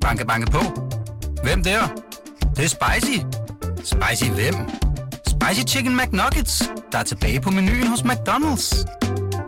[0.00, 0.58] Banke, banke på.
[1.42, 1.80] Hvem der?
[2.40, 3.18] Det, det er spicy.
[3.76, 4.54] Spicy hvem?
[5.26, 8.86] Spicy Chicken McNuggets, der er tilbage på menuen hos McDonald's.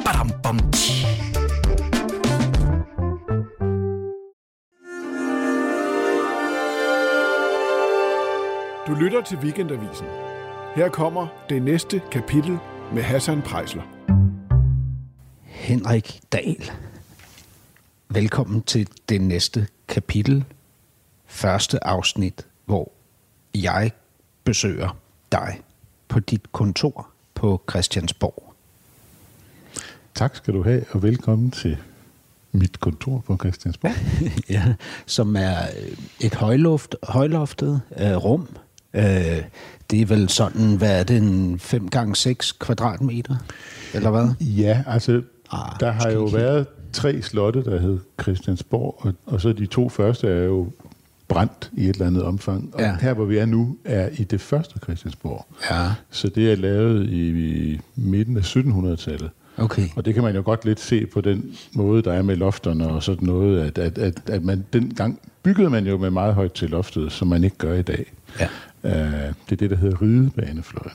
[0.05, 1.07] Badum, bom, tji.
[8.87, 10.07] Du lytter til Weekendavisen.
[10.75, 12.59] Her kommer det næste kapitel
[12.95, 13.83] med Hassan Prejsler.
[15.45, 16.73] Henrik Dahl.
[18.15, 20.45] Velkommen til det næste kapitel.
[21.27, 22.93] Første afsnit, hvor
[23.55, 23.91] jeg
[24.45, 24.97] besøger
[25.33, 25.61] dig
[26.09, 28.55] på dit kontor på Christiansborg.
[30.15, 31.77] Tak skal du have, og velkommen til
[32.53, 33.93] mit kontor på Christiansborg.
[34.55, 34.75] ja,
[35.07, 38.49] som er øh, et højloft, højloftet øh, rum.
[38.95, 39.43] Øh,
[39.91, 43.37] det er vel sådan, hvad er det, en 5 gange 6 kvadratmeter?
[43.95, 44.29] Eller hvad?
[44.41, 45.23] Ja, altså,
[45.53, 49.89] Ah, der har jo været tre slotte, der hed Christiansborg, og, og så de to
[49.89, 50.69] første er jo
[51.29, 52.71] brændt i et eller andet omfang.
[52.75, 52.97] Og Ja.
[53.01, 55.47] her, hvor vi er nu, er i det første Christiansborg.
[55.71, 57.29] Ja, Så det er lavet i,
[57.73, 59.31] i midten af 1700-tallet.
[59.57, 59.89] okay.
[59.97, 62.89] Og det kan man jo godt lidt se på den måde, der er med lofterne
[62.89, 66.53] og sådan noget, at, at, at, at man dengang byggede man jo med meget højt
[66.53, 68.13] til loftet, som man ikke gør i dag.
[68.41, 68.49] Ja.
[68.85, 70.93] Uh, det er det, der hedder ridebanefløjen.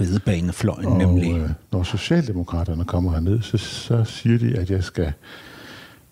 [0.00, 1.36] Ridebanefløjen Og nemlig.
[1.36, 5.12] øh, når Socialdemokraterne kommer herned, så, så siger de, at jeg skal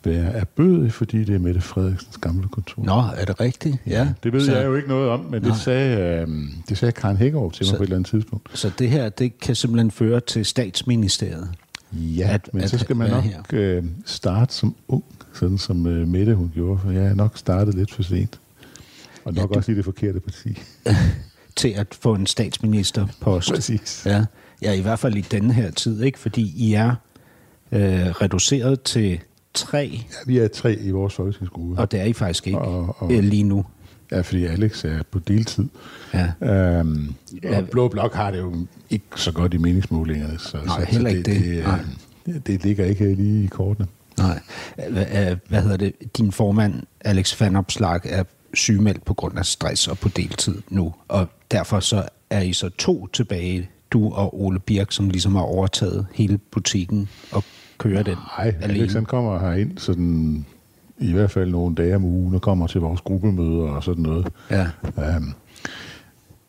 [0.08, 2.82] være erbødig, fordi det er Mette Frederiksens gamle kontor.
[2.84, 3.76] Nå, er det rigtigt?
[3.86, 4.08] Ja.
[4.22, 5.48] Det ved så, jeg jo ikke noget om, men Nå.
[5.48, 6.28] det sagde, øh,
[6.68, 8.50] det sagde Karen Hækkerup til mig Så- på et eller andet tidspunkt.
[8.58, 11.48] Så det her, det kan simpelthen føre til statsministeriet.
[11.92, 16.08] Ja, at- men at så skal man nok øh, starte som ung, sådan som øh,
[16.08, 18.40] Mette hun gjorde, for jeg er nok startet lidt for sent.
[19.24, 20.62] Og Ja, nok du- også i det forkerte parti.
[21.56, 23.52] til at få en statsministerpost.
[23.54, 24.02] Præcis.
[24.06, 24.24] Ja.
[24.62, 26.18] ja, i hvert fald i denne her tid, ikke?
[26.18, 26.94] fordi I er
[27.72, 29.20] øh, reduceret til
[29.66, 31.78] tre, Ja, vi er tre i vores folketingsgruppe.
[31.78, 33.64] og det er I faktisk ikke Og- og- øh, lige nu.
[34.12, 35.64] Ja, fordi Alex er på deltid.
[36.14, 36.32] Ja.
[36.48, 37.58] Øhm, Ja.
[37.58, 38.54] og Blå Blok har det jo
[38.90, 40.38] ikke så godt i meningsmålingerne.
[40.38, 41.44] Så, Nej, så, heller så ikke det.
[41.44, 41.78] Det, Nej.
[42.26, 43.86] det, det ligger ikke lige i kortene.
[44.18, 44.40] Nej.
[44.90, 45.92] Hvad, øh, hvad hedder det?
[46.18, 50.94] Din formand, Alex Van Opslag, er sygemeldt på grund af stress og på deltid nu,
[51.08, 55.42] og derfor så er I så to tilbage, du og Ole Birk, som ligesom har
[55.42, 57.44] overtaget hele butikken og
[57.78, 60.46] kører den Nej, Alex han kommer herind sådan,
[60.98, 64.28] i hvert fald nogle dage om ugen og kommer til vores gruppemøder og sådan noget.
[64.50, 64.66] Ja.
[65.16, 65.34] Um,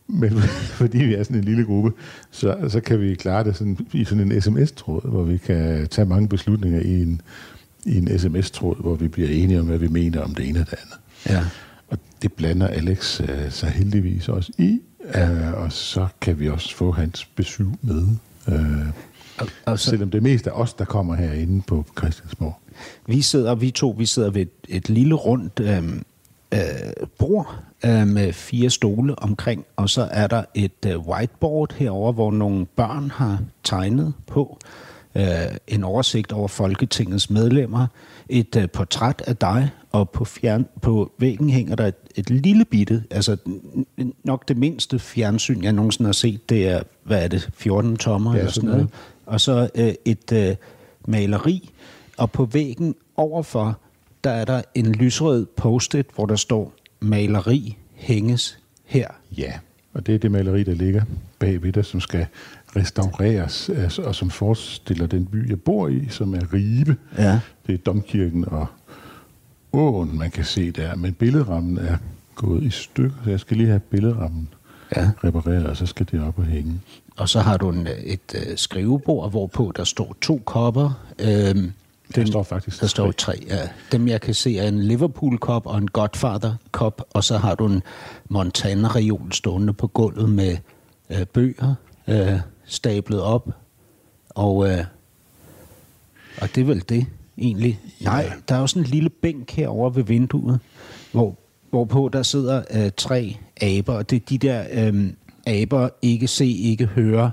[0.08, 0.32] men
[0.82, 1.92] fordi vi er sådan en lille gruppe,
[2.32, 6.06] så, så kan vi klare det sådan, i sådan en sms-tråd, hvor vi kan tage
[6.06, 7.22] mange beslutninger i en,
[7.86, 10.66] i en sms-tråd, hvor vi bliver enige om, hvad vi mener om det ene og
[10.66, 11.00] det andet.
[11.30, 11.46] Ja.
[11.88, 14.80] Og det blander Alex øh, sig heldigvis også i,
[15.16, 18.08] øh, og så kan vi også få hans besøg med.
[18.48, 18.94] Øh, Og,
[19.66, 22.60] og så, selvom det mest er os, der kommer herinde på Christiansborg.
[23.08, 26.04] Vi sidder, vi to, vi sidder ved et, et lille rundt øhm,
[26.54, 26.60] øh,
[27.18, 27.56] bord
[27.86, 32.66] øh, med fire stole omkring, og så er der et øh, whiteboard herover, hvor nogle
[32.66, 34.58] børn har tegnet på
[35.16, 35.24] øh,
[35.68, 37.88] en oversigt over Folketingets medlemmer,
[38.30, 42.66] et øh, portræt af dig, og på, fjern, på væggen hænger der et, et lille
[42.66, 43.38] bitte, altså
[44.24, 48.34] nok det mindste fjernsyn, jeg nogensinde har set, det er, hvad er det, 14 tommer
[48.34, 48.78] Ja, eller sådan sådan noget.
[48.78, 48.94] noget.
[49.30, 50.56] Og så øh, et øh,
[51.08, 51.70] maleri,
[52.18, 53.80] og på væggen overfor,
[54.24, 59.08] der er der en lysrød post-it, hvor der står, maleri hænges her.
[59.38, 59.54] Ja,
[59.94, 61.04] og det er det maleri, der ligger
[61.40, 62.26] bagved dig, som skal
[62.76, 66.96] restaureres, altså, og som forestiller den by, jeg bor i, som er Ribe.
[67.18, 67.40] Ja.
[67.68, 68.68] Det er domkirken og
[69.74, 71.98] åen, man kan se der, men billedrammen er
[72.36, 74.50] gået i stykker, så jeg skal lige have billedrammen
[74.96, 75.12] Ja.
[75.24, 76.80] repareret, og så skal det op og hænge.
[77.20, 81.06] Og så har du en, et øh, skrivebord, hvorpå der står to kopper.
[81.20, 81.72] Øhm,
[82.16, 83.34] Der står faktisk Der står tre.
[83.48, 83.70] ja.
[83.92, 87.84] Dem jeg kan se er en Liverpool-kop og en Godfather-kop, og så har du en
[88.30, 90.58] Montana-reol stående på gulvet med
[91.10, 91.76] øh, bøger
[92.08, 93.50] øh, stablet op.
[94.30, 94.84] Og, øh,
[96.42, 97.06] og det er vel det,
[97.38, 97.80] egentlig.
[98.02, 100.60] Nej, der er jo sådan en lille bænk herovre ved vinduet,
[101.12, 101.36] hvor,
[101.70, 105.10] hvorpå der sidder øh, tre aber, og det er de der øh,
[105.50, 107.32] aber, ikke se, ikke høre,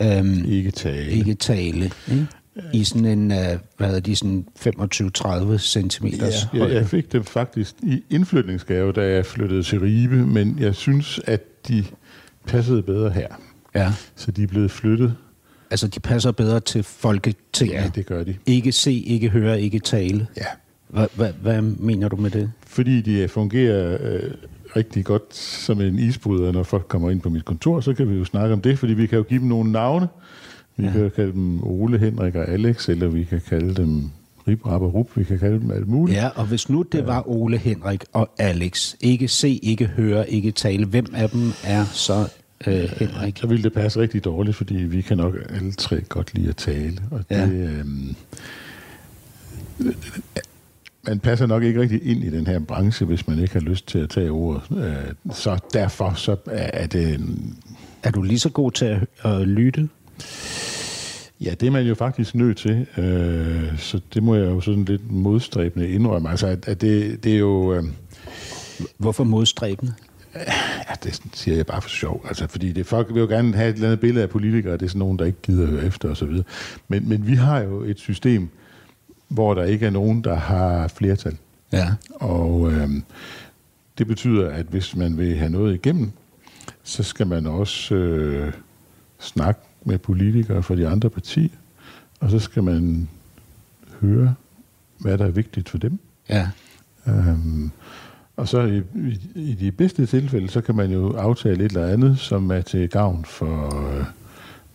[0.00, 1.10] øh, Ikke tale.
[1.10, 1.84] ikke tale.
[2.10, 2.26] Ikke?
[2.72, 3.36] I sådan en, uh,
[3.76, 6.74] hvad hedder de, sådan 25-30 centimeters Ja, højde.
[6.74, 11.68] jeg fik dem faktisk i indflytningsgave, da jeg flyttede til Ribe, men jeg synes, at
[11.68, 11.84] de
[12.46, 13.26] passede bedre her.
[13.74, 13.92] ja.
[14.16, 15.14] Så de er blevet flyttet.
[15.70, 17.74] Altså, de passer bedre til Folketinget.
[17.74, 18.36] Ja, det gør de.
[18.46, 20.26] Ikke se, ikke høre, ikke tale.
[20.36, 21.06] Ja.
[21.42, 22.52] Hvad mener du med det?
[22.66, 24.30] Fordi de fungerer øh,
[24.78, 28.16] rigtig godt som en isbryder, når folk kommer ind på mit kontor, så kan vi
[28.16, 30.08] jo snakke om det, fordi vi kan jo give dem nogle navne.
[30.76, 30.92] Vi ja.
[30.92, 34.10] kan jo kalde dem Ole, Henrik og Alex, eller vi kan kalde dem
[34.48, 36.16] Rip, rap og rup, vi kan kalde dem alt muligt.
[36.18, 40.50] Ja, og hvis nu det var Ole Henrik og Alex, ikke se, ikke høre, ikke
[40.50, 42.28] tale, hvem af dem er så
[42.66, 43.38] øh, Henrik?
[43.40, 46.56] Så ville det passe rigtig dårligt, fordi vi kan nok alle tre godt lide at
[46.56, 46.98] tale.
[47.10, 47.46] Og det, Ja.
[47.48, 48.14] øhm,
[51.08, 53.86] man passer nok ikke rigtig ind i den her branche, hvis man ikke har lyst
[53.86, 54.62] til at tage ordet.
[54.78, 57.20] Øh, så derfor så er det...
[58.02, 59.88] Er du lige så god til at, lytte?
[61.40, 62.86] Ja, det er man jo faktisk nødt til.
[62.98, 66.30] Øh, så det må jeg jo sådan lidt modstræbende indrømme.
[66.30, 67.74] Altså, at, at det, det er jo...
[67.74, 67.84] Øh,
[68.98, 69.94] Hvorfor modstræbende?
[70.34, 72.24] Ja, det siger jeg bare for sjov.
[72.28, 74.82] Altså, fordi det, folk vil jo gerne have et eller andet billede af politikere, det
[74.82, 76.42] er sådan nogen, der ikke gider at høre efter osv.
[76.88, 78.48] Men, men vi har jo et system,
[79.28, 81.36] hvor der ikke er nogen, der har flertal.
[81.72, 81.88] Ja.
[82.14, 83.02] Og øhm,
[83.98, 86.10] det betyder, at hvis man vil have noget igennem,
[86.82, 88.52] så skal man også øh,
[89.18, 91.48] snakke med politikere fra de andre partier,
[92.20, 93.08] og så skal man
[94.00, 94.34] høre,
[94.98, 95.98] hvad der er vigtigt for dem.
[96.28, 96.48] Ja.
[97.06, 97.70] Øhm,
[98.36, 101.86] og så i, i, i de bedste tilfælde, så kan man jo aftale et eller
[101.86, 104.04] andet, som er til gavn for øh,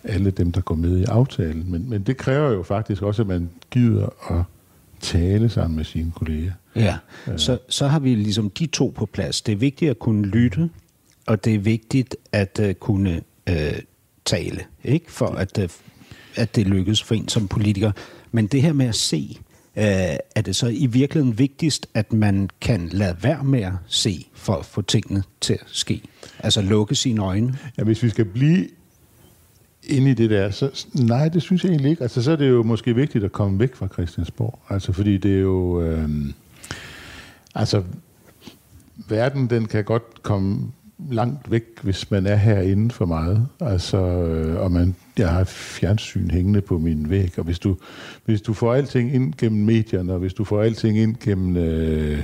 [0.04, 1.72] alle dem, der går med i aftalen.
[1.72, 4.44] Men, men det kræver jo faktisk også, at man gider at
[5.00, 6.52] tale sammen med sine kolleger.
[6.76, 6.98] Ja,
[7.38, 9.42] så, så har vi ligesom de to på plads.
[9.42, 10.70] Det er vigtigt at kunne lytte,
[11.26, 13.56] og det er vigtigt at uh, kunne uh,
[14.26, 15.12] tale, ikke?
[15.12, 15.70] For at, uh,
[16.36, 17.92] at det lykkes for en som politiker.
[18.32, 19.38] Men det her med at se,
[19.76, 19.84] uh,
[20.36, 24.54] er det så i virkeligheden vigtigst, at man kan lade være med at se, for
[24.54, 26.02] at få tingene til at ske?
[26.40, 27.58] Altså lukke sine øjne?
[27.78, 28.68] Ja, hvis vi skal blive
[29.88, 32.02] inde i det der, så nej, det synes jeg egentlig ikke.
[32.02, 34.60] Altså, så er det jo måske vigtigt at komme væk fra Christiansborg.
[34.70, 35.82] Altså, fordi det er jo...
[35.82, 36.10] Øh,
[37.56, 37.84] altså,
[39.10, 40.72] verden, den kan godt komme
[41.12, 43.48] langt væk, hvis man er herinde for meget.
[43.60, 47.78] Altså, øh, og man, jeg har fjernsyn hængende på min væg, og hvis du,
[48.26, 52.24] hvis du får alting ind gennem medierne, og hvis du får alting ind gennem øh,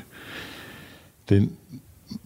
[1.29, 1.51] den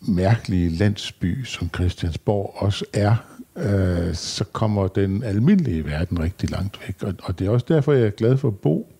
[0.01, 3.15] mærkelige landsby, som Christiansborg også er,
[3.55, 7.03] øh, så kommer den almindelige verden rigtig langt væk.
[7.03, 8.93] Og, og det er også derfor, jeg er glad for at bo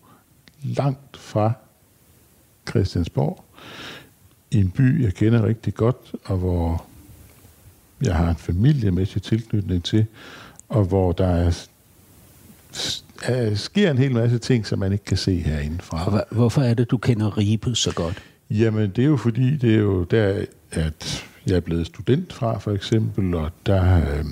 [0.62, 1.52] langt fra
[2.68, 3.44] Christiansborg,
[4.50, 6.86] i en by, jeg kender rigtig godt, og hvor
[8.02, 10.06] jeg har en familiemæssig tilknytning til,
[10.68, 11.66] og hvor der er,
[13.22, 16.06] er, sker en hel masse ting, som man ikke kan se herindefra.
[16.06, 18.22] Og hvorfor er det, du kender Ribe så godt?
[18.50, 22.58] Jamen, det er jo fordi, det er jo der, at jeg er blevet student fra,
[22.58, 24.24] for eksempel, og der øh,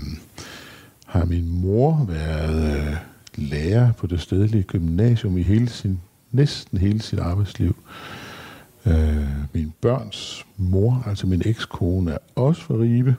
[1.07, 2.97] har min mor været øh,
[3.35, 6.01] lærer på det stedlige gymnasium i hele sin,
[6.33, 7.77] næsten hele sit arbejdsliv.
[8.87, 13.17] Øh, min børns mor, altså min ekskone, er også fra Ribe.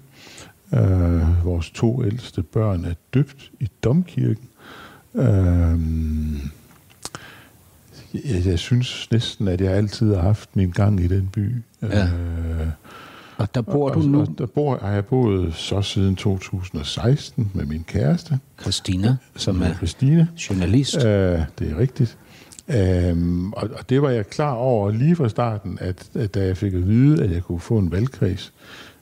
[0.74, 4.50] Øh, vores to ældste børn er døbt i domkirken.
[5.16, 5.80] Øh,
[8.14, 11.56] jeg, jeg synes næsten, at jeg altid har haft min gang i den by.
[11.82, 12.04] Ja.
[12.04, 12.68] Øh,
[13.44, 17.52] Og der bor og, du nu, Og der bor, har jeg boet så siden 2016
[17.54, 20.28] med min kæreste, Christina, som er Christine.
[20.50, 20.96] journalist.
[20.98, 22.18] Øh, det er rigtigt.
[22.68, 26.58] Øhm, og, og det var jeg klar over lige fra starten, at, at da jeg
[26.58, 28.54] fik at vide, at jeg kunne få en valgkreds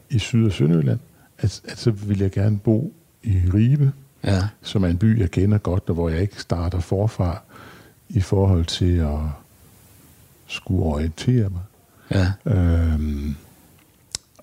[0.10, 1.00] i Syd- og Sønderjylland,
[1.38, 2.94] at, at så ville jeg gerne bo
[3.24, 3.92] i Ribe,
[4.24, 4.42] Ja.
[4.62, 7.42] som er en by, jeg kender godt, og hvor jeg ikke starter forfra
[8.10, 9.18] i forhold til at
[10.48, 11.62] skulle orientere mig.
[12.12, 12.32] Ja.
[12.52, 13.36] Øhm,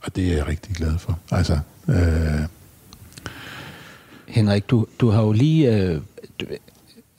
[0.02, 1.18] og det er jeg rigtig glad for.
[1.30, 2.48] Altså, øh,
[4.26, 6.00] Henrik, du, du har jo lige øh,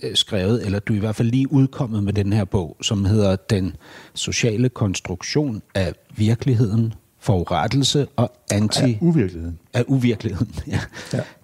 [0.04, 3.06] øh, skrevet, eller du er i hvert fald lige udkommet med den her bog, som
[3.06, 3.76] hedder Den
[4.14, 8.90] sociale konstruktion af virkeligheden, forurettelse og anti...
[8.90, 9.60] ja, uvirkeligheden.
[9.74, 10.80] af uvirkeligheden, ja.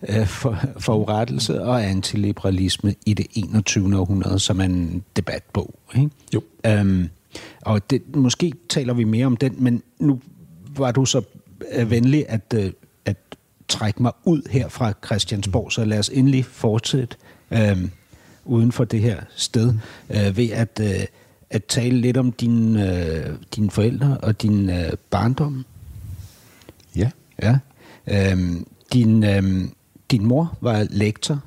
[0.10, 0.24] ja.
[0.24, 4.00] For, forurettelse og antiliberalisme i det 21.
[4.00, 5.74] århundrede, som er en debatbog.
[5.96, 6.10] Ikke?
[6.34, 6.42] Jo.
[6.65, 7.10] Øhm,
[7.62, 10.20] og det, måske taler vi mere om den, men nu
[10.79, 11.22] var du så
[11.72, 12.72] øh, venlig at, øh,
[13.05, 13.17] at
[13.67, 17.17] trække mig ud her fra Christiansborg, så lad os endelig fortsætte
[17.51, 17.77] øh,
[18.46, 19.74] uden for det her sted,
[20.10, 21.05] øh, ved at, øh,
[21.50, 25.65] at tale lidt om dine, øh, dine forældre og din øh, barndom.
[26.96, 27.12] Ja.
[27.41, 27.58] Ja.
[28.08, 29.72] Øhm, din, øhm,
[30.12, 31.44] din mor var lektor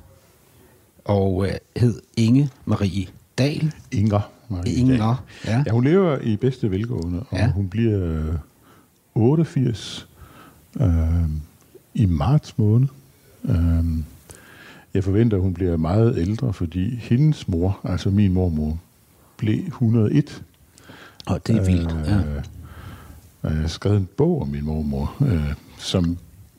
[1.05, 3.07] og øh, hed Inge Marie
[3.39, 3.73] Dahl.
[3.93, 4.31] Inger.
[4.49, 5.17] Marie Inger, Dahl.
[5.57, 5.63] ja.
[5.67, 5.73] ja.
[5.73, 7.51] hun lever i bedste velgående, og ja.
[7.53, 8.35] hun bliver øh,
[9.19, 10.09] 88
[10.81, 10.89] øh,
[11.95, 12.89] i marts måned.
[13.45, 13.85] Øh,
[14.95, 18.79] jeg forventer, at hun bliver meget ældre, fordi hendes mor, altså min mormor,
[19.37, 20.43] blev 101.
[21.27, 21.97] Og det er vildt.
[22.07, 22.17] Ja.
[22.17, 22.43] Øh,
[23.43, 26.19] og jeg har skrevet en bog om min mormor, øh, som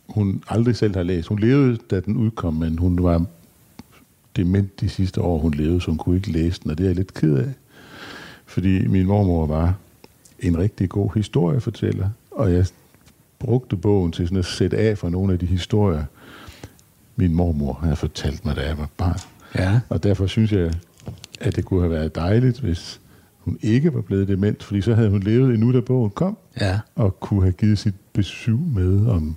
[0.09, 1.27] hun aldrig selv har læst.
[1.27, 3.25] Hun levede, da den udkom, men hun var
[4.35, 6.89] dement de sidste år, hun levede, så hun kunne ikke læse den, og det er
[6.89, 7.53] jeg lidt ked af.
[8.45, 9.73] Fordi min mormor var
[10.39, 12.09] en rigtig god historiefortæller,
[12.39, 12.65] og jeg
[13.39, 16.03] brugte bogen til sådan at sætte af for nogle af de historier,
[17.15, 19.19] min mormor havde fortalt mig, da jeg var barn.
[19.55, 19.79] Ja.
[19.89, 20.73] Og derfor synes jeg,
[21.41, 23.01] at det kunne have været dejligt, hvis
[23.39, 26.79] hun ikke var blevet dement, fordi så havde hun levet endnu, da bogen kom, Ja.
[26.95, 29.35] og kunne have givet sit besøg med om,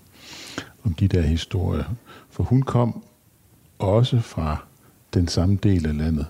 [0.84, 1.84] om de der historier.
[2.30, 3.04] For hun kom
[3.78, 4.64] også fra
[5.14, 6.26] den samme del af landet.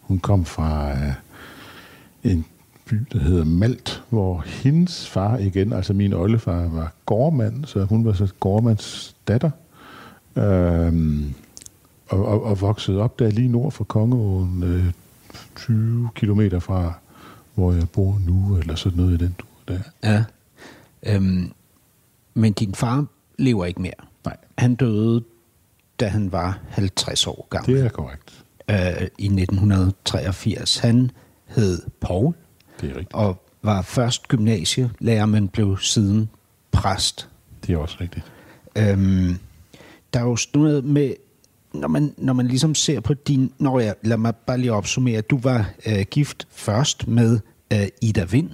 [0.00, 1.12] Hun kom fra øh,
[2.24, 2.44] en
[2.86, 8.04] by, der hedder Malt, hvor hendes far igen, altså min oldefar, var gårdmand, så hun
[8.04, 9.50] var så gårdmands datter.
[10.36, 11.34] Øhm,
[12.08, 14.84] og, og, og voksede op der lige nord for Kongeåen, øh,
[15.56, 16.92] 20 kilometer fra,
[17.54, 19.80] hvor jeg bor nu, eller sådan noget i den tur der.
[20.04, 20.24] Ja.
[21.14, 21.52] Øhm,
[22.34, 23.06] men din far
[23.38, 23.92] lever ikke mere.
[24.24, 24.36] Nej.
[24.58, 25.24] Han døde,
[26.00, 28.44] da han var 50 år gammel Det er korrekt.
[28.70, 30.78] øh, i 1983.
[30.78, 31.10] Han
[31.46, 32.34] hed Paul
[32.80, 33.14] Det er rigtigt.
[33.14, 36.28] og var først gymnasielærer, men blev siden
[36.72, 37.28] præst.
[37.66, 38.24] Det er også rigtigt.
[38.78, 39.38] Øhm,
[40.14, 41.14] der er jo sådan noget med,
[41.72, 43.52] når man, når man ligesom ser på din...
[43.58, 45.20] Nå ja, lad mig bare lige opsummere.
[45.20, 47.38] Du var øh, gift først med
[47.72, 48.50] øh, Ida Vind,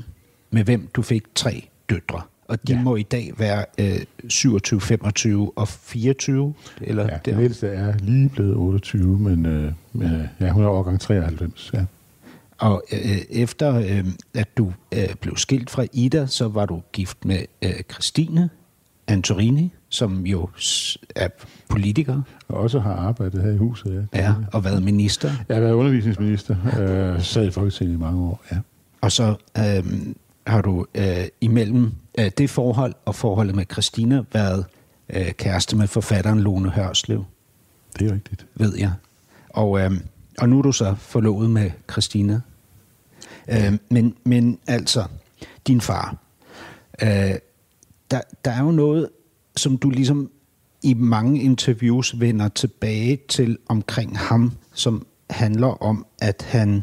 [0.50, 2.22] med hvem du fik tre døtre.
[2.48, 2.82] Og de ja.
[2.82, 8.28] Må i dag være øh, 27, 25 og 24, eller Ja, den ældste er lige
[8.28, 11.70] blevet 28, men øh, øh, ja, hun er årgang 93.
[11.74, 11.84] Ja.
[12.62, 14.04] Og øh, efter øh,
[14.34, 18.50] at du øh, blev skilt fra Ida, så var du gift med øh, Christine
[19.06, 20.48] Antorini, som jo
[21.16, 21.28] er
[21.68, 24.08] politiker Og også har arbejdet her i huset.
[24.14, 24.22] Ja.
[24.22, 25.30] ja, og været minister.
[25.48, 28.44] Jeg har været undervisningsminister, øh, sad i Folketinget i mange år.
[28.52, 28.56] Ja.
[29.00, 29.84] Og så øh,
[30.46, 34.64] har du øh, imellem øh, det forhold og forholdet med Christina været
[35.10, 37.24] øh, kæreste med forfatteren Lone Hørslev,
[37.98, 38.46] Det er rigtigt.
[38.54, 38.92] ved jeg.
[39.48, 39.90] Og, øh,
[40.38, 42.40] og nu er du så forlovet med Christina.
[43.48, 45.04] Øh, men, men altså,
[45.66, 46.16] din far.
[47.02, 47.34] Øh,
[48.10, 49.08] der, der er jo noget,
[49.56, 50.30] som du ligesom
[50.82, 56.82] i mange interviews vender tilbage til omkring ham, som handler om, at han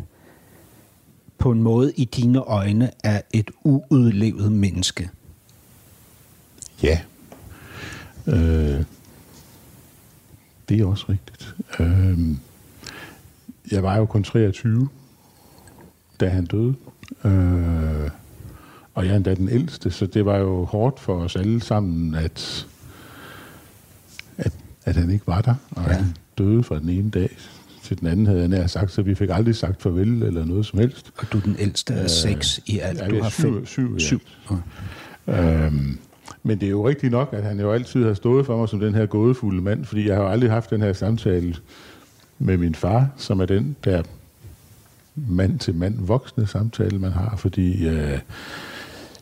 [1.37, 5.09] på en måde i dine øjne er et uudlevet menneske.
[6.83, 6.99] Ja.
[8.27, 8.83] Øh,
[10.69, 11.55] det er også rigtigt.
[11.79, 12.19] Øh,
[13.71, 14.89] jeg var jo kun 23,
[16.19, 16.73] da han døde.
[17.25, 18.09] Øh,
[18.93, 22.15] og jeg er endda den ældste, så det var jo hårdt for os alle sammen,
[22.15, 22.67] at,
[24.37, 24.53] at,
[24.85, 25.55] at han ikke var der.
[25.71, 25.91] Og Ja.
[25.91, 25.97] ja.
[25.97, 26.05] han
[26.37, 27.29] døde fra den ene dag
[27.83, 30.65] til den anden, havde jeg nær sagt, så vi fik aldrig sagt farvel eller noget
[30.65, 31.11] som helst.
[31.17, 32.99] Og du er den ældste af seks i alt.
[32.99, 33.65] ja, du har syv- fem.
[33.65, 34.21] syv i syv.
[35.27, 35.97] Øhm,
[36.43, 38.79] men det er jo rigtigt nok, at han jo altid har stået for mig som
[38.79, 41.55] den her gådefulde mand, fordi jeg har jo aldrig haft den her samtale
[42.39, 44.03] med min far, som er den der
[45.15, 48.19] mand til mand voksne samtale, man har, fordi øh,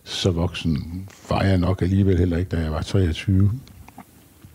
[0.03, 3.51] så voksen var jeg nok alligevel heller ikke, da jeg var 23.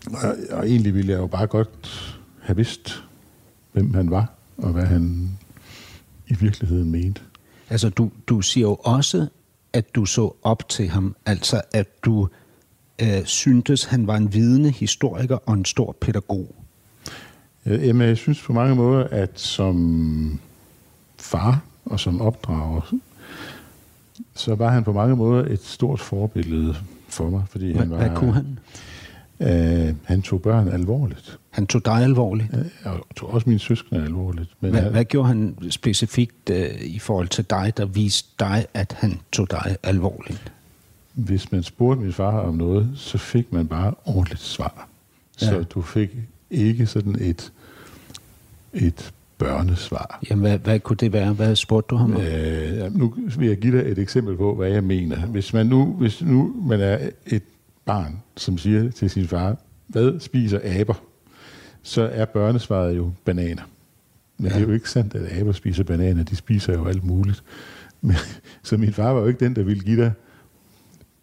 [0.05, 3.03] Og, og egentlig ville jeg jo bare godt have vidst,
[3.71, 5.29] hvem han var, og hvad han
[6.27, 7.21] i virkeligheden mente.
[7.69, 9.27] Altså, du, du siger jo også,
[9.73, 11.15] at du så op til ham.
[11.25, 12.27] Altså, at du
[13.01, 16.55] øh, syntes, han var en vidende historiker og en stor pædagog.
[17.65, 20.39] Jamen, jeg synes på mange måder, at som
[21.23, 22.93] far og som opdrager,
[24.35, 26.75] så var han på mange måder et stort forbillede
[27.09, 27.43] for mig.
[27.49, 28.59] Fordi Hvad, han var, hvad kunne han?
[29.39, 31.39] Øh, han tog børn alvorligt.
[31.49, 32.47] Han tog dig alvorligt.
[32.53, 34.49] Øh, Og tog også mine søskende alvorligt.
[34.59, 38.65] Men Hvad, han, hvad gjorde han specifikt øh, i forhold til dig, der viste dig,
[38.73, 40.51] at han tog dig alvorligt?
[41.13, 44.87] hvis man spurgte min far om noget, så fik man bare ordentligt svar.
[45.41, 45.45] Ja.
[45.45, 46.09] Så du fik
[46.51, 47.51] ikke sådan et,
[48.73, 49.13] et
[49.43, 50.19] børnesvar.
[50.29, 51.33] Jamen, hvad, hvad kunne det være?
[51.33, 52.21] Hvad spurgte du ham om?
[52.21, 55.25] Øh, nu vil jeg give dig et eksempel på, hvad jeg mener.
[55.25, 57.43] Hvis man nu, hvis nu man er et
[57.85, 59.57] barn, som siger til sin far,
[59.87, 60.93] hvad spiser aber?
[61.83, 63.63] Så er børnesvaret jo bananer.
[64.37, 64.53] Men ja.
[64.53, 66.23] det er jo ikke sandt, at aber spiser bananer.
[66.23, 67.43] De spiser jo alt muligt.
[68.01, 68.15] Men,
[68.63, 70.11] så min far var jo ikke den, der ville give dig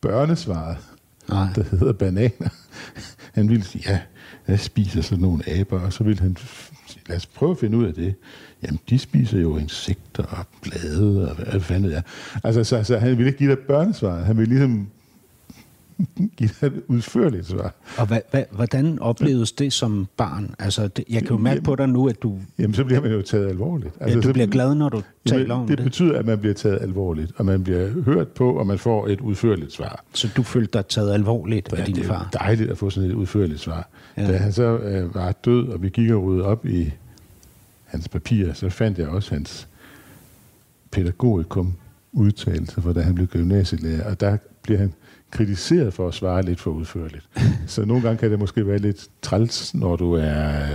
[0.01, 0.77] børnesvaret,
[1.29, 1.53] Nej.
[1.55, 2.49] der hedder bananer.
[3.35, 4.01] Han ville sige, ja,
[4.49, 6.37] jeg spiser sådan nogle aber, og så ville han
[7.11, 8.15] lad os prøve at finde ud af det.
[8.63, 12.03] Jamen, de spiser jo insekter og blade og hvad fanden jeg.
[12.45, 14.25] Altså, så, så han ville ikke give dig børnesvaret.
[14.25, 14.89] Han ville ligesom
[16.37, 17.75] give dig et udførligt svar.
[17.99, 20.55] Og hvad, hvad, hvordan oplevedes det som barn?
[20.59, 23.11] Altså, det, jeg kan jo mærke på dig nu, at du, Jamen, så bliver man
[23.13, 23.95] jo taget alvorligt.
[24.01, 25.79] altså, ja, du så, bliver glad, når du taler om det.
[25.79, 25.85] det.
[25.85, 29.21] betyder, at man bliver taget alvorligt, og man bliver hørt på, og man får et
[29.21, 30.05] udførligt svar.
[30.15, 32.29] Så du følte dig taget alvorligt af Ja, din det er far?
[32.33, 33.89] dejligt at få sådan et udførligt svar.
[34.17, 34.27] Ja.
[34.33, 36.91] Da han så øh, var død, og vi gik og rydde op i
[37.91, 39.69] hans papirer, så fandt jeg også hans
[40.91, 41.73] pædagogikum
[42.13, 44.93] udtalelse, for da han blev gymnasielærer, og der bliver han
[45.31, 47.29] kritiseret for at svare lidt for udførligt.
[47.67, 50.67] Så nogle gange kan det måske være lidt træls, når du er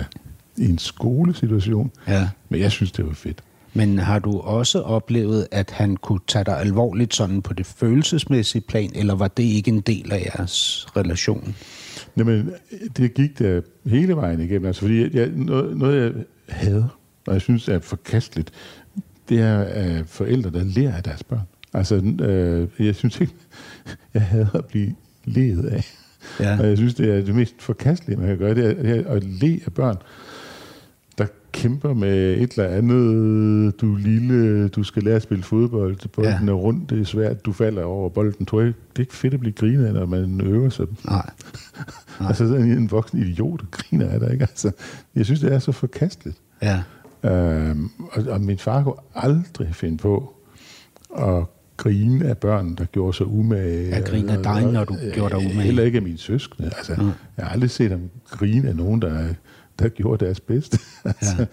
[0.57, 2.29] i en skolesituation, Ja.
[2.49, 3.41] men jeg synes, det var fedt.
[3.73, 8.61] Men har du også oplevet, at han kunne tage dig alvorligt sådan på det følelsesmæssige
[8.61, 11.55] plan, eller var det ikke en del af jeres relation?
[12.17, 12.49] Jamen,
[12.97, 14.65] det gik der hele vejen igennem.
[14.65, 18.51] Altså, fordi jeg, noget, noget, jeg hader, og jeg synes er forkasteligt,
[19.29, 21.41] det er uh, forældre, der lærer af deres børn.
[21.73, 21.95] Altså,
[22.79, 23.33] uh, jeg synes ikke,
[24.13, 25.91] jeg hader at blive ledet af.
[26.39, 26.59] Ja.
[26.59, 29.09] Og jeg synes, det er det mest forkastelige, man kan gøre, det er, det er
[29.11, 29.95] at le af børn,
[31.17, 36.31] der kæmper med et eller andet, du lille, du skal lære at spille fodbold, bolden
[36.45, 36.51] Ja.
[36.51, 38.45] er rundt, det er svært, du falder over bolden.
[38.45, 40.85] Tror jeg, det er ikke fedt at blive grinet af, når man øver sig.
[41.05, 41.15] Nej.
[42.19, 42.27] Nej.
[42.27, 44.43] Altså sådan en voksen idiot, griner af dig, ikke?
[44.43, 44.71] Altså,
[45.15, 46.37] jeg synes, det er så forkasteligt.
[46.61, 46.81] Ja.
[47.25, 50.33] Øhm, og, og min far kunne aldrig finde på
[51.17, 51.43] at
[51.77, 53.89] grine af børn, der gjorde sig umage.
[53.89, 55.61] Ja, grine af dig, når du gjorde dig umage.
[55.61, 56.71] Heller ikke af mine søskende.
[56.77, 57.11] Altså, Mm.
[57.37, 59.27] Jeg har aldrig set ham grine af nogen, der,
[59.79, 60.79] der gjorde deres bedste.
[61.05, 61.45] altså, Ja.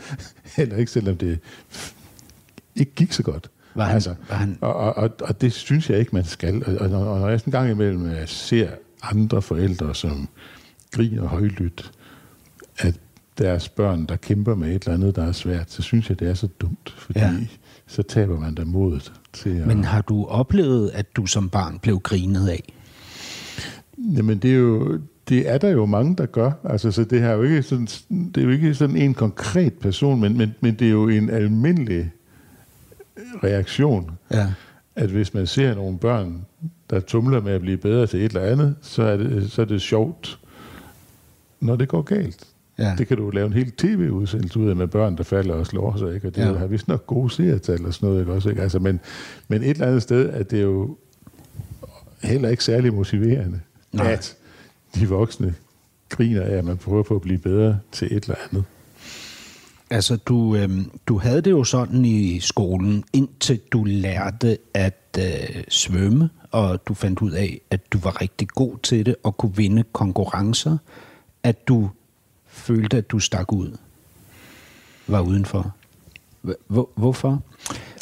[0.56, 1.38] Heller ikke, selvom det
[2.76, 3.50] ikke gik så godt.
[3.74, 6.64] Var han- altså, var han- og, og, og, og det synes jeg ikke, man skal.
[6.66, 8.70] Og, og, når- og når jeg en gang imellem øh, ser
[9.02, 10.28] andre forældre, som
[10.90, 11.92] griner højlydt,
[12.78, 12.94] at
[13.42, 16.28] deres børn, der kæmper med et eller andet, der er svært, så synes jeg, det
[16.28, 17.32] er så dumt, fordi Ja.
[17.86, 19.66] så taber man da modet til at...
[19.66, 22.72] Men har du oplevet, at du som barn blev grinet af?
[24.16, 25.00] Jamen, det er jo...
[25.28, 26.50] Det er der jo mange, der gør.
[26.64, 30.20] Altså, så det, er jo ikke sådan, det er jo ikke sådan en konkret person,
[30.20, 32.10] men, men, men det er jo en almindelig
[33.44, 34.52] reaktion, Ja.
[34.96, 36.44] at hvis man ser nogle børn,
[36.90, 39.66] der tumler med at blive bedre til et eller andet, så er det, så er
[39.66, 40.38] det sjovt,
[41.60, 42.44] når det går galt.
[42.82, 42.94] Ja.
[42.98, 45.96] Det kan du lave en hel tv-udsendelse ud af med børn, der falder og slår
[45.96, 46.28] sig, ikke?
[46.28, 46.52] Og det Ja.
[46.52, 48.32] har vist nok gode seertal og sådan noget, ikke?
[48.32, 48.62] Også, ikke?
[48.62, 49.00] Altså, men,
[49.48, 50.96] men et eller andet sted er det jo
[52.22, 53.60] heller ikke særlig motiverende,
[53.92, 54.12] Nej.
[54.12, 54.36] At
[54.94, 55.54] de voksne
[56.08, 58.64] griner af, at man prøver på at blive bedre til et eller andet.
[59.90, 65.62] Altså, du, øhm, du havde det jo sådan i skolen, indtil du lærte at øh,
[65.68, 69.56] svømme, og du fandt ud af, at du var rigtig god til det og kunne
[69.56, 70.76] vinde konkurrencer,
[71.42, 71.90] at du
[72.62, 73.76] følte, at du stak ud,
[75.06, 75.74] var udenfor.
[76.66, 77.42] Hvor, hvorfor?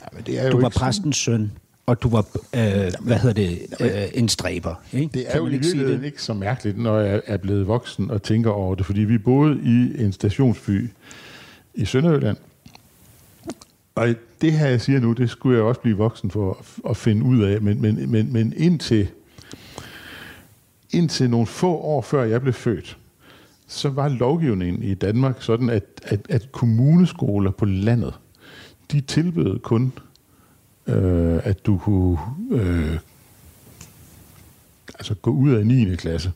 [0.03, 1.53] Ja, men det er Du var præstens søn,
[1.87, 4.75] og du var, øh, hvad hedder det, øh, en stræber.
[4.93, 5.11] Ikke?
[5.15, 8.51] Det er jo i virkeligheden ikke så mærkeligt, når jeg er blevet voksen og tænker
[8.51, 10.91] over det, fordi vi boede i en stationsby
[11.75, 12.37] i Sønderjylland.
[13.95, 16.97] Og det her, jeg siger nu, det skulle jeg også blive voksen for at, at
[16.97, 19.09] finde ud af, men, men, men, men indtil,
[20.91, 22.99] indtil nogle få år før jeg blev født,
[23.71, 28.15] så var lovgivningen i Danmark sådan, at, at, at kommuneskoler på landet,
[28.93, 29.93] de tilbød kun,
[30.87, 32.19] øh, at du kunne
[32.51, 32.99] øh,
[34.95, 35.97] altså gå ud af 9.
[35.97, 36.33] klasse.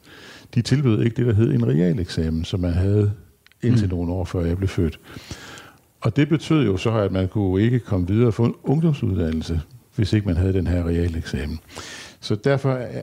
[0.55, 3.13] De tilbød ikke det, der hed en realeksamen, som man havde
[3.63, 3.95] indtil mm.
[3.95, 5.01] nogle år før jeg blev født.
[6.01, 9.61] Og det betød jo så, at man kunne ikke komme videre og få en ungdomsuddannelse,
[9.97, 11.61] hvis ikke man havde den her realeksamen.
[12.21, 13.03] Så derfor, er-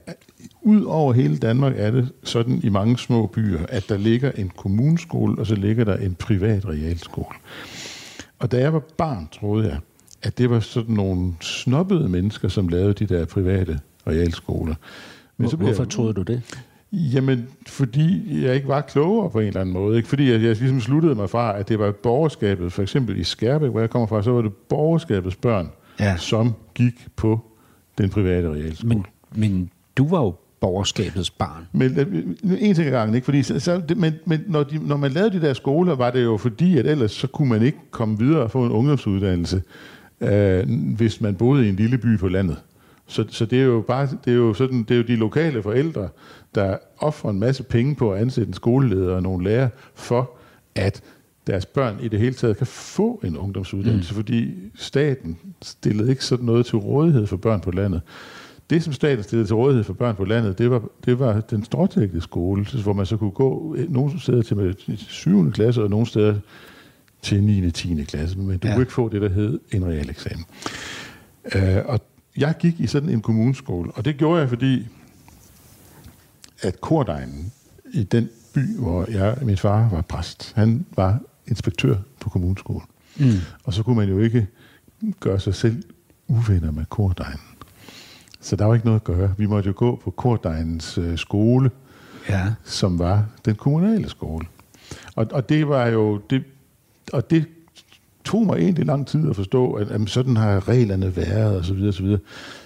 [0.62, 4.52] ud over hele Danmark er det sådan i mange små byer, at der ligger en
[4.58, 7.36] kommuneskole, og så ligger der en privat realskole.
[8.40, 9.78] Og da jeg var barn, troede jeg,
[10.24, 14.76] at det var sådan nogle snobbede mennesker, som lavede de der private realskoler.
[15.38, 16.42] Men blev Hvorfor jeg- troede du det?
[16.94, 19.98] Jamen, fordi jeg ikke var klogere på en eller anden måde.
[19.98, 20.10] Ikke?
[20.10, 23.70] Fordi jeg, jeg ligesom sluttede mig fra, at det var borgerskabet, for eksempel i Skærbæk,
[23.70, 26.18] hvor jeg kommer fra, så var det borgerskabets børn, Ja.
[26.18, 27.40] som gik på
[27.98, 28.90] den private realskole.
[28.90, 29.70] Men, men
[30.02, 31.68] du var jo borgerskabets barn.
[31.72, 32.08] Men øh,
[32.60, 33.26] en ting ad gangen, ikke?
[33.26, 36.24] Fordi så, så, men, men når, de, når man lavede de der skoler, var det
[36.24, 39.64] jo fordi, at ellers så kunne man ikke komme videre og få en ungdomsuddannelse,
[40.22, 42.58] øh, hvis man boede i en lille by på landet.
[43.08, 45.64] Så, så det er jo bare det er jo sådan, det er jo de lokale
[45.64, 46.10] forældre,
[46.56, 50.32] der offrer en masse penge på at ansætte en skoleleder og nogle lærere for,
[50.76, 51.02] at
[51.48, 54.16] deres børn i det hele taget kan få en ungdomsuddannelse, mm.
[54.16, 58.02] fordi staten stillede ikke sådan noget til rådighed for børn på landet.
[58.72, 61.64] Det, som staten stillede til rådighed for børn på landet, det var, det var den
[61.64, 65.52] stråtægte skole, hvor man så kunne gå øh, nogle steder til med 7.
[65.52, 66.36] klasse, og nogle steder
[67.22, 67.66] til 9.
[67.68, 68.04] og 10.
[68.04, 68.74] klasse, men du Ja.
[68.74, 70.46] kunne ikke få det, der hed en realeksamen.
[71.56, 72.00] Øh, og
[72.38, 74.88] jeg gik i sådan en kommuneskole, og det gjorde jeg, fordi
[76.62, 77.52] at kordegnen
[77.94, 82.88] i den by, hvor jeg, min far var præst, han var inspektør på kommuneskolen.
[83.20, 83.26] Mm.
[83.64, 84.48] Og så kunne man jo ikke
[85.20, 85.84] gøre sig selv
[86.28, 87.40] uvenner med kordegnen.
[88.42, 89.34] Så der var ikke noget at gøre.
[89.38, 91.72] Vi måtte jo gå på kordegnens øh, skole,
[92.30, 92.54] Ja.
[92.64, 94.46] som var den kommunale skole.
[95.16, 96.44] Og, og det var jo det,
[97.14, 97.46] og det
[98.26, 101.74] tog mig egentlig lang tid at forstå, at jamen, sådan har reglerne været, og så
[101.74, 102.20] videre, og så videre.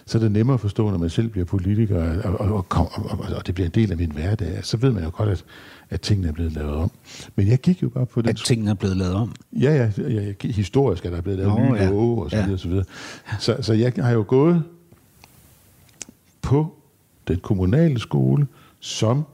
[0.06, 2.92] Så er det nemmere at forstå, når man selv bliver politiker, og, og, og, og,
[3.20, 4.60] og, og det bliver en del af min hverdag.
[4.66, 5.44] Så ved man jo godt, at,
[5.90, 6.92] at tingene er blevet lavet om.
[7.36, 8.30] Men jeg gik jo bare på den...
[8.30, 9.34] At tingene er blevet lavet om?
[9.54, 11.90] Ja, ja, ja historisk er der blevet lavet nye ja.
[11.90, 12.54] love, og så videre, ja.
[12.54, 12.86] og så videre.
[13.40, 14.64] Så, så jeg har jo gået
[16.46, 16.74] på
[17.28, 18.48] den kommunale skole,
[18.80, 19.26] som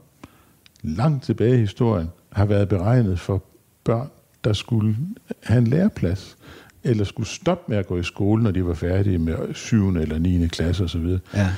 [0.82, 3.44] langt tilbage i historien har været beregnet for
[3.84, 4.10] børn,
[4.44, 4.96] der skulle
[5.42, 6.36] have en læreplads,
[6.84, 9.88] eller skulle stoppe med at gå i skole, når de var færdige med 7.
[9.88, 10.46] eller 9.
[10.46, 11.18] klasse osv.
[11.34, 11.48] Ja.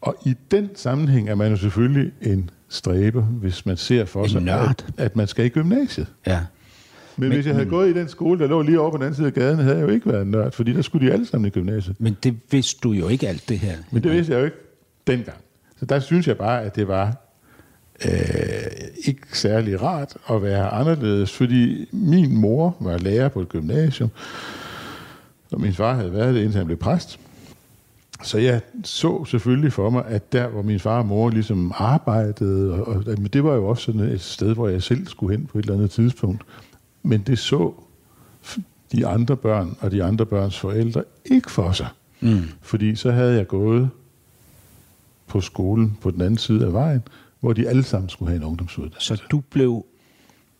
[0.00, 4.28] Og i den sammenhæng er man jo selvfølgelig en stræber, hvis man ser for en
[4.28, 6.06] sig, at, at man skal i gymnasiet.
[6.26, 6.40] Ja.
[7.16, 8.96] Men, men hvis jeg havde men, gået i den skole, der lå lige over på
[8.96, 11.06] den anden side af gaden, havde jeg jo ikke været en nørd, fordi der skulle
[11.06, 12.00] de alle sammen i gymnasiet.
[12.00, 13.76] Men det vidste du jo ikke alt det her.
[13.90, 14.67] Men det vidste jeg jo ikke
[15.08, 15.38] dengang.
[15.80, 17.16] Så der synes jeg bare, at det var
[18.04, 18.10] øh,
[19.04, 24.10] ikke særlig rart at være anderledes, fordi min mor var lærer på et gymnasium,
[25.52, 27.20] og min far havde været det, indtil han blev præst.
[28.22, 32.72] Så jeg så selvfølgelig for mig, at der, hvor min far og mor ligesom arbejdede,
[32.72, 35.46] og, og men det var jo også sådan et sted, hvor jeg selv skulle hen
[35.46, 36.42] på et eller andet tidspunkt.
[37.02, 37.72] Men det så
[38.92, 41.88] de andre børn og de andre børns forældre ikke for sig.
[42.20, 42.42] Mm.
[42.62, 43.90] Fordi så havde jeg gået
[45.28, 47.02] på skolen på den anden side af vejen,
[47.40, 49.06] hvor de alle sammen skulle have en ungdomsuddannelse.
[49.06, 49.84] Så du blev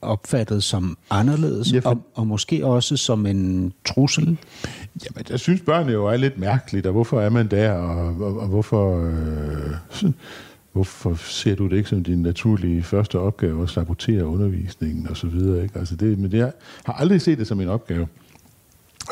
[0.02, 1.90] opfattet som anderledes, ja, for...
[1.90, 4.24] og, og måske også som en trussel?
[4.24, 8.38] Jamen, jeg synes, børnene jo er lidt mærkeligt, og hvorfor er man der, og, og,
[8.38, 10.12] og hvorfor, øh,
[10.72, 15.26] hvorfor ser du det ikke som din naturlige første opgave at sabotere undervisningen og så
[15.26, 15.78] videre, ikke?
[15.78, 16.52] Altså det, men jeg
[16.85, 18.07] har aldrig set det som en opgave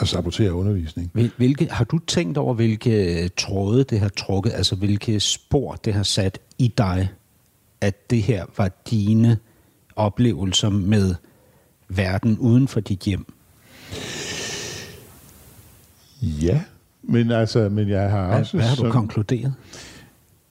[0.00, 1.10] at sabotere undervisning.
[1.36, 6.02] Hvilke, har du tænkt over, hvilke tråde det har trukket, altså hvilke spor det har
[6.02, 7.08] sat i dig,
[7.80, 9.38] at det her var dine
[9.96, 11.14] oplevelser med
[11.88, 13.26] verden uden for dit hjem?
[16.22, 16.62] Ja,
[17.02, 18.56] men altså, men jeg har hvad, også...
[18.56, 19.54] Hvad har du som, konkluderet?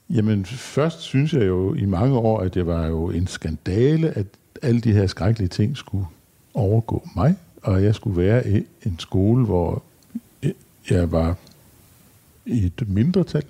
[0.09, 4.25] Jamen, først synes jeg jo i mange år, at det var jo en skandale, at
[4.61, 6.05] alle de her skrækkelige ting skulle
[6.53, 9.83] overgå mig, og jeg skulle være i en skole, hvor
[10.89, 11.35] jeg var
[12.45, 13.43] i et mindretal,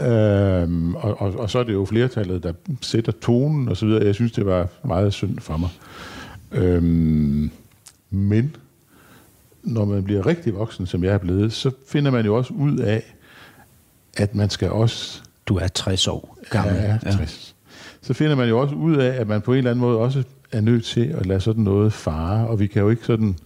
[0.00, 4.04] Øhm, og, og, og så er det jo flertallet, der sætter tonen og så videre.
[4.04, 5.68] Jeg synes, det var meget synd for mig.
[6.52, 7.50] Øhm,
[8.10, 8.56] men
[9.62, 12.78] når man bliver rigtig voksen, som jeg er blevet, så finder man jo også ud
[12.78, 13.14] af,
[14.16, 15.22] at man skal også...
[15.46, 16.74] Du er 60 år gammel.
[16.74, 17.20] Ja, 60.
[17.20, 17.76] Ja.
[18.06, 20.24] Så finder man jo også ud af, at man på en eller anden måde også
[20.54, 23.36] er nødt til at lade sådan noget fare, og vi kan jo ikke sådan...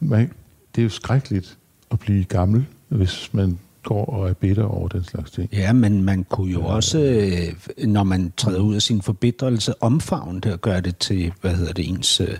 [0.00, 0.32] Man,
[0.74, 1.58] det er jo skrækkeligt
[1.90, 5.48] at blive gammel, hvis man går og er bitter over den slags ting.
[5.52, 10.40] Ja, men man kunne jo også, øh, når man træder ud af sin forbedrelse, omfavne
[10.40, 12.36] det og gøre det til, hvad hedder det, ens øh,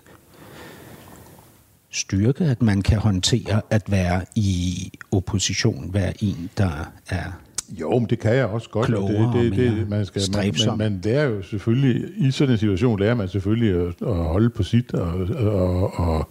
[1.90, 7.32] styrke, at man kan håndtere at være i opposition, være en, der er
[7.80, 8.86] jo, men det kan jeg også godt.
[8.86, 12.58] Klogere det, det, det, man, skal, man, man, man lærer jo selvfølgelig, i sådan en
[12.58, 16.28] situation lærer man selvfølgelig at, at holde på sit og, og, og,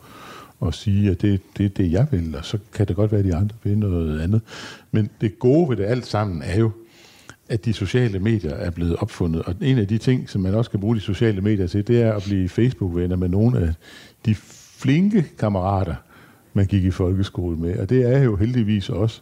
[0.59, 3.19] og sige, at det er det, det, jeg vil, og så kan det godt være,
[3.19, 4.41] at de andre vil noget andet.
[4.91, 6.71] Men det gode ved det alt sammen er jo,
[7.49, 9.41] at de sociale medier er blevet opfundet.
[9.41, 12.01] Og en af de ting, som man også kan bruge de sociale medier til, det
[12.01, 13.73] er at blive Facebook-venner med nogle af
[14.25, 15.95] de flinke kammerater,
[16.53, 17.77] man gik i folkeskole med.
[17.77, 19.21] Og det er jo heldigvis også.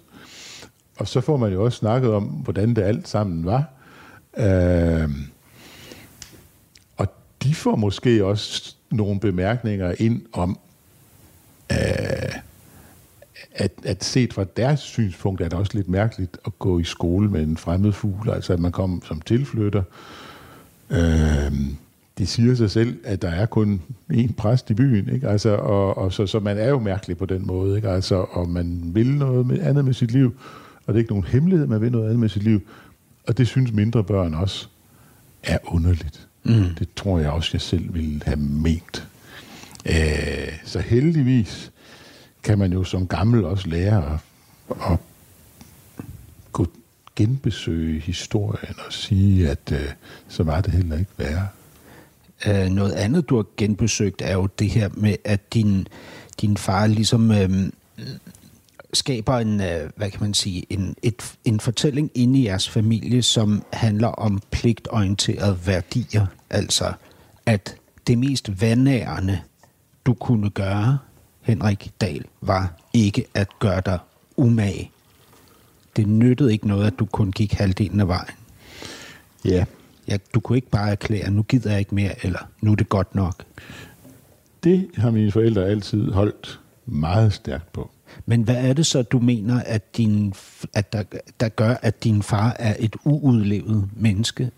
[1.01, 3.65] Og så får man jo også snakket om, hvordan det alt sammen var.
[4.37, 5.09] Øh,
[6.97, 7.07] og
[7.43, 10.59] de får måske også nogle bemærkninger ind om,
[11.71, 12.35] øh,
[13.51, 17.29] at, at set fra deres synspunkt er det også lidt mærkeligt at gå i skole
[17.29, 19.83] med en fremmed fugl, altså at man kom som tilflytter.
[20.89, 21.51] Øh,
[22.17, 23.81] de siger sig selv, at der er kun
[24.13, 25.27] én præst i byen, ikke?
[25.27, 27.89] Altså, og, og så, så man er jo mærkelig på den måde, ikke?
[27.89, 30.35] Altså, og man vil noget med, andet med sit liv,
[30.85, 32.61] og det er ikke nogen hemmelighed, man vil noget andet med sit liv,
[33.27, 34.67] og det synes mindre børn også
[35.43, 36.27] er underligt.
[36.43, 36.75] Mm.
[36.79, 39.07] Det tror jeg også, jeg selv ville have ment.
[39.85, 41.71] Øh, så heldigvis
[42.43, 44.97] kan man jo som gammel også lære at, at
[46.51, 46.67] gå
[47.15, 49.87] genbesøge historien og sige, at øh,
[50.27, 51.47] så var det heller ikke værre.
[52.47, 55.87] Uh, noget andet, du har genbesøgt, er jo det her med, at din,
[56.41, 57.49] din far ligesom øh,
[58.93, 63.21] skaber en, øh, hvad kan man sige, en, et, en fortælling inde i jeres familie,
[63.21, 66.25] som handler om pligtorienterede værdier.
[66.49, 66.93] Altså,
[67.45, 67.75] at
[68.07, 69.41] det mest vandærende,
[70.05, 70.97] du kunne gøre,
[71.41, 73.99] Henrik Dahl, var ikke at gøre dig
[74.37, 74.91] umage.
[75.95, 78.35] Det nyttede ikke noget, at du kun gik halvdelen af vejen.
[79.45, 79.65] Ja.
[80.07, 80.17] ja.
[80.33, 83.15] Du kunne ikke bare erklære, nu gider jeg ikke mere, eller nu er det godt
[83.15, 83.43] nok.
[84.63, 87.91] Det har mine forældre altid holdt meget stærkt på.
[88.25, 90.33] Men hvad er det så, du mener, at, din,
[90.73, 91.03] at der,
[91.39, 94.51] der gør, at din far er et uudlevet menneske?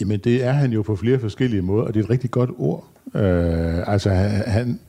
[0.00, 2.50] Jamen, det er han jo på flere forskellige måder, og det er et rigtig godt
[2.58, 2.88] ord.
[3.14, 4.80] Øh, altså, han...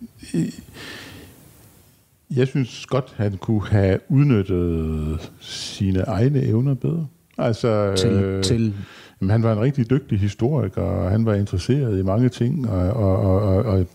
[2.35, 7.07] Jeg synes godt, han kunne have udnyttet sine egne evner bedre.
[7.37, 8.73] Altså, Til, øh, til
[9.21, 12.89] Jamen, han var en rigtig dygtig historiker, og han var interesseret i mange ting, og,
[12.89, 13.87] og, og, og, og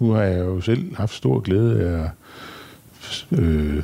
[0.00, 3.82] nu har jeg jo selv haft stor glæde af at øh,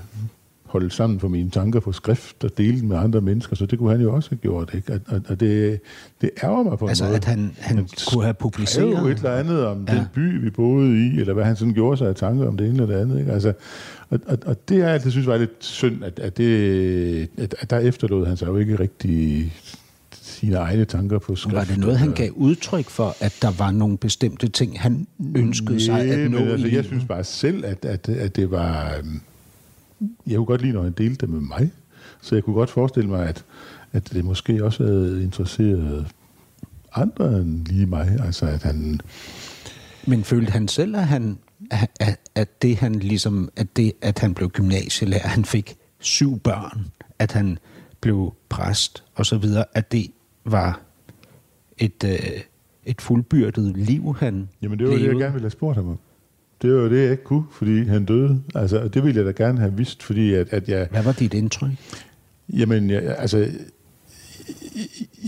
[0.73, 3.79] holde sammen for mine tanker på skrift og dele dem med andre mennesker, så det
[3.79, 4.75] kunne han jo også have gjort.
[4.75, 4.93] Ikke?
[4.93, 5.81] Og, og, og det,
[6.21, 7.17] det ærger mig på altså, en måde.
[7.17, 8.91] at han, han Han kunne have publiceret...
[8.91, 9.95] jo et eller andet om ja.
[9.95, 12.67] Den by, vi boede i, eller hvad han sådan gjorde sig af tanker om det
[12.67, 13.19] ene eller det andet.
[13.19, 13.33] Ikke?
[13.33, 13.53] Altså,
[14.11, 17.55] og, og, og det er jeg altid synes var lidt synd, at, at, det, at,
[17.59, 19.53] at der efterlod han sig jo ikke rigtig
[20.23, 21.57] sine egne tanker på skrift.
[21.57, 25.07] Var det noget, han gav udtryk for, at der var nogle bestemte ting, han
[25.37, 28.51] ønskede sig Nej, at nå men altså, jeg synes bare selv, at, at, at det
[28.51, 28.95] var...
[28.99, 29.21] øhm,
[30.27, 31.73] Jeg kunne godt lide, når han delte det med mig.
[32.21, 33.45] Så jeg kunne godt forestille mig, at,
[33.93, 36.07] at det måske også havde interesseret
[36.95, 38.17] andre end lige mig.
[38.25, 39.01] Altså, at han...
[40.07, 41.39] Men følte han selv, at, han,
[42.01, 46.87] at, at det han ligesom, at det, at han blev gymnasielærer, han fik syv børn,
[47.19, 47.59] at han
[48.01, 50.07] blev præst og så videre, at det
[50.45, 50.81] var
[51.79, 52.41] et, øh,
[52.85, 55.17] et fuldbyrdet liv, han Jamen, det var det, levede?
[55.17, 55.99] jeg gerne ville have spurgt ham om.
[56.63, 58.43] Det var det, jeg ikke kunne, fordi han døde.
[58.55, 60.89] Altså, og det ville jeg da gerne have vidst, fordi at, at jeg...
[60.91, 61.71] Hvad var dit indtryk?
[62.49, 63.49] Jamen, jeg, altså,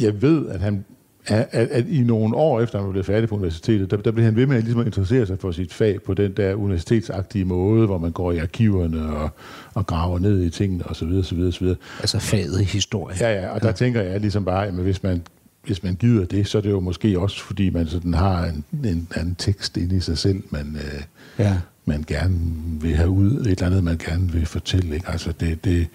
[0.00, 0.84] jeg ved, at han
[1.26, 4.36] at, at, i nogle år efter han blevet færdig på universitetet, der, der blev han
[4.36, 7.86] ved med at, ligesom at interessere sig for sit fag på den der universitetsagtige måde,
[7.86, 9.30] hvor man går i arkiverne og,
[9.74, 11.08] og graver ned i tingene osv.
[11.08, 11.66] osv., osv.
[12.00, 13.16] Altså faget i historie.
[13.20, 15.22] Ja, ja, og der tænker jeg ligesom bare, at hvis man,
[15.66, 18.64] hvis man gider det, så er det jo måske også, fordi man sådan har en,
[18.84, 21.02] en anden tekst inde i sig selv, man, øh,
[21.38, 21.58] ja.
[21.84, 22.38] man gerne
[22.80, 24.94] vil have ud, et eller andet, man gerne vil fortælle.
[24.94, 25.08] Ikke?
[25.08, 25.88] Altså det, det,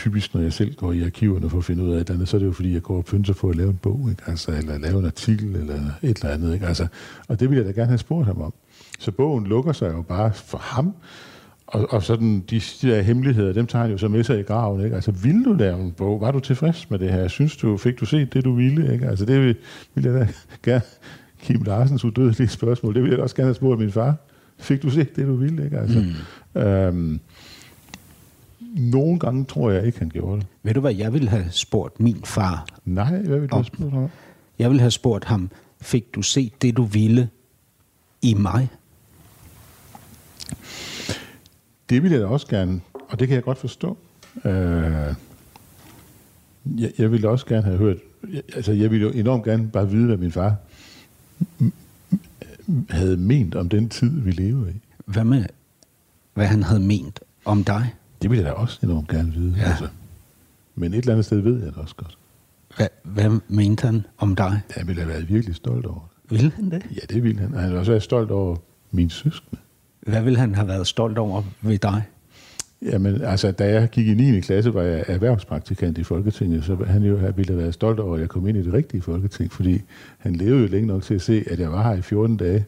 [0.00, 2.28] typisk, når jeg selv går i arkiverne for at finde ud af et eller andet,
[2.28, 4.22] så er det jo fordi, jeg går og pynser på at lave en bog, ikke?
[4.26, 6.54] Altså, eller lave en artikel, eller et eller andet.
[6.54, 6.66] Ikke?
[6.66, 6.86] Altså,
[7.28, 8.52] og det ville jeg da gerne have spurgt ham om.
[8.98, 10.94] Så bogen lukker sig jo bare for ham,
[11.72, 14.42] og, og sådan de, de der hemmeligheder, dem tager han jo så med sig i
[14.42, 14.84] graven.
[14.84, 14.96] Ikke?
[14.96, 16.20] Altså, ville du lave en bog?
[16.20, 17.28] Var du tilfreds med det her?
[17.28, 18.92] Synes du, fik du set det, du ville?
[18.92, 19.06] Ikke?
[19.06, 19.56] Altså, det vil,
[19.94, 20.28] vil jeg da
[20.62, 20.82] gerne...
[21.42, 24.14] Kim Larsens udødelige spørgsmål, det ville jeg også gerne have spurgt min far.
[24.58, 25.64] Fik du set det, du ville?
[25.64, 25.78] Ikke?
[25.78, 26.04] Altså,
[26.54, 26.60] mm.
[26.60, 27.20] øhm,
[28.76, 30.46] nogle gange tror jeg ikke, han gjorde det.
[30.62, 32.66] Ved du hvad, jeg ville have spurgt min far.
[32.84, 34.08] Nej, hvad vil du have spurgt ham?
[34.58, 37.28] Jeg ville have spurgt ham, fik du set det, du ville
[38.22, 38.68] i mig?
[41.90, 43.98] Det vil jeg da også gerne, og det kan jeg godt forstå.
[44.44, 44.52] Øh,
[46.78, 47.96] jeg, jeg ville også gerne have hørt,
[48.32, 50.56] jeg, altså jeg ville jo enormt gerne bare vide, hvad min far
[52.90, 54.80] havde ment om den tid, vi lever i.
[55.04, 55.44] Hvad med,
[56.34, 57.94] hvad han havde ment om dig?
[58.22, 59.54] Det ville jeg da også enormt gerne vide.
[59.58, 59.70] Ja.
[59.70, 59.88] Altså.
[60.74, 62.18] Men et eller andet sted ved jeg det også godt.
[62.76, 64.60] Hvad, hvad mente han om dig?
[64.70, 66.30] Han ville have været virkelig stolt over det.
[66.30, 66.82] Ville han det?
[66.94, 67.54] Ja, det ville han.
[67.54, 68.56] Og Han ville også være stolt over
[68.90, 69.60] min søskende.
[70.10, 72.02] Hvad ville han have været stolt over ved dig?
[72.82, 74.40] Jamen, altså, da jeg gik i 9.
[74.40, 78.20] klasse, var jeg erhvervspraktikant i Folketinget, så han jo ville have været stolt over, at
[78.20, 79.82] jeg kom ind i det rigtige Folketing, fordi
[80.18, 82.64] han levede jo længe nok til at se, at jeg var her i 14 dage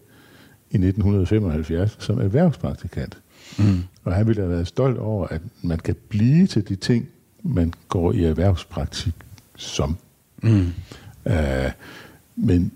[0.70, 3.18] i 1975 som erhvervspraktikant.
[3.58, 3.82] Mm.
[4.04, 7.08] Og han ville have været stolt over, at man kan blive til de ting,
[7.42, 9.14] man går i erhvervspraktik
[9.56, 9.96] som.
[10.42, 10.72] Mm.
[11.26, 11.32] Uh,
[12.36, 12.72] men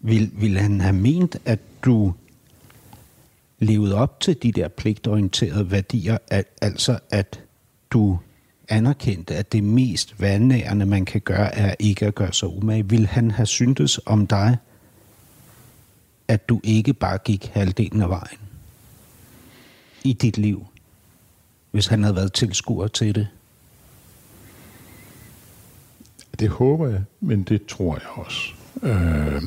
[0.00, 2.12] Vil, ville han have ment, at du
[3.58, 7.40] levet op til de der pligtorienterede værdier, at, altså at
[7.90, 8.18] du
[8.68, 12.88] anerkendte, at det mest vandnærende, man kan gøre, er ikke at gøre sig umage.
[12.88, 14.56] Vil han have syntes om dig,
[16.28, 18.38] at du ikke bare gik halvdelen af vejen
[20.04, 20.66] i dit liv,
[21.70, 23.28] hvis han havde været tilskuer til det?
[26.38, 28.52] Det håber jeg, men det tror jeg også.
[28.82, 29.42] Øh,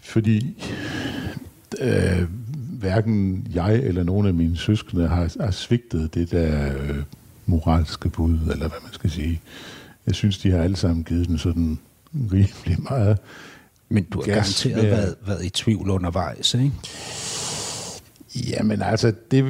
[0.00, 0.64] fordi
[1.80, 2.22] øh,
[2.78, 6.96] hverken jeg eller nogen af mine søskende har, har svigtet det der øh,
[7.46, 9.40] moralske bud, eller hvad man skal sige.
[10.06, 11.78] Jeg synes, de har alle sammen givet den sådan
[12.32, 13.18] rimelig meget.
[13.88, 16.72] Men du har garanteret med- været, været i tvivl undervejs, ikke?
[18.48, 19.44] Jamen altså, det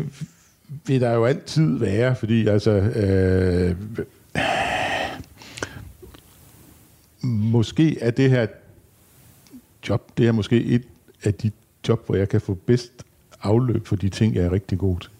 [0.86, 2.70] vil der jo altid være, fordi altså...
[2.70, 3.76] Øh,
[7.22, 8.46] måske er det her
[9.88, 10.82] job, det er måske et
[11.24, 11.50] af de
[11.88, 12.92] job, hvor jeg kan få bedst
[13.42, 15.10] afløb for de ting, jeg er rigtig god til.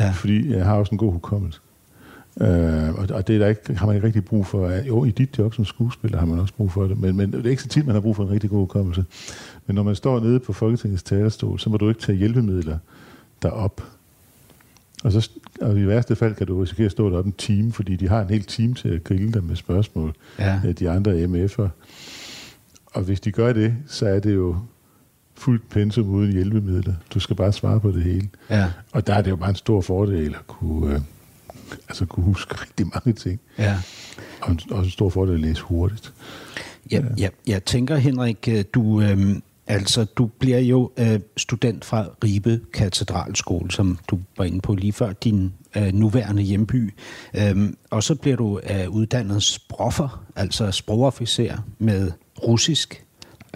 [0.00, 0.10] Ja.
[0.10, 1.60] Fordi jeg har også en god hukommelse.
[2.40, 4.70] Øh, og, og det er der ikke, har man ikke rigtig brug for.
[4.70, 7.46] Jo, i dit job som skuespiller har man også brug for det, men, men det
[7.46, 9.04] er ikke så tit, man har brug for en rigtig god hukommelse.
[9.66, 12.78] Men når man står nede på Folketingets talerstol, så må du ikke tage hjælpemidler
[13.42, 13.82] derop.
[15.04, 17.96] Og, så, og i værste fald kan du risikere at stå deroppe en time, fordi
[17.96, 20.60] de har en hel time til at grille dig med spørgsmål, Ja.
[20.64, 21.68] af de andre MF'er.
[22.86, 24.56] Og hvis de gør det, så er det jo
[25.40, 26.94] fuldt pensum uden hjælpemidler.
[27.14, 28.28] Du skal bare svare på det hele.
[28.50, 28.70] Ja.
[28.92, 31.00] Og der er det jo bare en stor fordel at kunne, øh,
[31.88, 33.40] altså kunne huske rigtig mange ting.
[33.58, 33.78] Ja.
[34.40, 36.12] Og en, også en stor fordel at læse hurtigt.
[36.90, 42.06] Jeg, jeg, jeg tænker, Henrik, øh, du, øhm, altså, du bliver jo øh, student fra
[42.24, 46.94] Ribe Katedralskole, som du var inde på lige før, din øh, nuværende hjemby.
[47.34, 53.04] Øhm, og så bliver du øh, uddannet sproffer, altså sprogofficer med russisk.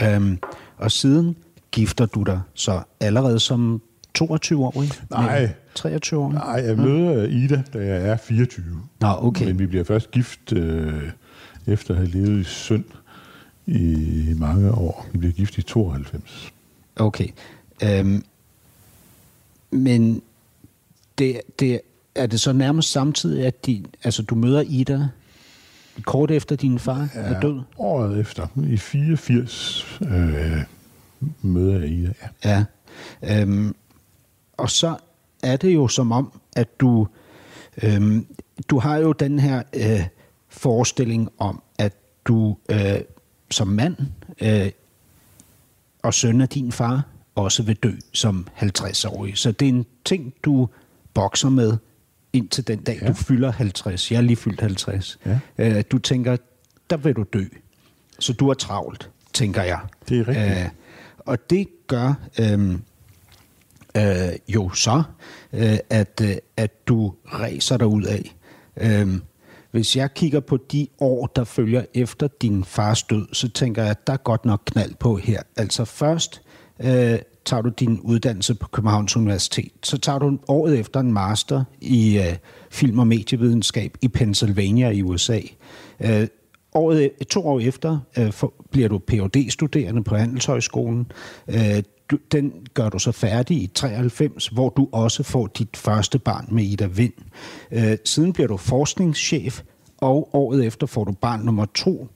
[0.03, 0.39] Øhm,
[0.77, 1.37] og siden
[1.75, 3.83] gifter du dig så allerede som
[4.19, 4.91] 22-årig?
[5.11, 5.53] Nej.
[5.79, 6.35] 23-årig?
[6.35, 8.65] Nej, jeg møder Ida, da jeg er 24.
[9.01, 9.47] Nå, okay.
[9.47, 11.03] Men vi bliver først gift øh,
[11.67, 12.85] efter at have levet i synd
[13.67, 15.07] i mange år.
[15.13, 16.53] Vi bliver gift i 92.
[16.97, 17.29] Okay.
[17.83, 18.25] Øhm,
[19.71, 20.23] men
[21.19, 21.81] det, det,
[22.15, 25.09] er det så nærmest samtidig, at de, altså, du møder Ida
[26.03, 27.21] kort efter din far ja.
[27.21, 27.61] er død?
[27.79, 30.63] Året efter, i 84, øh,
[31.43, 32.13] møder jeg Ida.
[32.45, 32.65] Ja.
[33.23, 33.43] Ja.
[33.43, 33.75] Øhm,
[34.57, 34.97] og så
[35.43, 37.09] er det jo som om, at du,
[37.83, 38.27] øhm,
[38.69, 40.07] du har jo den her øh,
[40.49, 41.93] forestilling om, at
[42.25, 43.01] du øh,
[43.51, 43.97] som mand
[44.43, 44.71] øh,
[46.03, 47.03] og søn af din far
[47.35, 49.39] også vil dø som 50-årig.
[49.39, 50.69] Så det er en ting, du
[51.15, 51.77] bokser med
[52.33, 52.99] indtil den dag.
[53.03, 53.09] Ja.
[53.09, 54.13] du fylder 50.
[54.13, 55.19] Jeg er lige fyldt 50.
[55.27, 55.41] Ja.
[55.59, 56.37] Øh, du tænker,
[56.91, 57.45] der vil du dø.
[58.19, 59.81] Så du er travlt, tænker jeg.
[60.09, 60.59] Det er rigtigt.
[60.59, 60.69] Øh,
[61.27, 62.79] og det gør øh,
[63.97, 65.03] øh, jo så,
[65.53, 68.37] øh, at, øh, at du ræser dig ud af.
[68.77, 69.09] Øh,
[69.71, 73.91] hvis jeg kigger på de år, der følger efter din fars død, så tænker jeg,
[73.91, 75.43] at der er godt nok knald på her.
[75.57, 76.43] Altså først
[76.81, 79.73] øh, tager du din uddannelse på Københavns Universitet.
[79.83, 82.37] Så tager du året efter en master i øh,
[82.71, 85.41] film- og medievidenskab i Pennsylvania i USA.
[86.01, 86.27] Øh,
[86.75, 91.13] året, øh, to år efter øh, for, bliver du phd studerende på Handelshøjskolen.
[91.49, 96.19] Øh, du, den gør du så færdig i 93, hvor du også får dit første
[96.19, 97.13] barn med Ida Vind.
[97.71, 99.63] Øh, siden bliver du forskningschef,
[99.99, 102.09] og året efter får du barn nummer to.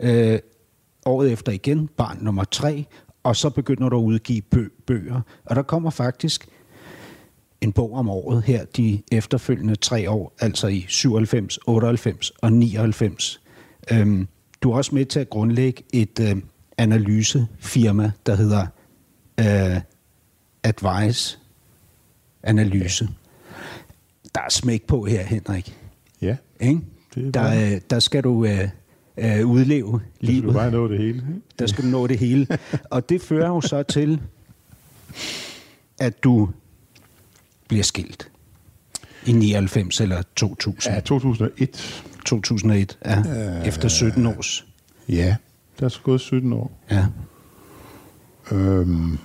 [0.00, 0.38] Øh,
[1.06, 2.84] året efter igen barn nummer tre,
[3.22, 5.20] og så begynder du at udgive bø- bøger.
[5.44, 6.48] Og der kommer faktisk
[7.60, 13.40] en bog om året her de efterfølgende tre år, altså i 97, 98 og 99.
[13.92, 14.28] Øhm,
[14.62, 16.36] du er også med til at grundlægge et øh,
[16.78, 18.66] analysefirma, der hedder
[19.40, 19.80] øh,
[20.62, 21.38] Advice
[22.42, 23.08] Analyse.
[24.34, 25.76] Der er smæk på her, Henrik.
[26.22, 26.80] Ja, Ikke?
[27.16, 28.68] Er Der, øh, der skal du øh,
[29.18, 30.54] øh, udleve så skal du livet.
[30.54, 31.24] bare nå det hele.
[31.58, 32.46] Der skal du nå det hele.
[32.90, 34.20] Og det fører jo så til,
[35.98, 36.48] at du
[37.68, 38.30] bliver skilt
[39.26, 40.94] i 99 eller 2000.
[40.94, 42.04] Ja, 2001.
[42.26, 43.22] 2001, ja.
[43.66, 44.66] Efter 17 års.
[45.08, 45.36] Ja,
[45.78, 46.78] der er så gået 17 år.
[46.90, 47.06] Ja.
[48.52, 49.18] Øhm,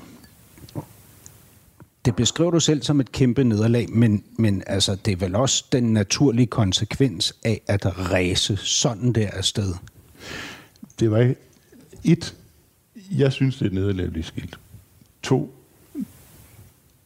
[2.06, 5.66] Det beskriver du selv som et kæmpe nederlag, men, men altså, det er vel også
[5.72, 9.74] den naturlige konsekvens af at ræse sådan der afsted.
[11.00, 11.36] det var ikke...
[12.04, 12.36] Et,
[13.12, 14.60] jeg synes, det er et nederlag at blive skilt.
[15.24, 15.54] To,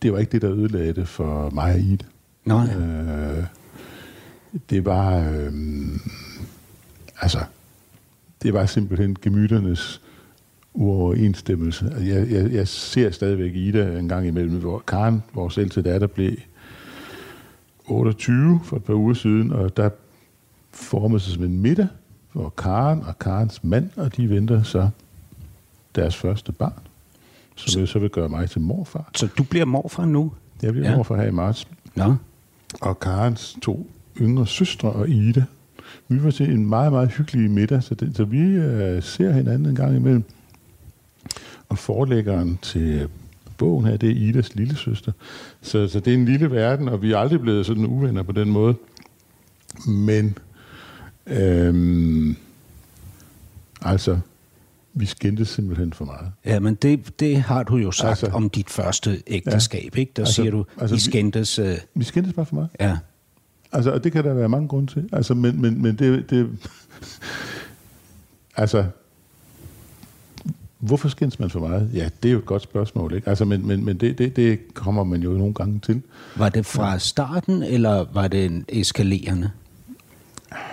[0.02, 2.06] det var ikke det, der ødelagde det for mig og Ida.
[2.46, 2.76] Nej.
[2.76, 3.44] Øh,
[4.70, 5.30] det var...
[5.30, 5.54] Øh,
[7.22, 7.40] altså,
[8.44, 10.02] det var simpelthen gemytternes
[10.74, 11.96] uoverensstemmelse.
[12.00, 16.32] Jeg, jeg, jeg ser stadigvæk Ida en gang imellem, hvor Karen, vores ældste datter, blev
[17.88, 19.90] 28 for et par uger siden, og der
[20.72, 21.88] formede sig som en middag,
[22.32, 24.90] hvor Karen og Karens mand, og de venter så
[25.96, 26.82] deres første barn,
[27.56, 29.10] som jo så vil gøre mig til morfar.
[29.16, 30.32] Så du bliver morfar nu?
[30.62, 30.96] Jeg bliver ja.
[30.96, 31.68] morfar her i marts.
[31.96, 32.16] Nå.
[32.82, 33.88] Og Karens to
[34.22, 35.44] yngre søstre og Ida.
[36.08, 39.66] Vi var til en meget, meget hyggelig middag, så, det, så vi øh, ser hinanden
[39.70, 40.24] en gang imellem.
[41.70, 43.08] Og forlæggeren til
[43.58, 45.12] bogen her, det er Idas lille søster.
[45.62, 48.32] Så, så det er en lille verden, og vi er aldrig blevet sådan uvenner på
[48.32, 48.76] den måde.
[49.88, 50.38] Men,
[51.28, 52.36] øhm,
[53.82, 54.20] altså,
[54.94, 56.32] vi skændtes simpelthen for meget.
[56.46, 60.00] Ja, men det, det har du jo sagt altså, om dit første ægteskab, ja.
[60.00, 60.12] ikke?
[60.16, 61.60] Der altså, siger du, altså, I vi- skændtes...
[61.60, 62.70] Øh, Vi skændtes bare for meget.
[62.80, 62.98] ja.
[63.76, 65.10] Altså, og det kan der være mange grunde til.
[65.12, 66.50] Altså, men, men, men det, det...
[68.58, 68.86] altså...
[70.80, 71.90] Hvorfor skændes man for meget?
[71.94, 73.30] Ja, det er jo et godt spørgsmål, ikke?
[73.30, 76.02] Altså, men, men, men det, det, det kommer man jo nogle gange til.
[76.36, 79.52] Var det fra starten, eller var det en eskalerende?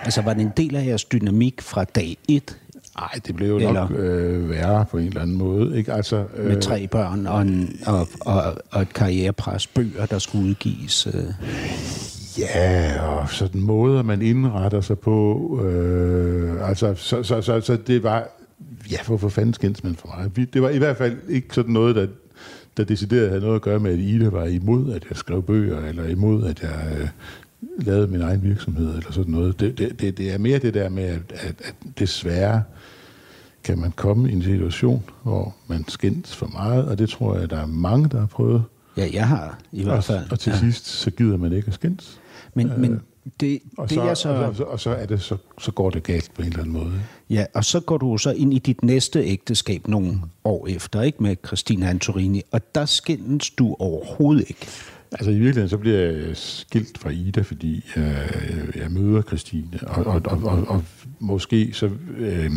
[0.02, 2.58] Altså, var det en del af jeres dynamik fra dag et
[2.96, 5.78] Nej, det blev jo nok øh, værre på en eller anden måde.
[5.78, 5.92] Ikke?
[5.92, 10.48] Altså, øh, med tre børn og, en, og, og, og et karrierepres, bøger, der skulle
[10.48, 11.06] udgives?
[11.06, 11.24] Øh.
[12.38, 15.60] Ja, og sådan måder, man indretter sig på.
[15.64, 18.28] Øh, altså, så, så, så, så det var...
[18.90, 20.30] Ja, hvorfor fanden skændes man for mig?
[20.36, 22.06] Vi, det var i hvert fald ikke sådan noget, der,
[22.76, 25.80] der decideret havde noget at gøre med, at Ida var imod, at jeg skrev bøger,
[25.86, 27.08] eller imod, at jeg øh,
[27.78, 29.60] lavede min egen virksomhed, eller sådan noget.
[29.60, 32.62] Det, det, det, det er mere det der med, at, at, at desværre
[33.64, 37.50] kan man komme i en situation, hvor man skændes for meget, og det tror jeg,
[37.50, 38.62] der er mange, der har prøvet.
[38.96, 40.18] Ja, jeg har i hvert fald.
[40.18, 40.58] Og, og til ja.
[40.58, 42.20] sidst, så gider man ikke at skændes.
[42.54, 43.00] Men, øh, men
[43.40, 44.28] det, og, det så, er så...
[44.28, 46.72] Og, så, og så, er det, så, så går det galt på en eller anden
[46.72, 46.92] måde.
[47.30, 51.22] Ja, og så går du så ind i dit næste ægteskab nogle år efter, ikke
[51.22, 54.66] med Christina Antorini, og der skændes du overhovedet ikke.
[55.12, 60.06] Altså i virkeligheden, så bliver jeg skilt fra Ida, fordi øh, jeg møder Christine, og,
[60.06, 60.84] og, og, og, og
[61.20, 61.90] måske så...
[62.18, 62.50] Øh,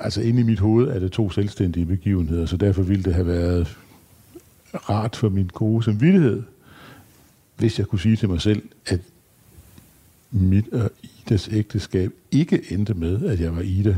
[0.00, 3.26] altså inde i mit hoved er det to selvstændige begivenheder, så derfor ville det have
[3.26, 3.78] været
[4.90, 6.42] rart for min gode samvittighed,
[7.56, 9.00] hvis jeg kunne sige til mig selv, at
[10.30, 13.96] mit og Idas ægteskab ikke endte med, at jeg var Ida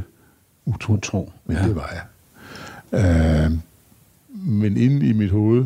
[0.64, 0.92] utro.
[0.92, 1.62] Utro, Men ja.
[1.68, 3.46] det var jeg.
[3.46, 3.52] Øh,
[4.32, 5.64] men inde i mit hoved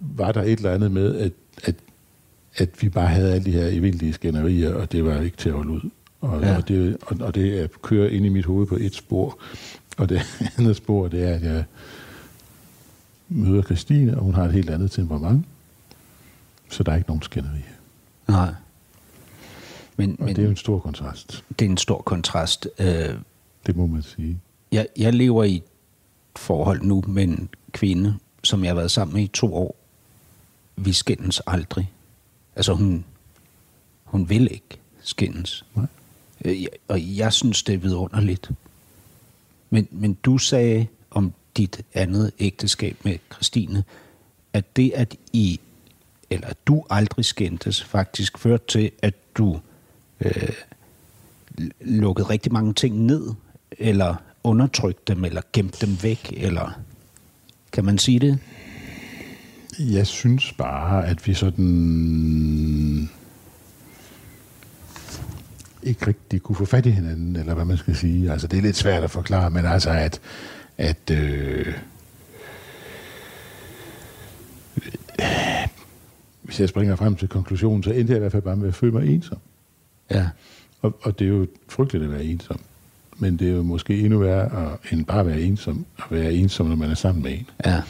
[0.00, 1.32] var der et eller andet med, at,
[1.64, 1.74] at,
[2.56, 5.54] at vi bare havde alle de her evindelige skænderier, og det var ikke til at
[5.54, 5.90] holde ud.
[6.20, 6.56] Og, Ja.
[6.56, 9.38] og, det, og, og det er kører ind i mit hoved på et spor.
[9.96, 10.20] Og det
[10.58, 11.64] andet spor, det er, at jeg
[13.34, 15.46] møder Christine, og hun har et helt andet temperament.
[16.70, 17.62] Så der er ikke nogen skænderier.
[18.28, 18.54] Nej.
[19.96, 21.44] Men, Og men det er jo en stor kontrast.
[21.58, 22.68] det er en stor kontrast.
[22.78, 23.14] Øh,
[23.66, 24.40] Det må man sige.
[24.72, 25.62] jeg, jeg lever i et
[26.36, 28.14] forhold nu med en kvinde,
[28.44, 29.76] som jeg har været sammen med i to år.
[30.76, 31.92] Vi skændes aldrig.
[32.56, 33.04] Altså hun,
[34.04, 35.64] hun vil ikke skændes.
[35.74, 35.86] Nej.
[36.44, 38.50] Øh, Og jeg synes, det er vidunderligt.
[39.70, 40.86] Men, men du sagde
[41.56, 43.84] dit andet ægteskab med Christine,
[44.52, 45.60] at det, at I,
[46.30, 49.60] eller at du aldrig skændtes, faktisk førte til, at du
[50.20, 50.52] øh,
[51.80, 53.28] lukkede rigtig mange ting ned,
[53.78, 56.80] eller undertrykte dem, eller gemte dem væk, eller
[57.72, 58.38] kan man sige det?
[59.78, 63.10] Jeg synes bare, at vi sådan
[65.82, 68.32] ikke rigtig kunne få fat i hinanden, eller hvad man skal sige.
[68.32, 70.20] Altså, det er lidt svært at forklare, men altså, at,
[70.82, 71.74] at øh,
[76.42, 78.74] hvis jeg springer frem til konklusionen, så endte jeg i hvert fald bare med at
[78.74, 79.38] føle mig ensom.
[80.10, 80.28] Ja.
[80.80, 82.60] Og, og det er jo frygteligt at være ensom.
[83.18, 86.32] Men det er jo måske endnu værre at, end bare at være ensom, at være
[86.32, 87.50] ensom, når man er sammen med en.
[87.66, 87.82] Ja.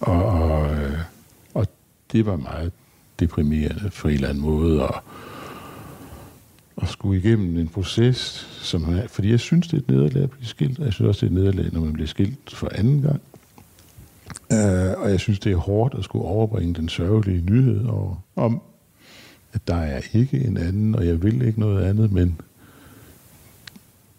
[0.00, 0.98] Og, og, øh,
[1.54, 1.66] og
[2.12, 2.72] det var meget
[3.20, 5.02] deprimerende på en eller anden måde, og,
[6.84, 8.16] at skulle igennem en proces,
[8.62, 11.08] som er, fordi jeg synes, det er et nederlag at blive skilt, og jeg synes
[11.08, 13.20] også, det er et nederlag, når man bliver skilt for anden gang.
[14.50, 18.62] Uh, og jeg synes, det er hårdt at skulle overbringe den sørgelige nyhed over, om,
[19.52, 22.40] at der er ikke en anden, og jeg vil ikke noget andet, men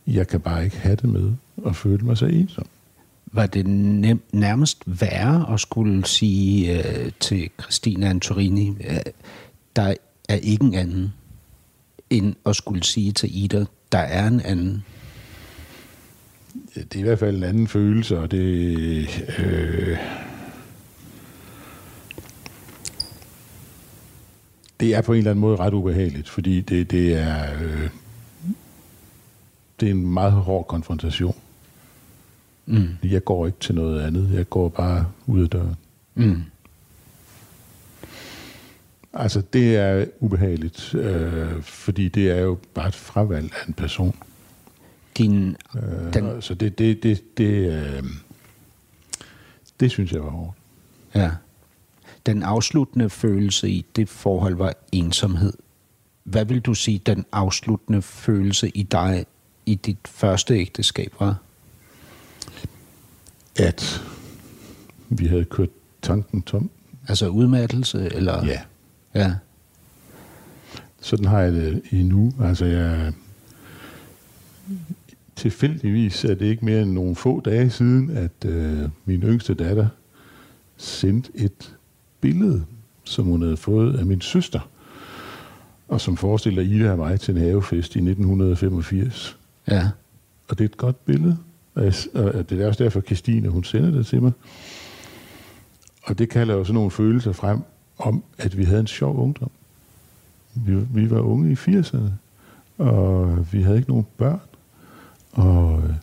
[0.07, 1.34] jeg kan bare ikke have det med
[1.66, 2.66] at føle mig så ensom.
[3.26, 8.99] Var det nem, nærmest værre at skulle sige øh, til Christina Antorini, øh,
[9.76, 9.93] der
[10.30, 11.13] er ikke en anden,
[12.10, 14.84] end at skulle sige til Ida, der er en anden?
[16.76, 18.41] det er i hvert fald en anden følelse, og det...
[19.39, 19.97] Øh,
[24.80, 27.62] det er på en eller anden måde ret ubehageligt, fordi det, det er...
[27.62, 27.89] Øh,
[29.80, 31.36] det er en meget hård konfrontation.
[32.66, 32.88] Mm.
[33.03, 34.32] Jeg går ikke til noget andet.
[34.34, 35.76] Jeg går bare ud af døren.
[36.16, 36.43] Mm.
[39.16, 44.16] Altså, det er ubehageligt, øh, fordi det er jo bare et fravalg af en person.
[45.18, 48.03] Din, Øh, Den- Så det, det, det, det, øh,
[49.80, 50.57] det synes jeg var hårdt.
[51.16, 51.32] ja,
[52.26, 55.53] den afsluttende følelse i det forhold var ensomhed.
[56.24, 59.26] Hvad vil du sige, den afsluttende følelse i dig
[59.66, 61.38] i dit første ægteskab var?
[63.59, 64.03] At
[65.09, 65.70] vi havde kørt
[66.01, 66.70] tanken tom.
[67.07, 68.45] Altså udmattelse, eller?
[68.45, 68.61] Ja.
[69.16, 69.36] Ja.
[71.01, 72.34] Sådan har jeg det endnu.
[72.41, 73.13] Altså, jeg...
[75.36, 79.88] Tilfældigvis er det ikke mere end nogle få dage siden, at øh, min yngste datter
[80.78, 81.76] sendte et
[82.22, 82.66] billede,
[83.03, 84.70] som hun havde fået af min søster,
[85.88, 89.38] og som forestiller Ida og mig til en havefest i 1985.
[89.68, 89.89] Ja.
[90.47, 91.38] Og det er et godt billede,
[91.76, 94.32] og, jeg, og det er også derfor, Christine, hun sender det til mig.
[96.03, 97.59] Og det kalder jo sådan nogle følelser frem,
[97.98, 99.52] om, at vi havde en sjov ungdom.
[100.54, 102.10] Vi, vi var unge i 80'erne,
[102.78, 104.41] og vi havde ikke nogen børn.
[105.32, 105.96] Og øh,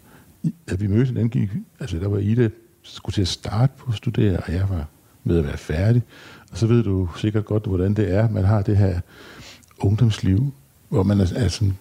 [0.66, 2.48] at vi mødte hinanden, gik, altså der var Ida
[2.82, 4.86] skulle til at starte på at studere, og jeg var
[5.24, 6.02] med at være færdig.
[6.50, 8.28] Og så ved du sikkert godt, hvordan det er.
[8.28, 9.00] Man har det her
[9.78, 10.52] ungdomsliv,
[10.88, 11.76] hvor man er, er sådan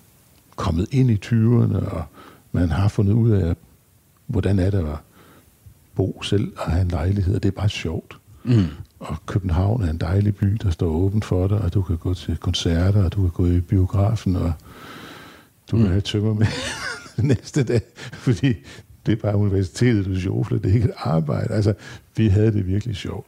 [0.55, 2.03] kommet ind i 20'erne, og
[2.51, 3.55] man har fundet ud af,
[4.27, 4.97] hvordan er det at
[5.95, 8.17] bo selv og have en lejlighed, og det er bare sjovt.
[8.43, 8.65] Mm.
[9.01, 12.13] Og København er en dejlig by, der står åben for dig, og du kan gå
[12.13, 14.53] til koncerter, og du kan gå i biografen, og
[15.71, 15.81] du mm.
[15.81, 16.47] kan have tømmer med
[17.35, 17.81] næste dag,
[18.13, 18.53] fordi
[19.05, 21.53] det er bare universitetet, du sjofler, det er ikke et arbejde.
[21.53, 21.73] Altså,
[22.17, 23.27] vi havde det virkelig sjovt.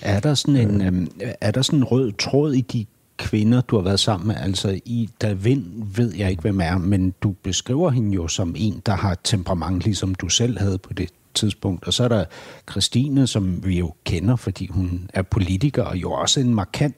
[0.00, 0.82] Er der sådan en,
[1.22, 4.36] øh, er der sådan en rød tråd i de kvinder, du har været sammen med?
[4.38, 5.64] Altså, i da Vind
[5.96, 9.84] ved jeg ikke, hvem er, men du beskriver hende jo som en, der har temperament,
[9.84, 11.84] ligesom du selv havde på det tidspunkt.
[11.84, 12.24] Og så er der
[12.70, 16.96] Christine, som vi jo kender, fordi hun er politiker, og jo også en markant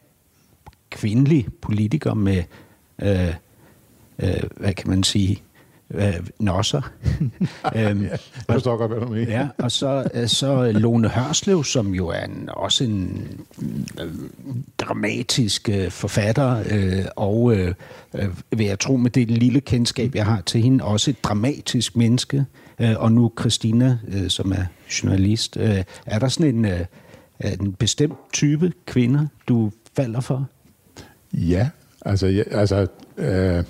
[0.91, 2.43] kvindelig politiker med,
[3.03, 3.35] øh,
[4.19, 5.43] øh, hvad kan man sige,
[5.91, 6.81] øh, nosser.
[7.77, 8.19] øhm, ja, jeg
[8.51, 9.39] forstår godt, hvad du mener.
[9.39, 13.29] ja, og så, øh, så Lone Hørslev, som jo er en, også en
[14.01, 14.09] øh,
[14.79, 17.75] dramatisk øh, forfatter, øh, og øh,
[18.15, 21.97] øh, vil jeg tro med det lille kendskab, jeg har til hende, også et dramatisk
[21.97, 22.45] menneske.
[22.81, 24.65] Øh, og nu Christina, øh, som er
[25.03, 25.57] journalist.
[25.57, 26.81] Øh, er der sådan en, øh,
[27.61, 30.49] en bestemt type kvinder, du falder for?
[31.33, 31.69] Ja,
[32.05, 32.27] altså...
[32.27, 33.65] Ja, altså øh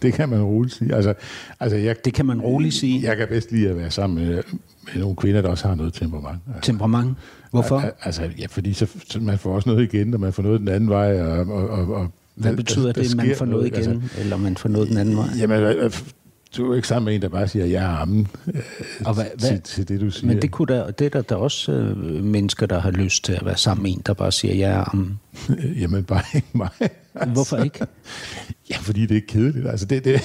[0.02, 0.94] det kan man roligt sige.
[0.94, 1.14] Altså,
[1.60, 3.08] altså jeg, det kan man roligt sige?
[3.08, 4.42] Jeg kan bedst lide at være sammen med,
[4.94, 6.40] med nogle kvinder, der også har noget temperament.
[6.54, 7.16] Altså, temperament?
[7.50, 7.84] Hvorfor?
[8.02, 10.68] Altså, ja, fordi så, så man får også noget igen, og man får noget den
[10.68, 11.20] anden vej.
[11.20, 14.36] Og, og, og, og Hvad betyder der, det, at man får noget igen, altså, eller
[14.36, 15.26] man får noget den anden vej?
[15.38, 15.90] Jamen,
[16.56, 18.62] du er jo ikke sammen med en, der bare siger, ja, ammen, øh,
[19.04, 20.26] og hvad, hvad, til, til det, du siger.
[20.26, 23.32] Men det, kunne der, det er der, der også øh, mennesker, der har lyst til
[23.32, 25.20] at være sammen med en, der bare siger, ja, ammen.
[25.80, 26.68] Jamen, bare ikke mig.
[27.14, 27.32] Altså.
[27.32, 27.86] Hvorfor ikke?
[28.70, 29.66] Ja, fordi det er kedeligt.
[29.66, 30.22] Altså, det, det,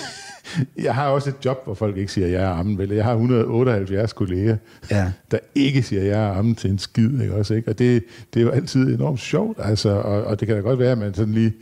[0.78, 2.78] jeg har også et job, hvor folk ikke siger ja ammen.
[2.78, 2.90] Vel?
[2.90, 4.58] Jeg har 178 kolleger,
[4.92, 5.12] ja.
[5.32, 7.22] der ikke siger ja ammen til en skid.
[7.22, 7.36] Ikke?
[7.36, 7.70] Også, ikke?
[7.70, 8.04] Og det,
[8.34, 9.58] det er jo altid enormt sjovt.
[9.62, 11.54] Altså, og, og det kan da godt være, at man sådan lige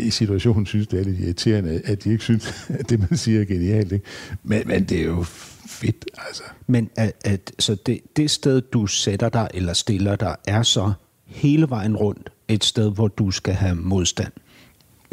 [0.00, 3.40] i situationen synes, det er lidt irriterende, at de ikke synes, at det, man siger,
[3.40, 3.92] er genialt.
[3.92, 4.06] Ikke?
[4.42, 5.22] Men, men det er jo
[5.68, 6.42] fedt, altså.
[6.66, 10.92] Men at, at, så det, det sted, du sætter dig eller stiller dig, er så
[11.26, 14.32] hele vejen rundt et sted, hvor du skal have modstand?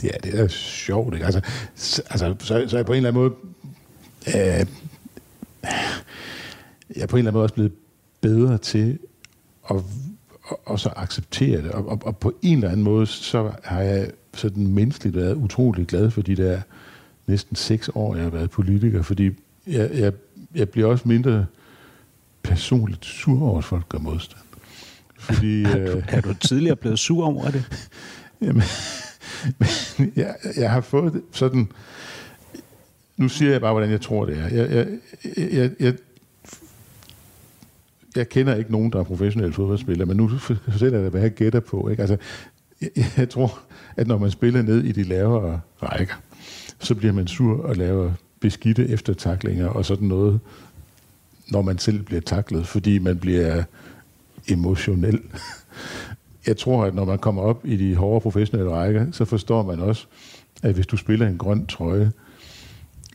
[0.03, 1.25] Ja, det er sjovt, ikke?
[1.25, 1.41] Altså,
[2.09, 3.33] altså så, så er jeg på en eller anden måde...
[4.27, 4.65] Øh,
[6.95, 7.73] jeg er på en eller anden måde også blevet
[8.21, 8.99] bedre til
[9.69, 9.75] at
[10.47, 11.71] og, og så acceptere det.
[11.71, 15.88] Og, og, og på en eller anden måde, så har jeg sådan menneskeligt været utrolig
[15.88, 16.61] glad for de der
[17.27, 19.31] næsten seks år, jeg har været politiker, fordi
[19.67, 20.13] jeg, jeg,
[20.55, 21.45] jeg bliver også mindre
[22.43, 24.41] personligt sur over, at folk gør modstand.
[25.19, 27.65] Fordi, er, du, øh, er du tidligere blevet sur over det?
[28.41, 28.63] Jamen,
[29.59, 31.67] men jeg, jeg har fået sådan...
[33.17, 34.47] Nu siger jeg bare, hvordan jeg tror, det er.
[34.47, 34.88] Jeg, jeg,
[35.53, 35.93] jeg, jeg,
[38.15, 41.59] jeg kender ikke nogen, der er professionelle fodboldspillere, men nu fortæller jeg hvad jeg gætter
[41.59, 41.89] på.
[41.89, 42.01] Ikke?
[42.01, 42.17] Altså,
[42.82, 43.59] jeg, jeg tror,
[43.95, 46.15] at når man spiller ned i de lavere rækker,
[46.80, 50.39] så bliver man sur og laver beskidte eftertaklinger og sådan noget,
[51.51, 53.63] når man selv bliver taklet, fordi man bliver
[54.47, 55.19] emotionel.
[56.47, 59.80] Jeg tror, at når man kommer op i de hårde professionelle rækker, så forstår man
[59.80, 60.05] også,
[60.63, 62.11] at hvis du spiller en grøn trøje,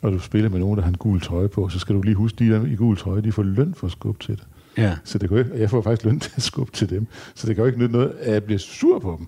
[0.02, 2.14] og du spiller med nogen, der har en gul trøje på, så skal du lige
[2.14, 4.46] huske, at de der i gul trøje, de får løn for at skubbe til det.
[4.76, 4.96] Ja.
[5.04, 7.06] Så det kan ikke, jeg får faktisk løn til at skubbe til dem.
[7.34, 9.26] Så det kan jo ikke nytte noget, at jeg bliver sur på dem.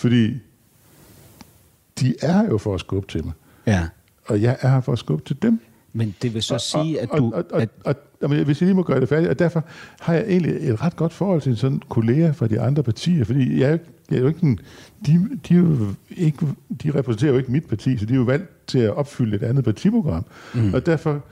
[0.00, 0.38] Fordi
[2.00, 3.32] de er jo for at skubbe til mig.
[3.66, 3.88] Ja.
[4.26, 5.60] Og jeg er her for at skubbe til dem.
[5.92, 7.32] Men det vil så og, sige, at du...
[7.34, 7.68] Og, og, at...
[7.84, 9.64] og, og, og, hvis jeg lige må gøre det færdigt, og derfor
[10.00, 13.60] har jeg egentlig et ret godt forhold til sådan kolleger fra de andre partier, fordi
[13.60, 13.78] jeg,
[14.10, 14.58] jeg er jo ikke en,
[15.06, 16.46] de, de, er jo ikke,
[16.82, 19.42] de repræsenterer jo ikke mit parti, så de er jo valgt til at opfylde et
[19.42, 20.24] andet partiprogram.
[20.54, 20.74] Mm.
[20.74, 21.24] Og derfor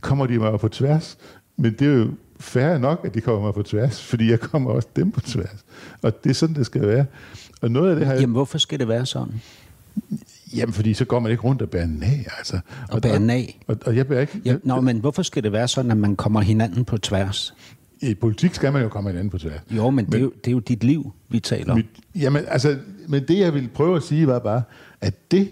[0.00, 1.18] kommer de mig på tværs.
[1.56, 2.10] Men det er jo
[2.40, 5.64] færre nok, at de kommer mig på tværs, fordi jeg kommer også dem på tværs.
[6.02, 7.06] Og det er sådan, det skal være.
[7.60, 9.40] Og noget af det har Jamen, hvorfor skal det være sådan?
[10.56, 12.60] Jamen, fordi så går man ikke rundt og bærer nag, altså.
[12.88, 13.60] Og, og bærer nag?
[13.66, 14.40] Og, og, og jeg bærer ikke...
[14.44, 17.54] Ja, nå, men hvorfor skal det være sådan, at man kommer hinanden på tværs?
[18.00, 19.60] I politik skal man jo komme hinanden på tværs.
[19.70, 21.76] Jo, men, men det, er jo, det er jo dit liv, vi taler om.
[21.76, 22.78] Mit, jamen, altså,
[23.08, 24.62] men det jeg ville prøve at sige var bare,
[25.00, 25.50] at det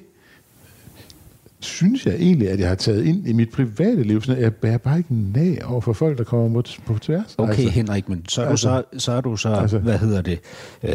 [1.65, 4.79] synes jeg egentlig, at jeg har taget ind i mit private liv, så jeg bærer
[4.79, 7.35] bare ikke nag over for folk, der kommer mod, på tværs.
[7.39, 9.99] Okay, altså, Henrik, men så er altså, du så, så, er du så altså, hvad
[9.99, 10.41] hedder det,
[10.83, 10.93] øh,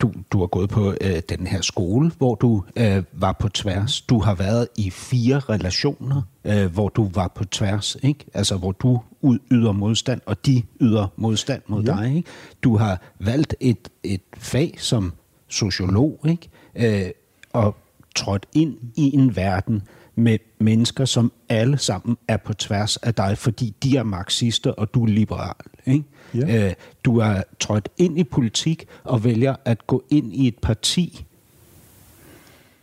[0.00, 4.00] du, du har gået på øh, den her skole, hvor du øh, var på tværs.
[4.00, 8.24] Du har været i fire relationer, øh, hvor du var på tværs, ikke?
[8.34, 11.92] Altså, hvor du ud, yder modstand, og de yder modstand mod ja.
[11.92, 12.16] dig.
[12.16, 12.28] Ikke?
[12.62, 15.12] Du har valgt et, et fag som
[15.48, 16.48] sociolog, ikke?
[17.04, 17.10] Øh,
[17.52, 17.76] og
[18.14, 19.82] trådt ind i en verden
[20.14, 24.94] med mennesker, som alle sammen er på tværs af dig, fordi de er marxister, og
[24.94, 25.54] du er liberal.
[25.86, 26.04] Ikke?
[26.34, 26.66] Ja.
[26.66, 26.72] Øh,
[27.04, 31.24] du er trådt ind i politik og vælger at gå ind i et parti,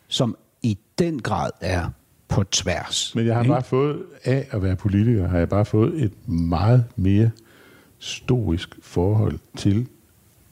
[0.07, 1.89] som i den grad er
[2.27, 3.15] på tværs.
[3.15, 3.53] Men jeg har ikke?
[3.53, 7.31] bare fået, af at være politiker, har jeg bare fået et meget mere
[7.99, 9.87] stoisk forhold til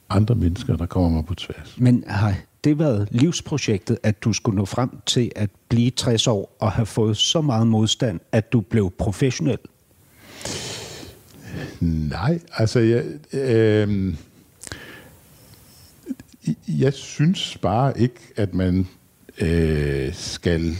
[0.08, 1.76] andre mennesker, der kommer mig på tværs.
[1.78, 2.34] Men har
[2.64, 6.86] det været livsprojektet, at du skulle nå frem til at blive 60 år og have
[6.86, 9.58] fået så meget modstand, at du blev professionel?
[11.80, 14.14] Nej, altså jeg, øh,
[16.68, 18.86] jeg synes bare ikke, at man
[19.40, 20.76] øh, skal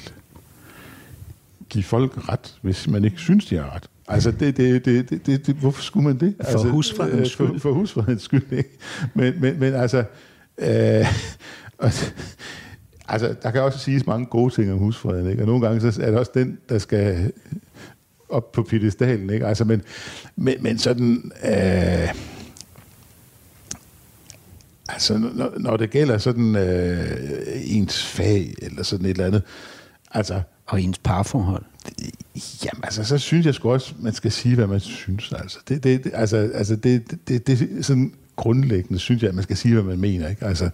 [1.68, 3.88] give folk ret, hvis man ikke synes, de har ret.
[4.08, 6.34] Altså, det, det, det, det, det, det, hvorfor skulle man det?
[6.40, 7.46] For altså, husfredens skyld.
[7.46, 8.70] For, for husfredens skyld, ikke?
[9.14, 10.04] Men, men, men altså,
[10.58, 11.06] øh,
[13.08, 15.42] altså, der kan også siges mange gode ting om husfreden, ikke?
[15.42, 17.32] Og nogle gange så er det også den, der skal
[18.28, 19.46] op på piedestalen, ikke?
[19.46, 19.82] Altså, men,
[20.36, 21.32] men, men sådan...
[21.44, 22.08] Øh,
[24.88, 27.06] altså, når, når det gælder sådan øh,
[27.64, 29.42] ens fag, eller sådan et eller andet,
[30.10, 30.42] altså...
[30.66, 31.64] Og ens parforhold.
[32.64, 35.32] Jamen, altså, så synes jeg sgu også, man skal sige, hvad man synes.
[35.32, 39.34] Altså, det, det, det, altså, altså det, det, det, det sådan grundlæggende synes jeg, at
[39.34, 40.28] man skal sige, hvad man mener.
[40.28, 40.44] Ikke?
[40.44, 40.64] Altså,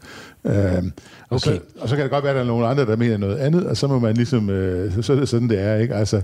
[0.45, 0.83] øh, og,
[1.31, 1.39] okay.
[1.39, 3.37] så, og så kan det godt være, at der er nogle andre, der mener noget
[3.37, 5.77] andet, og så må man ligesom, øh, så er det sådan, det er.
[5.77, 5.95] Ikke?
[5.95, 6.17] Altså,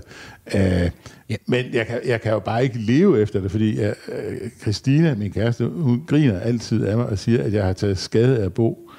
[0.55, 0.89] øh,
[1.29, 1.35] ja.
[1.47, 5.15] Men jeg kan, jeg kan jo bare ikke leve efter det, fordi jeg, øh, Christina,
[5.15, 8.45] min kæreste, hun griner altid af mig og siger, at jeg har taget skade af
[8.45, 8.91] at bo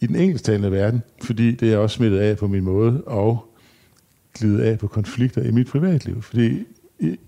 [0.00, 3.44] i den engelsktalende verden, fordi det er også smittet af på min måde, og
[4.38, 6.22] glidet af på konflikter i mit privatliv.
[6.22, 6.64] Fordi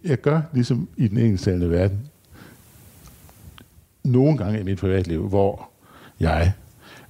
[0.04, 1.98] jeg gør ligesom i den engelsktalende verden
[4.04, 5.70] nogle gange i mit privatliv, hvor
[6.20, 6.52] jeg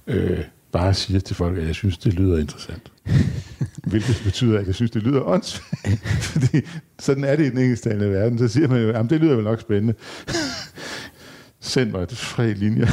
[0.07, 0.39] øh,
[0.71, 2.91] bare siger til folk, at jeg synes, det lyder interessant.
[3.91, 5.99] Hvilket betyder, at jeg synes, det lyder åndssvagt.
[6.33, 6.61] Fordi
[6.99, 8.37] sådan er det i den engelsktalende verden.
[8.37, 9.93] Så siger man jo, at det lyder vel nok spændende.
[11.59, 12.87] Send mig et fri linje.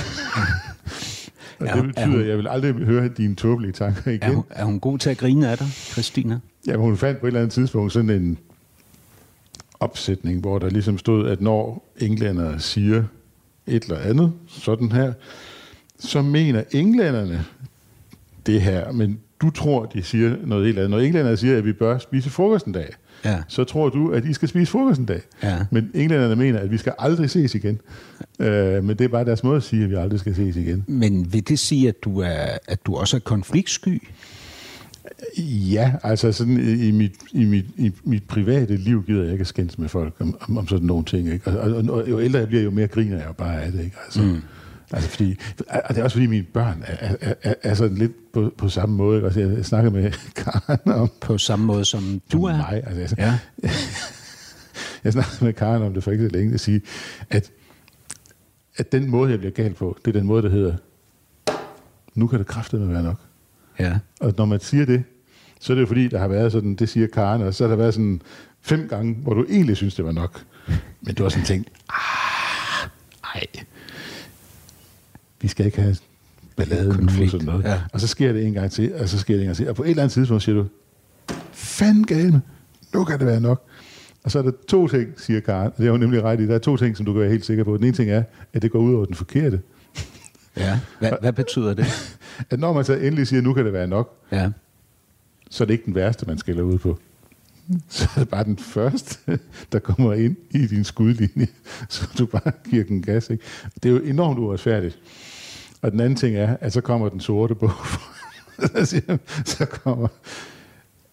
[1.59, 4.22] Og det betyder, at jeg vil aldrig høre dine tåbelige tanker igen.
[4.22, 6.38] Er hun, er hun god til at grine af dig, Christina?
[6.66, 8.38] Ja, hun fandt på et eller andet tidspunkt sådan en
[9.80, 13.05] opsætning, hvor der ligesom stod, at når englænder siger
[13.72, 15.12] et eller andet, sådan her,
[15.98, 17.44] så mener englænderne
[18.46, 20.90] det her, men du tror, de siger noget helt andet.
[20.90, 22.94] Når englænderne siger, at vi bør spise frokost en dag,
[23.24, 23.42] ja.
[23.48, 25.20] så tror du, at I skal spise frokost en dag.
[25.42, 25.58] Ja.
[25.70, 27.80] Men englænderne mener, at vi skal aldrig ses igen.
[28.38, 30.84] Øh, men det er bare deres måde at sige, at vi aldrig skal ses igen.
[30.86, 34.02] Men vil det sige, at du, er, at du også er konfliktsky?
[35.38, 39.46] Ja, altså sådan i mit, i mit, i mit private liv gider jeg ikke at
[39.46, 41.28] skændes med folk om, om, om sådan nogle ting.
[41.32, 41.50] Ikke?
[41.50, 43.84] Og, og, og, jo ældre jeg bliver, jo mere griner jeg jo bare af det.
[43.84, 43.96] Ikke?
[44.05, 44.42] Altså, mm.
[44.92, 45.36] altså fordi,
[45.68, 48.68] og det er også fordi mine børn er, er, er, er sådan lidt på, på
[48.68, 49.16] samme måde.
[49.16, 49.26] Ikke?
[49.26, 50.12] Altså, jeg snakkede med
[50.44, 51.11] Karen om...
[51.20, 52.57] På samme måde som du er?
[52.57, 52.82] Mig.
[52.86, 53.68] Altså, jeg, ja.
[55.05, 56.80] jeg snakkede med Karen om det for ikke så længe, at sige,
[57.30, 57.50] at,
[58.76, 60.74] at den måde, jeg bliver galt på, det er den måde, der hedder,
[62.14, 63.20] nu kan det kraftedeme være nok.
[63.78, 63.98] Ja.
[64.20, 65.04] Og når man siger det,
[65.60, 67.68] så er det jo fordi, der har været sådan, det siger Karen, og så har
[67.68, 68.22] der været sådan
[68.62, 70.44] fem gange, hvor du egentlig synes, det var nok.
[71.00, 72.88] Men du har sådan tænkt, ah,
[73.34, 73.46] ej,
[75.40, 75.96] vi skal ikke have
[76.56, 77.30] ballade Konflikt.
[77.30, 77.64] sådan noget.
[77.64, 77.80] Ja.
[77.92, 79.68] Og så sker det en gang til, og så sker det en gang til.
[79.68, 80.66] Og på et eller andet tidspunkt siger du,
[81.52, 82.42] fanden galme,
[82.94, 83.66] nu kan det være nok.
[84.24, 86.54] Og så er der to ting, siger Karen, det er jo nemlig ret i, der
[86.54, 87.76] er to ting, som du kan være helt sikker på.
[87.76, 89.60] Den ene ting er, at det går ud over den forkerte.
[90.57, 91.86] Ja, hvad, hvad betyder det?
[92.50, 94.50] at når man så endelig siger, nu kan det være nok, ja.
[95.50, 96.98] så er det ikke den værste, man skælder ud på.
[97.88, 99.38] Så er det bare den første,
[99.72, 101.46] der kommer ind i din skudlinje,
[101.88, 103.30] så du bare giver den gas.
[103.30, 103.44] Ikke?
[103.82, 104.98] Det er jo enormt uretfærdigt.
[105.82, 107.70] Og den anden ting er, at så kommer den sorte bog.
[109.44, 110.09] så kommer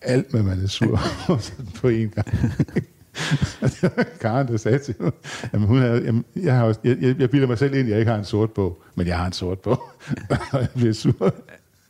[0.01, 0.99] alt, hvad man er sur
[1.75, 2.27] på en gang.
[4.21, 5.11] Karen, der sagde til mig,
[5.53, 7.89] jamen, hun havde, jamen, jeg, har også, jeg, jeg, jeg bilder mig selv ind, at
[7.89, 9.81] jeg ikke har en sort bog, men jeg har en sort bog.
[10.51, 11.33] og jeg bliver sur.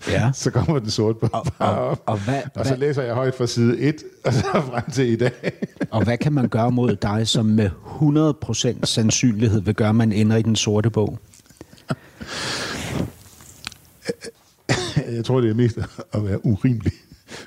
[0.08, 0.32] Ja.
[0.44, 3.16] Så kommer den sort bog og, og, op, og, hvad, og så hvad, læser jeg
[3.16, 5.52] højt fra side 1, og så frem til i dag.
[5.92, 7.70] og hvad kan man gøre mod dig, som med
[8.82, 11.20] 100% sandsynlighed vil gøre, at man ender i den sorte bog?
[15.12, 15.78] Jeg tror, det er mest
[16.14, 16.94] at være urimelig,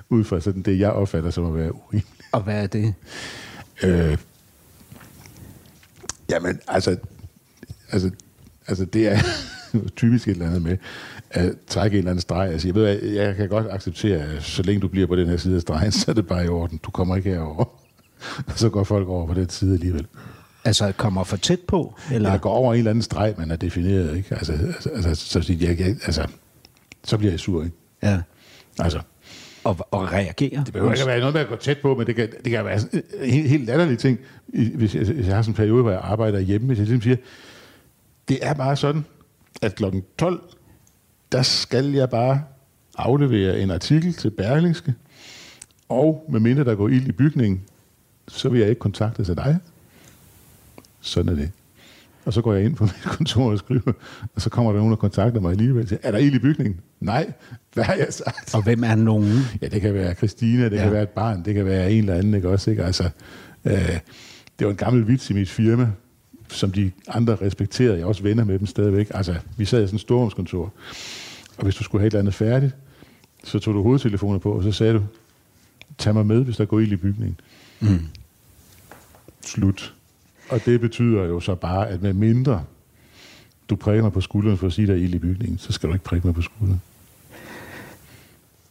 [0.09, 2.07] ud fra sådan det, jeg opfatter som at være urimelig.
[2.33, 2.95] Og hvad er det?
[3.85, 4.19] Øh,
[6.31, 6.97] jamen, altså,
[7.93, 8.11] altså,
[8.67, 9.19] altså det er
[9.97, 10.77] typisk et eller andet med
[11.31, 14.43] at trække en eller anden streg og sige, ved du, jeg kan godt acceptere, at
[14.43, 16.49] så længe du bliver på den her side af stregen, så er det bare i
[16.49, 16.81] orden.
[16.85, 17.65] Du kommer ikke herover.
[18.47, 20.07] Og så går folk over på den side alligevel.
[20.65, 21.95] Altså kommer for tæt på?
[22.13, 22.29] Eller?
[22.29, 24.35] Eller går over en eller anden streg, man har defineret, ikke?
[24.35, 26.27] Altså, altså, altså så, jeg, jeg, altså,
[27.05, 27.77] så bliver jeg sur, ikke?
[28.03, 28.21] Ja.
[28.79, 29.01] Altså,
[29.65, 30.63] og, og reagere?
[30.65, 32.51] det behøver ikke at være noget med at gå tæt på, men det kan, det
[32.53, 34.19] kan være en øh, helt, helt latterlige ting.
[34.47, 37.03] Hvis jeg, hvis jeg har sådan en periode, hvor jeg arbejder hjemme, hvis jeg ligesom
[37.03, 37.17] siger,
[38.29, 39.05] det er bare sådan,
[39.63, 40.41] at klokken 12,
[41.33, 42.43] der skal jeg bare
[42.99, 44.95] aflevere en artikel til Berlingske,
[45.89, 47.63] og medmindre der går ild i bygningen,
[48.29, 49.59] så vil jeg ikke kontakte af dig.
[51.01, 51.51] Sådan er det.
[52.25, 53.93] Og så går jeg ind på mit kontor og skriver,
[54.35, 55.83] og så kommer der nogen, der kontakter mig alligevel.
[55.83, 56.81] og Siger, er der ild i bygningen?
[57.01, 57.33] Nej.
[57.75, 58.55] Hvad har jeg sagt?
[58.55, 59.39] Og hvem er nogen?
[59.63, 60.83] Ja, det kan være Christina, det ja.
[60.83, 62.71] Kan være et barn, det kan være en eller anden, ikke også?
[62.71, 62.85] Ikke?
[62.85, 63.11] Altså,
[63.65, 63.99] øh,
[64.59, 65.91] det var en gammel vits i mit firma,
[66.49, 67.95] som de andre respekterede.
[67.95, 69.11] Jeg er også venner med dem stadigvæk.
[69.15, 70.73] Altså, vi sad i sådan et storrumskontor,
[71.57, 72.75] og hvis du skulle have et eller andet færdigt,
[73.45, 75.03] så tog du hovedtelefoner på, og så sagde du,
[75.99, 77.41] tag mig med, hvis der går ild i bygningen.
[77.81, 77.99] Mm.
[79.47, 79.95] Slut.
[80.49, 82.65] Og det betyder jo så bare, at med mindre
[83.71, 85.89] du prikker mig på skulderen for at sige, der er ild i bygningen, så skal
[85.89, 86.81] du ikke prikke mig på skulderen.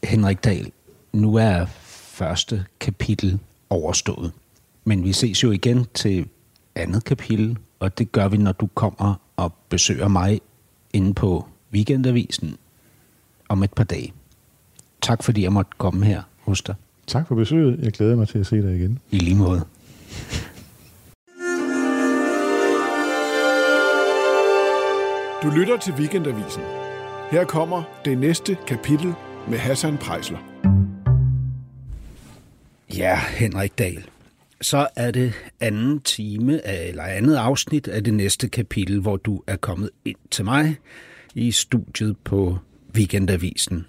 [0.03, 0.71] Henrik Dahl,
[1.13, 4.31] nu er første kapitel overstået.
[4.85, 6.27] Men vi ses jo igen til
[6.75, 10.41] andet kapitel, og det gør vi, når du kommer og besøger mig
[10.93, 12.57] inde på Weekendavisen
[13.49, 14.13] om et par dage.
[15.01, 16.75] Tak fordi jeg måtte komme her hos dig.
[17.07, 17.79] Tak for besøget.
[17.79, 18.99] Jeg glæder mig til at se dig igen.
[19.11, 19.65] I lige måde.
[25.43, 26.61] Du lytter til Weekendavisen.
[27.31, 29.13] Her kommer det næste kapitel
[29.49, 30.37] med Hassan Prejsler.
[32.97, 34.09] Ja, Henrik Dahl.
[34.61, 39.43] Så er det anden time, af, eller andet afsnit af det næste kapitel, hvor du
[39.47, 40.77] er kommet ind til mig
[41.35, 42.57] i studiet på
[42.95, 43.85] Weekendavisen.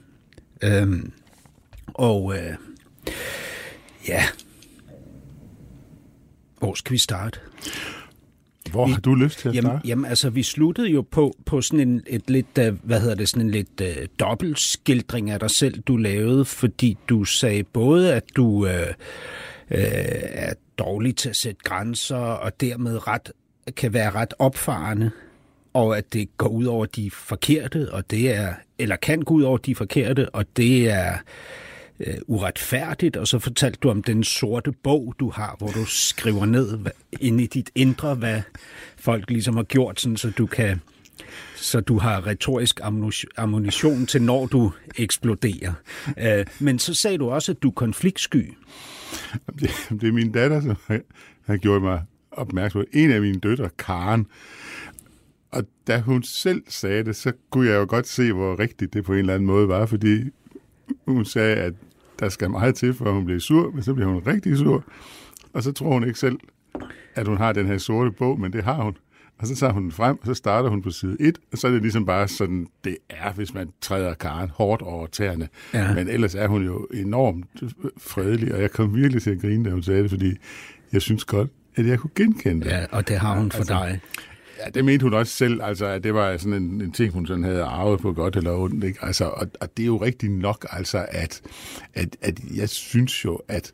[0.62, 1.12] Øhm,
[1.86, 2.54] og øh,
[4.08, 4.22] ja,
[6.58, 7.40] hvor skal vi starte?
[8.72, 9.88] Hvor har du lyst til at Jamen, starte?
[9.88, 13.28] jamen, altså, vi sluttede jo på, på sådan en et lidt, uh, hvad hedder det,
[13.28, 18.24] sådan en lidt uh, dobbeltskildring af dig selv, du lavede, fordi du sagde både, at
[18.36, 18.68] du uh, uh,
[19.68, 23.32] er dårlig til at sætte grænser, og dermed ret,
[23.76, 25.10] kan være ret opfarende,
[25.74, 29.42] og at det går ud over de forkerte, og det er, eller kan gå ud
[29.42, 31.18] over de forkerte, og det er øh,
[32.00, 36.46] Øh, uretfærdigt, og så fortalte du om den sorte bog, du har, hvor du skriver
[36.46, 38.42] ned hvad, ind i dit indre, hvad
[38.96, 40.80] folk ligesom har gjort, sådan, så du kan
[41.56, 42.80] så du har retorisk
[43.38, 45.72] ammunition- til, når du eksploderer.
[46.18, 48.54] Øh, men så sagde du også, at du er konfliktsky.
[49.60, 50.76] Det, det er min datter, som
[51.46, 52.86] har gjort mig opmærksom på.
[52.92, 54.26] En af mine døtre, Karen,
[55.50, 59.04] og da hun selv sagde det, så kunne jeg jo godt se, hvor rigtigt det
[59.04, 60.20] på en eller anden måde var, fordi
[61.06, 61.74] hun sagde, at
[62.20, 64.84] der skal meget til, for hun bliver sur, men så bliver hun rigtig sur,
[65.52, 66.38] og så tror hun ikke selv,
[67.14, 68.96] at hun har den her sorte bog, men det har hun.
[69.38, 71.66] Og så tager hun den frem, og så starter hun på side 1, og så
[71.66, 75.48] er det ligesom bare sådan, det er, hvis man træder Karen hårdt over tæerne.
[75.74, 75.94] Ja.
[75.94, 77.46] Men ellers er hun jo enormt
[77.98, 80.36] fredelig, og jeg kom virkelig til at grine, da hun sagde det, fordi
[80.92, 82.70] jeg synes godt, at jeg kunne genkende det.
[82.70, 84.00] Ja, og det har hun for altså, dig.
[84.64, 87.26] Ja, det mente hun også selv, altså, at det var sådan en, en ting, hun
[87.26, 88.84] sådan havde arvet på godt eller ondt.
[88.84, 88.98] Ikke?
[89.04, 91.40] Altså, og, og det er jo rigtigt nok, altså, at,
[91.94, 93.72] at, at jeg synes jo, at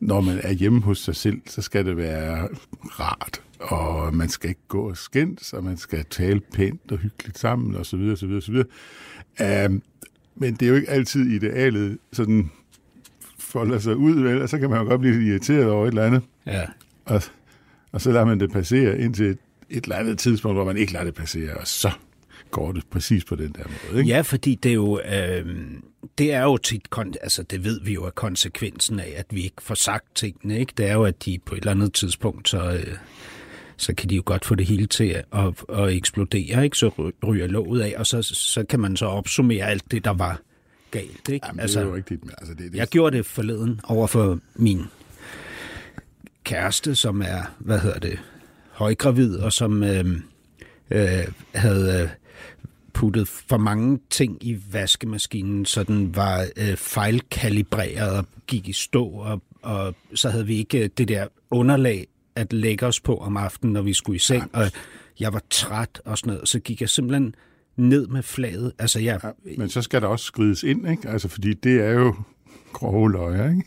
[0.00, 2.48] når man er hjemme hos sig selv, så skal det være
[2.84, 7.38] rart, og man skal ikke gå og skændes, og man skal tale pænt og hyggeligt
[7.38, 9.66] sammen, og så videre, så videre, så videre.
[9.66, 9.82] Um,
[10.34, 12.50] men det er jo ikke altid idealet sådan
[13.38, 14.42] folder sig ud, vel?
[14.42, 16.22] og så kan man jo godt blive irriteret over et eller andet.
[16.46, 16.64] Ja.
[17.04, 17.22] Og,
[17.92, 19.38] og så lader man det passere indtil
[19.70, 21.90] et, eller andet tidspunkt, hvor man ikke lader det passere, og så
[22.50, 24.00] går det præcis på den der måde.
[24.02, 24.14] Ikke?
[24.14, 25.56] Ja, fordi det er jo, øh,
[26.18, 26.82] det er jo tit,
[27.22, 30.72] altså det ved vi jo er konsekvensen af, at vi ikke får sagt tingene, ikke?
[30.76, 32.96] Det er jo, at de på et eller andet tidspunkt, så, øh,
[33.76, 36.78] så kan de jo godt få det hele til at, at, eksplodere, ikke?
[36.78, 40.10] Så ry- ryger låget af, og så, så kan man så opsummere alt det, der
[40.12, 40.40] var
[40.90, 41.46] galt, ikke?
[41.46, 42.24] Jamen, altså, det er jo rigtigt.
[42.24, 44.82] men Altså, det, det, Jeg gjorde det forleden over for min
[46.44, 48.18] kæreste, som er, hvad hedder det,
[48.76, 50.04] højgravid, og som øh,
[50.90, 52.08] øh, havde øh,
[52.92, 59.06] puttet for mange ting i vaskemaskinen, så den var øh, fejlkalibreret og gik i stå,
[59.06, 63.36] og, og så havde vi ikke øh, det der underlag at lægge os på om
[63.36, 64.70] aftenen, når vi skulle i seng, og
[65.20, 67.34] jeg var træt og sådan noget, så gik jeg simpelthen
[67.76, 68.72] ned med flaget.
[68.78, 71.08] Altså, jeg, ja, men så skal der også skrides ind, ikke?
[71.08, 72.14] Altså, fordi det er jo
[72.72, 73.64] grove løjer, ikke?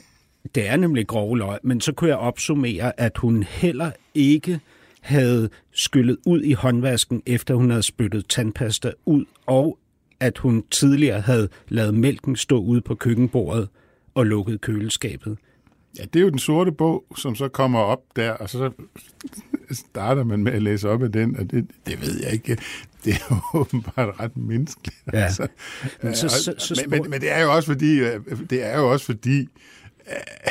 [0.55, 4.59] Det er nemlig grove løg, men så kunne jeg opsummere, at hun heller ikke
[4.99, 9.77] havde skyllet ud i håndvasken, efter hun havde spyttet tandpasta ud, og
[10.19, 13.69] at hun tidligere havde lavet mælken stå ude på køkkenbordet
[14.15, 15.37] og lukket køleskabet.
[15.97, 18.71] Ja, det er jo den sorte bog, som så kommer op der, og så
[19.71, 22.57] starter man med at læse op af den, og det, det ved jeg ikke.
[23.05, 24.97] Det er jo åbenbart ret menneskeligt.
[25.13, 25.17] Ja.
[25.17, 25.47] Altså.
[26.03, 28.19] Men, så, så, så men, men, men det er jo også fordi, øh,
[28.49, 29.47] det er jo også fordi,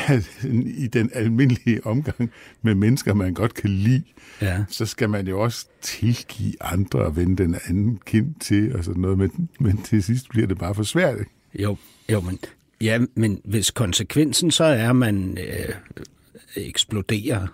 [0.83, 2.31] i den almindelige omgang
[2.61, 4.03] med mennesker, man godt kan lide,
[4.41, 4.63] ja.
[4.67, 9.01] så skal man jo også tilgive andre og vende den anden kind til og sådan
[9.01, 11.19] noget, men, men til sidst bliver det bare for svært.
[11.19, 11.31] Ikke?
[11.53, 11.77] Jo,
[12.11, 12.39] jo, men
[12.81, 15.75] Ja, men hvis konsekvensen så er, at man øh,
[16.55, 17.47] eksploderer,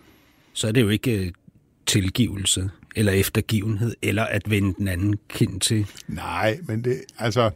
[0.54, 1.32] så er det jo ikke øh,
[1.86, 5.88] tilgivelse eller eftergivenhed, eller at vende den anden kind til.
[6.08, 7.52] Nej, men det, altså,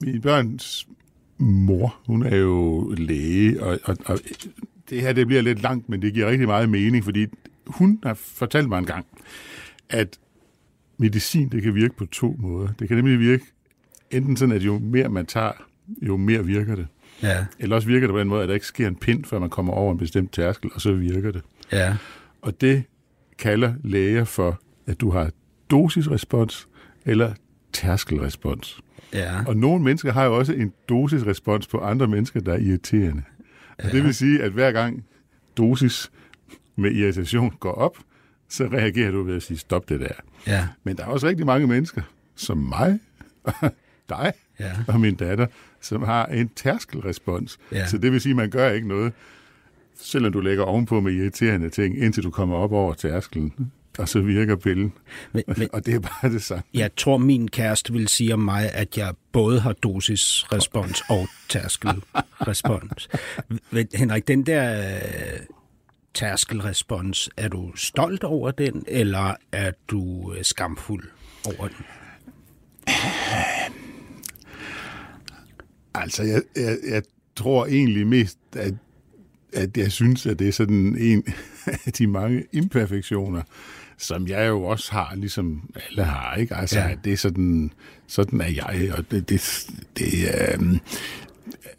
[0.00, 0.88] min børns
[1.38, 4.18] mor, hun er jo læge, og, og, og
[4.90, 7.26] det her det bliver lidt langt, men det giver rigtig meget mening, fordi
[7.66, 9.06] hun har fortalt mig en gang,
[9.88, 10.18] at
[10.98, 12.68] medicin det kan virke på to måder.
[12.78, 13.44] Det kan nemlig virke
[14.10, 15.52] enten sådan, at jo mere man tager,
[16.02, 16.86] jo mere virker det.
[17.22, 17.46] Ja.
[17.58, 19.50] Eller også virker det på den måde, at der ikke sker en pind, før man
[19.50, 21.42] kommer over en bestemt tærskel, og så virker det.
[21.72, 21.96] Ja.
[22.42, 22.82] Og det
[23.38, 25.30] kalder læger for, at du har
[25.70, 26.68] dosisrespons
[27.04, 27.32] eller
[27.72, 28.80] tærskelrespons.
[29.12, 29.44] Ja.
[29.46, 33.22] Og nogle mennesker har jo også en dosisrespons på andre mennesker, der er irriterende.
[33.78, 33.86] Ja.
[33.86, 35.04] Og det vil sige, at hver gang
[35.56, 36.10] dosis
[36.76, 37.98] med irritation går op,
[38.48, 40.12] så reagerer du ved at sige, stop det der.
[40.46, 40.68] Ja.
[40.84, 42.02] Men der er også rigtig mange mennesker,
[42.36, 42.98] som mig,
[44.08, 44.72] dig ja.
[44.88, 45.46] og min datter,
[45.80, 47.58] som har en tærskelrespons.
[47.72, 47.86] Ja.
[47.86, 49.12] Så det vil sige, at man gør ikke noget,
[49.94, 53.72] selvom du lægger ovenpå med irriterende ting, indtil du kommer op over tærskelen.
[53.98, 54.92] Og så virker pillen.
[55.32, 56.62] Men, men, og det er bare det samme.
[56.74, 63.08] Jeg tror, min kæreste vil sige om mig, at jeg både har dosisrespons og tærskelrespons.
[63.94, 65.40] Henrik, den der øh,
[66.14, 71.04] tærskelrespons, er du stolt over den, eller er du øh, skamfuld
[71.44, 71.84] over den?
[75.98, 77.02] Altså, jeg, jeg, jeg
[77.36, 78.74] tror egentlig mest, at,
[79.52, 81.24] at jeg synes, at det er sådan en
[81.86, 83.42] af de mange imperfektioner,
[83.98, 86.54] som jeg jo også har, ligesom alle har, ikke?
[86.54, 86.94] Altså, ja.
[87.04, 87.72] det er sådan,
[88.06, 89.66] sådan er jeg, og det, det,
[89.96, 90.58] det er...
[90.58, 90.80] Um,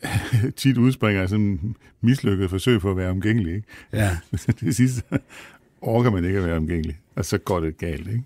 [0.58, 3.68] tit udspringer sådan mislykket forsøg på at være omgængelig, ikke?
[3.94, 4.18] Ja.
[4.60, 5.04] det sidste
[5.82, 8.24] orker man ikke at være omgængelig, og så går det galt, ikke?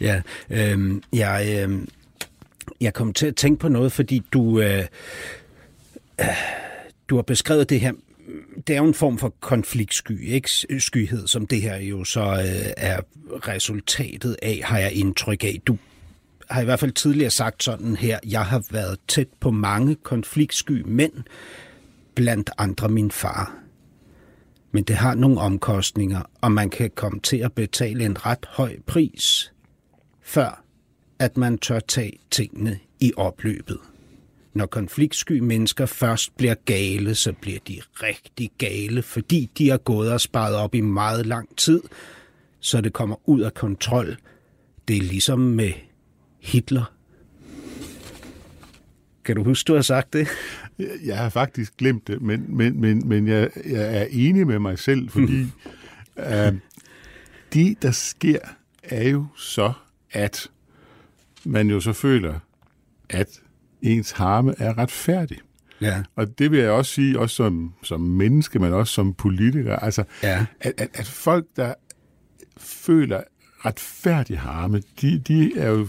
[0.00, 1.88] Ja, øhm, jeg, øhm,
[2.80, 4.84] jeg kom til at tænke på noget, fordi du, øh,
[6.20, 6.26] øh,
[7.08, 7.92] du har beskrevet det her
[8.66, 10.50] det er jo en form for konfliktsky, ikke?
[10.70, 13.00] Øh, skyhed, som det her jo så øh, er
[13.30, 15.60] resultatet af, har jeg indtryk af.
[15.66, 15.78] Du
[16.50, 20.82] har i hvert fald tidligere sagt sådan her, jeg har været tæt på mange konfliktsky
[20.86, 21.12] mænd,
[22.14, 23.54] blandt andre min far.
[24.72, 28.76] Men det har nogle omkostninger, og man kan komme til at betale en ret høj
[28.86, 29.52] pris,
[30.22, 30.64] før
[31.18, 33.78] at man tør tage tingene i opløbet.
[34.54, 40.12] Når konfliktsky mennesker først bliver gale, så bliver de rigtig gale, fordi de har gået
[40.12, 41.82] og sparet op i meget lang tid,
[42.60, 44.16] så det kommer ud af kontrol.
[44.88, 45.72] Det er ligesom med
[46.40, 46.94] Hitler.
[49.24, 50.28] Kan du huske, du har sagt det?
[51.04, 54.78] Jeg har faktisk glemt det, men, men, men, men jeg, jeg er enig med mig
[54.78, 55.46] selv, fordi
[56.18, 56.54] øh,
[57.52, 58.38] det, der sker,
[58.82, 59.72] er jo så,
[60.10, 60.50] at
[61.44, 62.38] man jo så føler,
[63.08, 63.40] at
[63.84, 65.38] ens harme er retfærdig.
[65.80, 66.02] Ja.
[66.16, 70.04] Og det vil jeg også sige, også som, som menneske, men også som politiker, altså,
[70.22, 70.46] ja.
[70.60, 71.74] at, at, at folk, der
[72.56, 73.20] føler
[73.64, 75.88] retfærdig harme, de, de er jo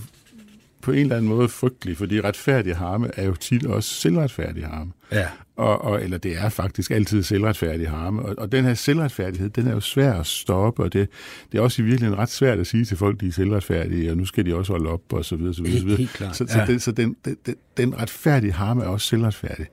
[0.86, 4.92] på en eller anden måde frygtelig, fordi retfærdig harme er jo tit også selvretfærdig harme.
[5.12, 5.28] Ja.
[5.56, 8.22] Og, og, eller det er faktisk altid selvretfærdig harme.
[8.22, 11.10] Og, og den her selvretfærdighed, den er jo svær at stoppe, og det,
[11.52, 14.18] det er også i virkeligheden ret svært at sige til folk, de er selvretfærdige, og
[14.18, 15.80] nu skal de også holde op, og så videre, så videre.
[15.80, 15.98] Så, videre.
[15.98, 16.66] Helt, helt så, så, ja.
[16.66, 19.66] den, så den, den, den retfærdige harme er også selvretfærdig.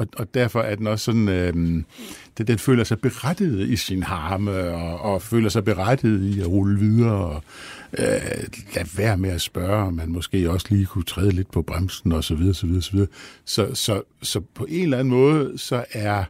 [0.00, 1.86] Og, og derfor er den også sådan, øh, den,
[2.46, 6.78] den føler sig berettiget i sin harme, og, og føler sig berettiget i at rulle
[6.78, 7.42] videre, og
[7.98, 8.06] øh,
[8.74, 12.12] lade være med at spørge, om man måske også lige kunne træde lidt på bremsen,
[12.12, 13.08] og så videre, så videre, så videre.
[13.44, 16.24] Så, så, så på en eller anden måde, så er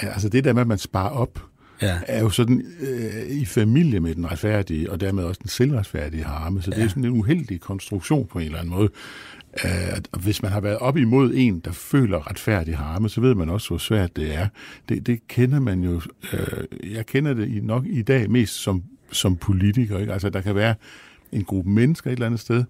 [0.00, 1.42] altså det der med, at man sparer op,
[1.82, 1.98] ja.
[2.06, 6.62] er jo sådan øh, i familie med den retfærdige, og dermed også den selvretfærdige harme.
[6.62, 6.76] Så ja.
[6.76, 8.88] det er sådan en uheldig konstruktion på en eller anden måde.
[9.64, 13.48] Uh, hvis man har været op imod en, der føler retfærdig harme, så ved man
[13.48, 14.48] også, hvor svært det er.
[14.88, 16.00] Det, det kender man jo,
[16.32, 18.82] uh, jeg kender det nok i dag mest som,
[19.12, 19.98] som politiker.
[19.98, 20.12] Ikke?
[20.12, 20.74] Altså, der kan være
[21.32, 22.64] en gruppe mennesker et eller andet sted,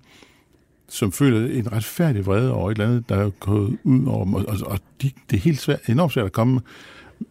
[0.88, 4.34] som føler en retfærdig vrede over et eller andet, der er gået ud over dem.
[4.34, 6.60] Og, og, og de, det er helt svært, enormt svært at komme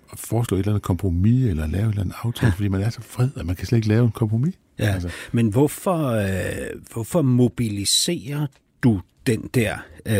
[0.09, 2.55] og foreslå et eller andet kompromis, eller lave et eller andet aftale, ja.
[2.55, 4.55] fordi man er så fred, at man kan slet ikke lave en kompromis.
[4.79, 5.09] Ja, altså.
[5.31, 8.47] men hvorfor, øh, hvorfor mobiliserer
[8.83, 10.13] du den der øh,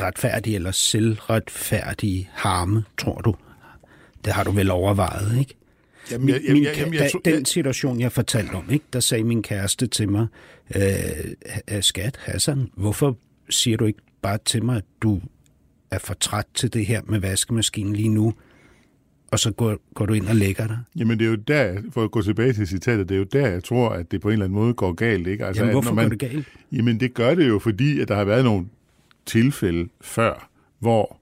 [0.00, 3.34] retfærdige eller selvretfærdige harme, tror du?
[4.24, 5.54] Det har du vel overvejet, ikke?
[6.10, 8.84] Jamen, Min, jeg, jeg, min, jeg, jamen, jeg, tror- den situation, jeg fortalte om, ikke?
[8.92, 10.26] der sagde min kæreste til mig,
[10.74, 13.16] øh, skat, Hassan, hvorfor
[13.50, 15.20] siger du ikke bare til mig, at du
[15.90, 18.34] er for træt til det her med vaskemaskinen lige nu,
[19.32, 20.78] og så går, går du ind og lægger dig?
[20.96, 23.46] Jamen det er jo der, for at gå tilbage til citatet, det er jo der,
[23.48, 25.26] jeg tror, at det på en eller anden måde går galt.
[25.26, 25.46] Ikke?
[25.46, 26.46] Altså, Jamen, hvorfor når man, går det galt?
[26.72, 28.66] Jamen det gør det jo, fordi at der har været nogle
[29.26, 31.16] tilfælde før, hvor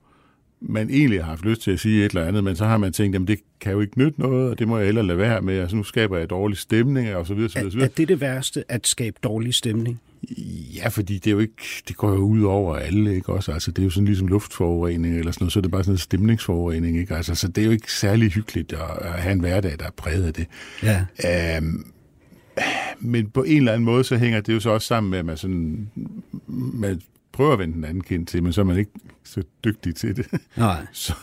[0.60, 2.92] man egentlig har haft lyst til at sige et eller andet, men så har man
[2.92, 5.40] tænkt, jamen det kan jo ikke nytte noget, og det må jeg hellere lade være
[5.40, 7.90] med, altså nu skaber jeg dårlig stemning, og så videre, så videre, så Er, videre.
[7.90, 10.00] er det det værste, at skabe dårlig stemning?
[10.74, 13.52] Ja, fordi det er jo ikke, det går jo ud over alle, ikke også?
[13.52, 15.94] Altså, det er jo sådan ligesom luftforurening eller sådan noget, så er det bare sådan
[15.94, 17.14] en stemningsforurening, ikke?
[17.14, 19.90] Altså, så det er jo ikke særlig hyggeligt at, at have en hverdag, der er
[19.96, 20.46] præget af det.
[20.82, 21.04] Ja.
[21.56, 21.92] Øhm,
[23.00, 25.24] men på en eller anden måde, så hænger det jo så også sammen med, at
[25.24, 25.90] man sådan,
[26.46, 27.00] man
[27.40, 28.90] prøver at vende den anden kind til, men så er man ikke
[29.24, 30.26] så dygtig til det,
[30.56, 30.86] Nej.
[30.92, 31.16] som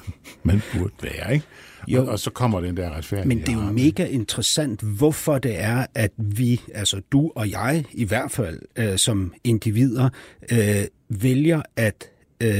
[0.43, 1.45] man burde være, ikke?
[1.87, 2.01] Jo.
[2.01, 3.35] Og, og så kommer den der retfærdighed.
[3.35, 7.85] Men det er jo mega interessant, hvorfor det er, at vi, altså du og jeg
[7.91, 10.09] i hvert fald, øh, som individer,
[10.51, 12.05] øh, vælger at
[12.43, 12.51] øh,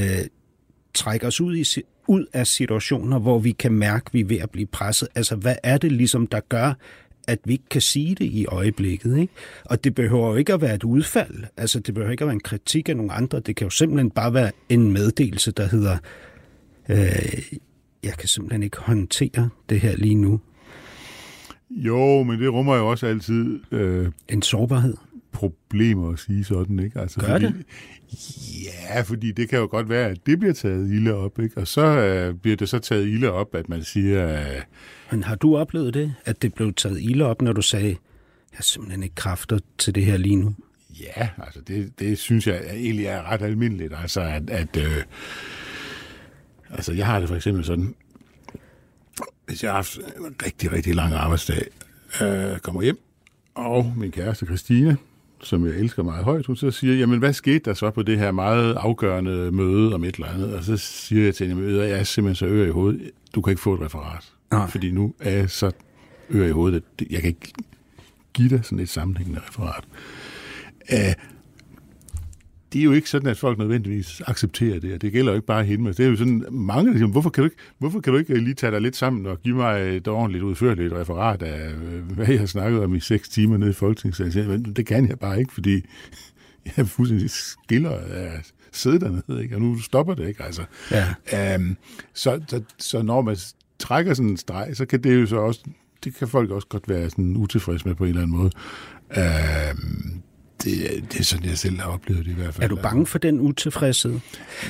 [0.94, 4.38] trække os ud, i, ud af situationer, hvor vi kan mærke, at vi er ved
[4.38, 5.08] at blive presset.
[5.14, 6.74] Altså, hvad er det ligesom, der gør,
[7.28, 9.18] at vi ikke kan sige det i øjeblikket.
[9.18, 9.32] Ikke?
[9.64, 11.44] Og det behøver jo ikke at være et udfald.
[11.56, 13.40] Altså, det behøver ikke at være en kritik af nogle andre.
[13.40, 15.96] Det kan jo simpelthen bare være en meddelelse, der hedder,
[16.88, 16.98] øh,
[18.02, 20.40] jeg kan simpelthen ikke håndtere det her lige nu.
[21.70, 24.94] Jo, men det rummer jo også altid øh, En sårbarhed.
[25.38, 27.00] Problemer at sige sådan, ikke?
[27.00, 27.64] Altså, Gør fordi, det?
[28.90, 31.60] Ja, fordi det kan jo godt være, at det bliver taget ilde op, ikke?
[31.60, 34.62] Og så øh, bliver det så taget ilde op, at man siger, øh,
[35.10, 37.96] Men har du oplevet det, at det blev taget ilde op, når du sagde, jeg
[38.52, 40.54] har simpelthen ikke kræfter til det her lige nu?
[41.00, 45.02] ja, altså det, det synes jeg egentlig er ret almindeligt, altså at, at øh,
[46.70, 47.94] altså jeg har det for eksempel sådan,
[49.46, 51.66] hvis jeg har haft en rigtig, rigtig lang arbejdsdag,
[52.22, 52.98] øh, kommer hjem,
[53.54, 54.96] og min kæreste Christine,
[55.42, 58.18] som jeg elsker meget højt, hun så siger, jamen hvad skete der så på det
[58.18, 60.54] her meget afgørende møde om et eller andet?
[60.54, 62.70] Og så siger jeg til hende, "Ved du hvad, jeg er simpelthen så øre i
[62.70, 64.32] hovedet, du kan ikke få et referat.
[64.50, 64.70] Nej.
[64.70, 65.70] Fordi nu er jeg så
[66.30, 67.52] øre i hovedet, at jeg kan ikke
[68.32, 69.84] give dig sådan et sammenhængende referat.
[70.92, 70.98] Uh,
[72.72, 75.46] det er jo ikke sådan, at folk nødvendigvis accepterer det, og det gælder jo ikke
[75.46, 78.00] bare hende, men det er jo sådan, mange der siger, hvorfor kan, du ikke, hvorfor
[78.00, 81.42] kan du ikke lige tage dig lidt sammen og give mig et ordentligt udførligt referat
[81.42, 84.32] af, øh, hvad jeg har snakket om i seks timer nede i Folketingssalen?
[84.32, 85.74] Så jeg siger, "Men Det kan jeg bare ikke, fordi
[86.66, 89.54] jeg er fuldstændig skiller af at sidde dernede, ikke?
[89.54, 90.42] og nu stopper det ikke.
[90.44, 90.62] Altså.
[90.90, 91.56] Ja.
[91.56, 91.76] Um,
[92.14, 93.36] så, så, så når man
[93.78, 95.60] trækker sådan en streg, så kan det jo så også,
[96.04, 98.50] det kan folk også godt være sådan utilfredse med på en eller anden måde.
[99.16, 100.22] Um,
[100.64, 102.64] det, det er sådan, jeg selv har oplevet det i hvert fald.
[102.64, 104.20] Er du bange for den utilfredshed?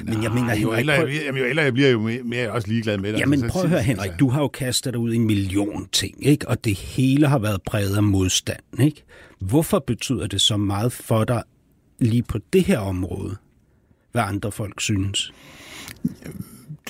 [0.04, 2.40] Men jeg mener, jo, Henrik, eller, prøv, jamen, jo ældre jeg bliver, jo mere, mere
[2.40, 3.18] er også ligeglad med det.
[3.18, 5.88] jamen Altså, prøv at høre, Henrik, du har jo kastet dig ud i en million
[5.92, 6.48] ting, ikke?
[6.48, 8.80] og det hele har været præget af modstand.
[8.80, 9.04] Ikke?
[9.40, 11.42] Hvorfor betyder det så meget for dig
[11.98, 13.36] lige på det her område,
[14.12, 15.32] hvad andre folk synes?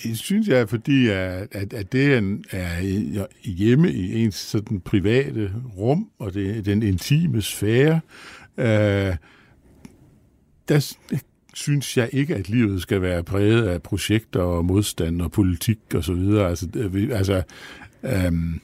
[0.03, 2.14] Det synes jeg, fordi at, at, at det
[2.53, 8.01] er, hjemme i ens sådan private rum, og det er den intime sfære.
[8.59, 9.17] Øh,
[10.69, 10.95] der
[11.55, 16.05] synes jeg ikke, at livet skal være præget af projekter og modstand og politik og
[16.05, 16.49] så videre.
[16.49, 16.69] Altså,
[17.13, 17.43] altså
[18.03, 18.61] øhm,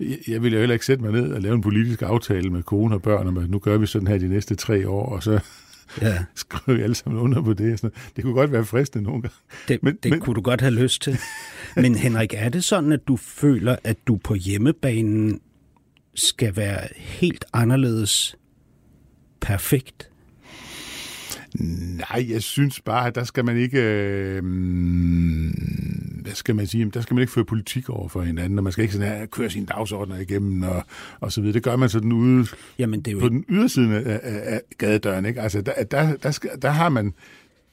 [0.00, 2.62] jeg- jeg vil jo heller ikke sætte mig ned og lave en politisk aftale med
[2.62, 5.22] kone og børn, om at nu gør vi sådan her de næste tre år, og
[5.22, 5.40] så
[6.02, 7.80] Ja, skriver vi alle sammen under på det.
[7.80, 7.96] Sådan.
[8.16, 9.36] Det kunne godt være fristende nogle gange.
[9.68, 11.18] det, men, det men- kunne du godt have lyst til.
[11.76, 15.40] Men Henrik, er det sådan, at du føler, at du på hjemmebanen
[16.18, 18.36] skal være helt anderledes
[19.40, 20.10] perfekt?
[21.54, 23.80] Nej, jeg synes bare, at der skal man ikke...
[23.80, 24.42] Øh,
[26.22, 26.90] hvad skal man sige?
[26.90, 29.26] Der skal man ikke føre politik over for hinanden, og man skal ikke sådan her
[29.26, 30.84] køre sine dagsordner igennem, og,
[31.20, 31.54] og så videre.
[31.54, 32.46] Det gør man sådan ude
[32.78, 35.40] Jamen, det er jo på den ydersiden af, af, gadedøren, ikke?
[35.40, 37.14] Altså, der, der, der, skal, der har man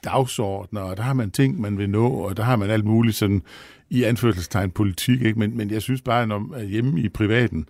[0.03, 3.15] dagsordner, og der har man ting, man vil nå, og der har man alt muligt
[3.15, 3.41] sådan
[3.89, 5.39] i anførselstegn politik, ikke?
[5.39, 7.67] Men, men jeg synes bare, når hjemme i privaten,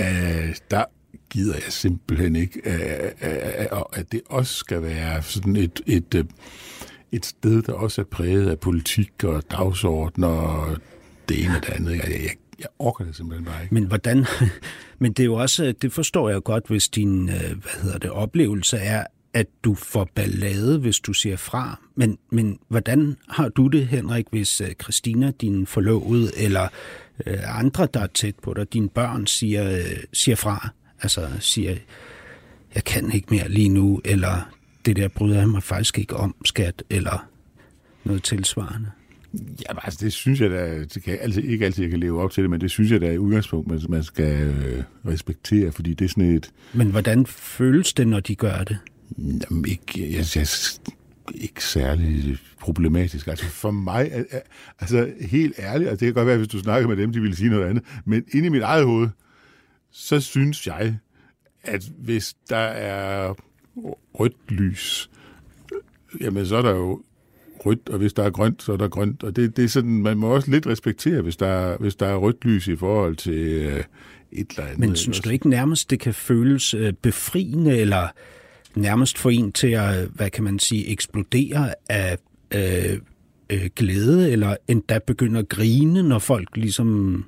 [0.00, 0.84] øh, der
[1.30, 3.36] gider jeg simpelthen ikke, øh, øh,
[3.72, 6.24] øh at det også skal være sådan et, et, øh,
[7.12, 10.76] et sted, der også er præget af politik og dagsordner og
[11.28, 11.90] det ene og det andet.
[11.90, 13.74] Jeg, jeg, jeg orker det simpelthen bare ikke.
[13.74, 14.26] Men hvordan,
[15.00, 18.10] men det er jo også, det forstår jeg godt, hvis din, øh, hvad hedder det,
[18.10, 21.80] oplevelse er, at du får ballade, hvis du siger fra.
[21.94, 26.68] Men, men hvordan har du det, Henrik, hvis øh, Christina, din forlovede, eller
[27.26, 30.68] øh, andre, der er tæt på dig, dine børn, siger, øh, siger fra?
[31.02, 31.76] Altså siger,
[32.74, 34.50] jeg kan ikke mere lige nu, eller
[34.86, 37.28] det der bryder jeg mig faktisk ikke om, skat, eller
[38.04, 38.90] noget tilsvarende.
[39.34, 42.30] Ja, altså det synes jeg da, det kan altid, ikke altid jeg kan leve op
[42.30, 45.94] til det, men det synes jeg da i udgangspunkt, man, man skal øh, respektere, fordi
[45.94, 46.50] det er sådan et...
[46.72, 48.78] Men hvordan føles det, når de gør det?
[49.18, 50.46] Jamen, ikke, jeg, jeg,
[51.34, 53.26] ikke særlig problematisk.
[53.26, 54.24] Altså for mig,
[54.78, 57.36] altså helt ærligt, altså det kan godt være, hvis du snakker med dem, de ville
[57.36, 59.08] sige noget andet, men inde i mit eget hoved,
[59.90, 60.96] så synes jeg,
[61.62, 63.34] at hvis der er
[64.14, 65.10] rødt lys,
[66.20, 67.02] jamen så er der jo
[67.66, 69.22] rødt, og hvis der er grønt, så er der grønt.
[69.22, 72.06] Og det, det er sådan, man må også lidt respektere, hvis der, er, hvis der
[72.06, 73.84] er rødt lys i forhold til øh,
[74.32, 74.78] et eller andet.
[74.78, 78.08] Men synes du ikke nærmest, det kan føles øh, befriende, eller
[78.80, 82.18] nærmest få en til at, hvad kan man sige, eksplodere af
[82.54, 82.98] øh,
[83.50, 87.24] øh, glæde, eller endda begynde at grine, når folk ligesom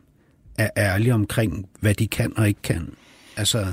[0.58, 2.92] er ærlige omkring, hvad de kan og ikke kan?
[3.36, 3.72] Altså...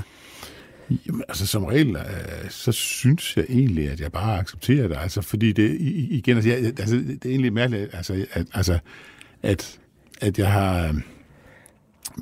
[1.06, 4.96] Jamen, altså som regel, øh, så synes jeg egentlig, at jeg bare accepterer det.
[5.00, 5.76] Altså, fordi det,
[6.10, 8.78] igen, altså, jeg, altså, det er egentlig mærkeligt, altså, at, altså,
[9.42, 9.78] at,
[10.20, 10.94] at jeg har øh,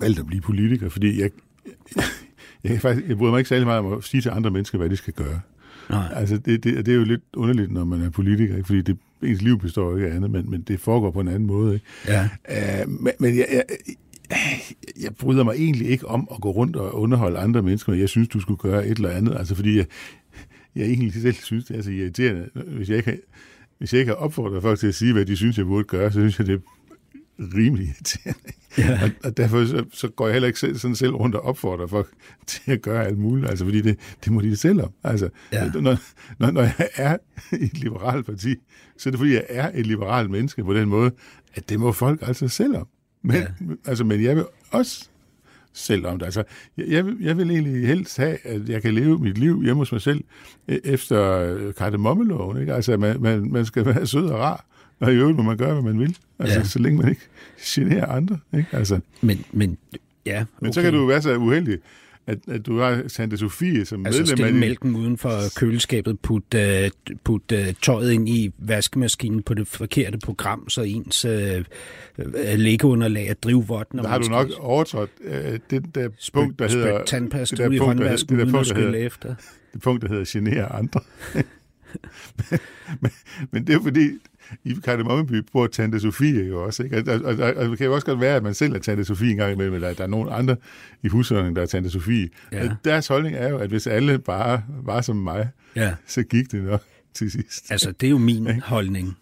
[0.00, 1.30] valgt at blive politiker, fordi jeg,
[2.66, 4.78] jeg, jeg, faktisk, jeg bryder mig ikke særlig meget om at sige til andre mennesker,
[4.78, 5.40] hvad de skal gøre.
[5.90, 6.08] Nej.
[6.14, 8.66] Altså, det, det, det er jo lidt underligt, når man er politiker, ikke?
[8.66, 11.46] fordi det, ens liv består ikke af andet, men, men det foregår på en anden
[11.46, 11.74] måde.
[11.74, 11.86] Ikke?
[12.08, 12.28] Ja.
[12.84, 13.64] Uh, men men jeg, jeg,
[15.02, 18.08] jeg bryder mig egentlig ikke om at gå rundt og underholde andre mennesker, men jeg
[18.08, 19.36] synes, du skulle gøre et eller andet.
[19.38, 19.86] Altså, fordi jeg,
[20.76, 22.48] jeg egentlig selv synes, det er så irriterende.
[22.54, 23.18] Hvis jeg ikke
[23.78, 26.12] hvis jeg ikke har opfordret folk til at sige, hvad de synes, jeg burde gøre,
[26.12, 26.58] så synes jeg, det er
[27.38, 28.52] rimelig irriterende.
[28.78, 29.00] Ja.
[29.02, 31.86] Og, og derfor så, så går jeg heller ikke selv, sådan selv rundt og opfordrer
[31.86, 32.08] folk
[32.46, 34.90] til at gøre alt muligt, altså fordi det, det må de selv om.
[35.04, 35.70] Altså, ja.
[35.74, 35.96] når,
[36.38, 37.16] når, når jeg er
[37.60, 38.54] i et liberalt parti,
[38.98, 41.10] så er det fordi, jeg er et liberalt menneske på den måde,
[41.54, 42.88] at det må folk altså selv om.
[43.22, 43.46] Men, ja.
[43.84, 45.08] altså, men jeg vil også
[45.72, 46.26] selv om det.
[46.26, 46.44] Altså,
[46.76, 49.92] jeg, vil, jeg vil egentlig helst have, at jeg kan leve mit liv hjemme hos
[49.92, 50.24] mig selv
[50.68, 52.60] e, efter kardemommeloven.
[52.60, 52.74] Ikke?
[52.74, 54.66] Altså, man, man, man skal være sød og rar,
[55.00, 56.16] og i øvrigt må man gøre, hvad man vil.
[56.38, 56.64] Altså, ja.
[56.64, 57.22] så længe man ikke
[57.62, 58.38] generer andre.
[58.56, 58.68] Ikke?
[58.72, 59.00] Altså.
[59.20, 59.78] Men, men,
[60.26, 60.46] ja, okay.
[60.60, 61.78] men så kan du være så uheldig,
[62.26, 64.46] at, at du har Santa Sofie som altså medlem af...
[64.48, 69.68] Altså mælken uden for køleskabet, putte uh, put, uh, tøjet ind i vaskemaskinen på det
[69.68, 71.32] forkerte program, så ens uh,
[72.56, 73.92] læggeunderlag er drivvådt.
[73.92, 75.32] Der har du nok overtrådt uh,
[75.70, 77.04] det der spøg, punkt, der hedder...
[77.04, 79.34] tandpasta det der ud i håndvasken, uden at skylle efter.
[79.72, 81.00] Det punkt, der hedder genere andre.
[83.00, 83.10] men,
[83.50, 84.10] men, det er fordi,
[84.64, 86.82] i Kardemommeby bor Tante Sofie jo også.
[86.82, 86.98] Ikke?
[87.12, 89.04] Og, og, og, og, det kan jo også godt være, at man selv er Tante
[89.04, 90.56] Sofie en gang imellem, eller at der er nogen andre
[91.02, 92.28] i husholdningen, der er Tante Sofie.
[92.52, 92.68] Ja.
[92.84, 95.94] Deres holdning er jo, at hvis alle bare var som mig, ja.
[96.06, 96.82] så gik det nok
[97.14, 97.70] til sidst.
[97.70, 99.16] Altså, det er jo min holdning.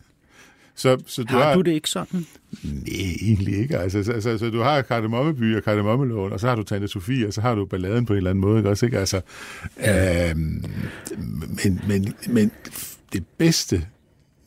[0.75, 2.27] Så, så du har, har du det ikke sådan?
[2.63, 3.79] Nej, egentlig ikke.
[3.79, 7.27] Altså, så, så, så du har Kardemommeby og Kardemommeloven, og så har du Tante Sofie,
[7.27, 8.87] og så har du balladen på en eller anden måde, ikke også?
[8.87, 8.99] Ikke?
[8.99, 9.21] Altså,
[9.79, 10.65] øhm,
[11.65, 12.51] men, men, men
[13.13, 13.87] det bedste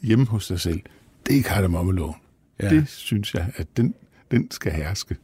[0.02, 0.82] hjemme hos dig selv,
[1.28, 2.16] det er kardemommeloven.
[2.62, 2.70] Ja.
[2.70, 3.94] Det synes jeg, at den,
[4.32, 5.16] den skal herske.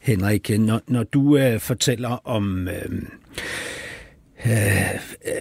[0.00, 2.68] Henrik, når, når du øh, fortæller om...
[2.68, 3.02] Øh,
[4.46, 4.90] øh,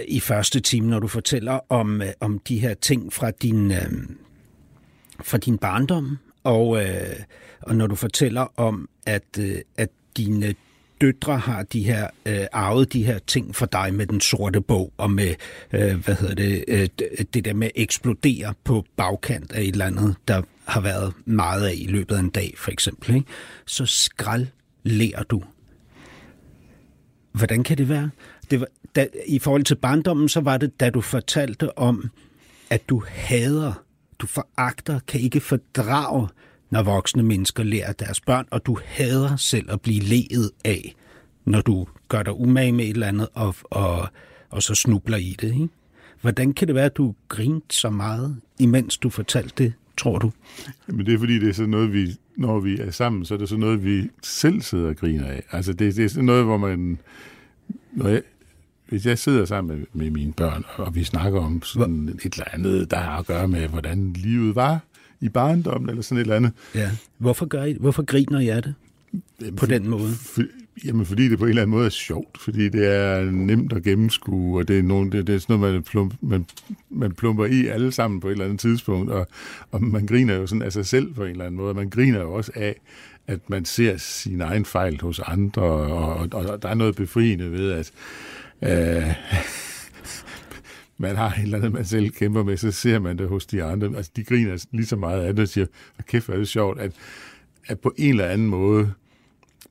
[0.07, 3.91] i første time, når du fortæller om, øh, om de her ting fra din, øh,
[5.23, 7.15] fra din barndom, og, øh,
[7.61, 10.53] og når du fortæller om, at, øh, at dine
[11.01, 14.93] døtre har de her øh, arvet de her ting for dig med den sorte bog
[14.97, 15.35] og med
[15.73, 16.87] øh, hvad hedder det øh,
[17.33, 21.65] det der med at eksplodere på bagkant af et eller andet der har været meget
[21.65, 23.27] af i løbet af en dag for eksempel, ikke?
[23.65, 24.47] så skrald
[24.83, 25.43] lærer du.
[27.31, 28.09] Hvordan kan det være?
[28.51, 32.09] Det var, da, I forhold til barndommen, så var det, da du fortalte om,
[32.69, 33.83] at du hader,
[34.21, 36.27] du foragter, kan ikke fordrage
[36.69, 40.95] når voksne mennesker lærer deres børn, og du hader selv at blive ledet af,
[41.45, 44.07] når du gør dig umage med et eller andet, og, og,
[44.49, 45.53] og så snubler i det.
[45.53, 45.69] Ikke?
[46.21, 50.31] Hvordan kan det være, at du grinte så meget, imens du fortalte det, tror du?
[50.87, 53.37] Men det er fordi, det er sådan noget, vi, når vi er sammen, så er
[53.37, 55.43] det sådan noget, vi selv sidder og griner af.
[55.51, 56.99] Altså det, det er sådan noget, hvor man...
[57.93, 58.21] Når jeg,
[58.91, 62.45] hvis jeg sidder sammen med, med mine børn, og vi snakker om sådan et eller
[62.53, 64.79] andet, der har at gøre med, hvordan livet var,
[65.21, 66.51] i barndommen, eller sådan et eller andet.
[66.75, 66.91] Ja.
[67.17, 68.73] Hvorfor, gør I, hvorfor griner af det?
[69.41, 70.11] Jamen, på den måde?
[70.11, 70.41] For,
[70.85, 73.83] jamen, fordi det på en eller anden måde er sjovt, fordi det er nemt at
[73.83, 76.45] gennemskue, og det er, nogen, det, det er sådan noget, man, plump, man,
[76.89, 79.27] man plumper i alle sammen på et eller andet tidspunkt, og,
[79.71, 82.19] og man griner jo sådan af sig selv på en eller anden måde, man griner
[82.19, 82.75] jo også af,
[83.27, 87.51] at man ser sin egen fejl hos andre, og, og, og der er noget befriende
[87.51, 87.91] ved, at
[88.63, 89.13] øh,
[90.97, 93.63] man har et eller andet, man selv kæmper med, så ser man det hos de
[93.63, 93.97] andre.
[93.97, 95.65] Altså, de griner lige så meget af det og siger,
[96.07, 96.91] kæft, er det sjovt, at,
[97.67, 98.91] at på en eller anden måde,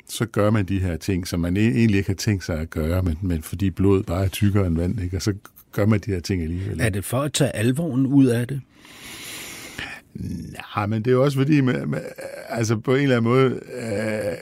[0.09, 2.71] så gør man de her ting, som man e- egentlig ikke har tænkt sig at
[2.71, 5.17] gøre, men, men fordi blod bare er tykkere end vand, ikke?
[5.17, 5.35] og så
[5.73, 6.81] gør man de her ting alligevel.
[6.81, 8.61] Er det for at tage alvoren ud af det?
[10.15, 12.01] Nej, men det er jo også fordi, med, med,
[12.49, 14.37] altså på en eller anden måde, øh,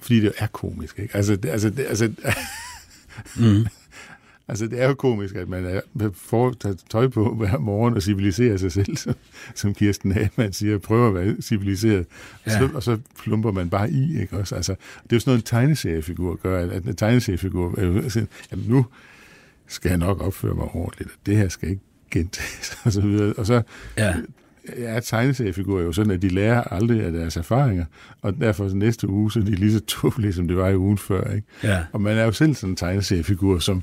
[0.00, 1.16] fordi det er komisk, ikke?
[1.16, 2.12] Altså, det, altså, det, altså,
[3.40, 3.66] mm.
[4.48, 5.80] Altså, det er jo komisk, at man
[6.14, 6.54] får
[6.90, 9.14] tøj på hver morgen og civiliserer sig selv, som,
[9.54, 12.06] som Kirsten Hagemann siger, prøver at være civiliseret,
[12.46, 12.58] ja.
[12.58, 14.54] så, og så plumper man bare i, ikke også?
[14.54, 14.72] Altså,
[15.02, 18.86] det er jo sådan noget, en tegneseriefigur gør, at, en tegneseriefigur, øh, siger, jamen nu
[19.66, 23.32] skal jeg nok opføre mig ordentligt, det her skal ikke gentages, og så videre.
[23.32, 23.62] Og så
[23.98, 24.14] ja
[24.76, 27.84] er tegneseriefigurer jo sådan, at de lærer aldrig af deres erfaringer,
[28.22, 30.98] og derfor næste uge, så er de lige så tåbelige, som det var i ugen
[30.98, 31.34] før.
[31.34, 31.46] Ikke?
[31.62, 31.84] Ja.
[31.92, 33.82] Og man er jo selv sådan en tegneseriefigur, som,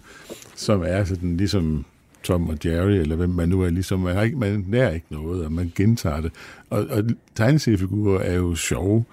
[0.55, 1.85] som er sådan ligesom
[2.23, 5.05] Tom og Jerry, eller hvem man nu er, ligesom, man, har ikke, man lærer ikke
[5.09, 6.31] noget, og man gentager det.
[6.69, 7.03] Og, og
[7.35, 9.05] tegneseriefigurer er jo sjove,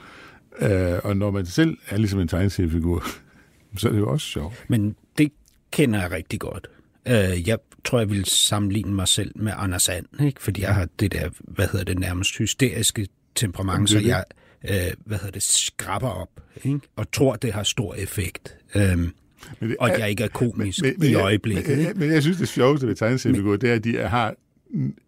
[0.58, 3.04] øh, og når man selv er ligesom en tegneseriefigur,
[3.76, 4.64] så er det jo også sjovt.
[4.68, 5.32] Men det
[5.70, 6.68] kender jeg rigtig godt.
[7.06, 10.42] Øh, jeg tror, jeg vil sammenligne mig selv med Anders And, ikke?
[10.42, 14.24] fordi jeg har det der, hvad hedder det, nærmest hysteriske temperament, så jeg,
[14.68, 16.80] øh, hvad hedder det, skrabber op, ikke?
[16.96, 18.56] og tror, det har stor effekt.
[18.74, 19.12] Øhm,
[19.60, 21.76] men det, og at jeg ikke er komisk men, men, i øjeblikket.
[21.76, 24.34] Men, men, men jeg synes, det sjoveste ved tegneseriefigurer, det er, at de har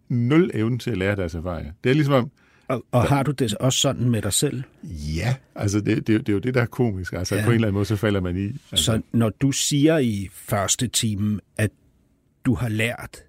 [0.09, 1.73] nul evne til at lære deres erfaringer.
[1.85, 2.31] Det er ligesom om,
[2.69, 4.63] og, og har du det også sådan med dig selv?
[5.17, 7.13] Ja, altså det, det, det er jo det, der er komisk.
[7.13, 7.45] Altså ja.
[7.45, 8.45] på en eller anden måde, så falder man i.
[8.47, 8.85] Altså.
[8.85, 11.71] Så når du siger i første time, at
[12.45, 13.23] du har lært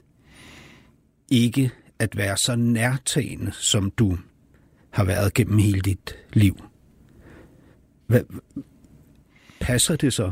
[1.30, 4.18] ikke at være så nærtagende, som du
[4.90, 6.64] har været gennem hele dit liv.
[8.08, 8.22] Hvad,
[9.60, 10.32] passer det så?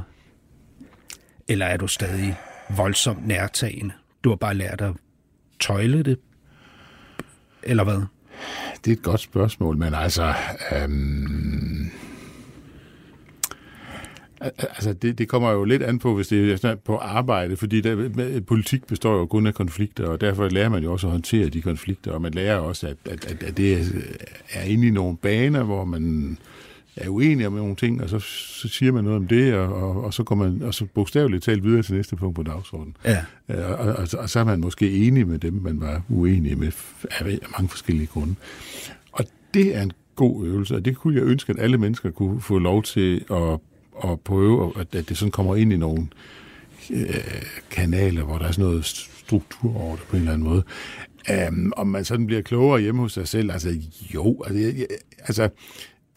[1.48, 2.36] Eller er du stadig
[2.78, 3.94] voldsomt nærtagende?
[4.24, 4.94] Du har bare lært at
[5.60, 6.20] tøjle det?
[7.64, 8.02] Eller hvad?
[8.86, 10.34] Det er et godt spørgsmål, men altså...
[10.76, 11.92] Øhm
[14.44, 18.42] Altså, det, det kommer jo lidt an på, hvis det er på arbejde, fordi der,
[18.48, 21.62] politik består jo kun af konflikter, og derfor lærer man jo også at håndtere de
[21.62, 23.74] konflikter, og man lærer også, at, at, at, at det
[24.54, 26.38] er inde i nogle baner, hvor man
[26.96, 30.04] er uenig om nogle ting, og så, så siger man noget om det, og, og,
[30.04, 32.98] og så går man og så bogstaveligt talt videre til næste punkt på dagsordenen.
[33.06, 33.26] Ja.
[33.50, 36.58] Øh, og, og, og, og så er man måske enig med dem, man var uenig
[36.58, 36.72] med
[37.12, 38.36] af mange forskellige grunde.
[39.12, 42.42] Og det er en god øvelse, og det kunne jeg ønske, at alle mennesker kunne
[42.42, 43.60] få lov til at
[44.04, 46.08] at prøve, at, at det sådan kommer ind i nogle
[46.92, 47.16] øh,
[47.72, 50.64] kanaler, hvor der er sådan noget struktur over det på en eller anden måde.
[51.50, 53.70] Um, om man sådan bliver klogere hjemme hos sig selv, altså
[54.14, 54.88] jo, altså, jeg, jeg,
[55.20, 55.50] altså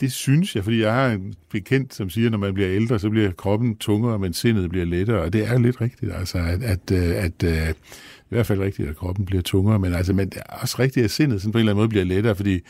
[0.01, 2.99] det synes jeg, fordi jeg har en bekendt, som siger, at når man bliver ældre,
[2.99, 6.63] så bliver kroppen tungere, men sindet bliver lettere, og det er lidt rigtigt, altså at,
[6.63, 7.75] at, øh, at, at øh,
[8.21, 11.05] i hvert fald rigtigt, at kroppen bliver tungere, men, altså, men det er også rigtigt,
[11.05, 12.61] at sindet sådan på en eller anden måde bliver lettere, fordi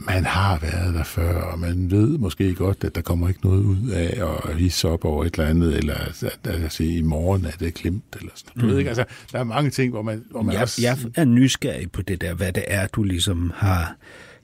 [0.00, 3.62] man har været der før, og man ved måske godt, at der kommer ikke noget
[3.62, 7.44] ud af at hisse op over et eller andet, eller at, at, sige, i morgen
[7.44, 8.70] er det klemt, eller sådan Du mm.
[8.72, 10.82] ved ikke, altså, der er mange ting, hvor man, hvor man jeg, også...
[10.82, 13.96] Jeg er nysgerrig på det der, hvad det er, du ligesom har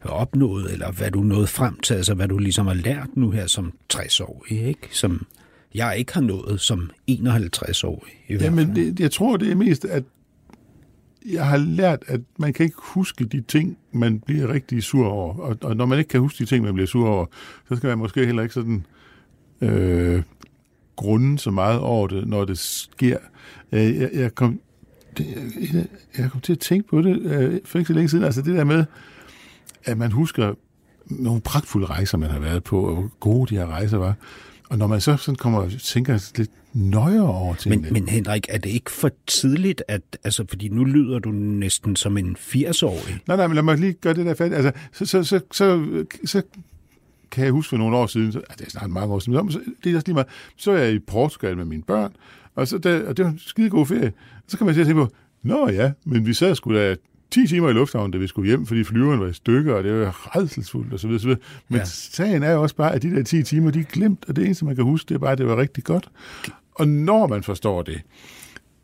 [0.02, 3.46] opnået, eller hvad du nåede frem til, altså hvad du ligesom har lært nu her
[3.46, 4.88] som 60-årig, ikke?
[4.90, 5.26] Som
[5.74, 8.12] jeg ikke har nået som 51-årig.
[8.30, 10.04] Jamen, det, jeg tror, det er mest, at
[11.32, 15.34] jeg har lært, at man kan ikke huske de ting, man bliver rigtig sur over.
[15.34, 17.26] Og, og når man ikke kan huske de ting, man bliver sur over,
[17.68, 18.86] så skal man måske heller ikke sådan
[19.60, 20.22] øh,
[20.96, 23.18] grunde så meget over det, når det sker.
[23.72, 24.60] Øh, jeg, jeg, kom,
[25.16, 25.26] det,
[25.74, 25.86] jeg,
[26.18, 28.24] jeg kom til at tænke på det øh, for ikke så længe siden.
[28.24, 28.84] Altså det der med,
[29.88, 30.54] at man husker
[31.06, 34.14] nogle pragtfulde rejser, man har været på, og hvor gode de her rejser var.
[34.70, 37.82] Og når man så sådan kommer og tænker lidt nøjere over tingene.
[37.82, 41.96] Men, men Henrik, er det ikke for tidligt, at, altså, fordi nu lyder du næsten
[41.96, 43.18] som en 80-årig.
[43.26, 44.52] Nej, nej, men lad mig lige gøre det der fat.
[44.52, 46.42] Altså, så, så, så, så, så
[47.30, 49.60] kan jeg huske for nogle år siden, så, det er snart mange år siden, så,
[49.84, 52.12] det er også lige meget, så er jeg i Portugal med mine børn,
[52.54, 54.12] og, så, der, og det var en skide god ferie.
[54.48, 55.08] Så kan man sige på,
[55.42, 56.96] nå ja, men vi sad sgu da
[57.30, 60.00] 10 timer i lufthavnen, da vi skulle hjem, fordi flyveren var i stykker, og det
[60.00, 61.10] var redselsfuldt osv.
[61.10, 61.28] osv.
[61.68, 61.84] Men ja.
[61.84, 64.44] sagen er jo også bare, at de der 10 timer, de er glemt, og det
[64.44, 66.10] eneste, man kan huske, det er bare, at det var rigtig godt.
[66.74, 68.02] Og når man forstår det,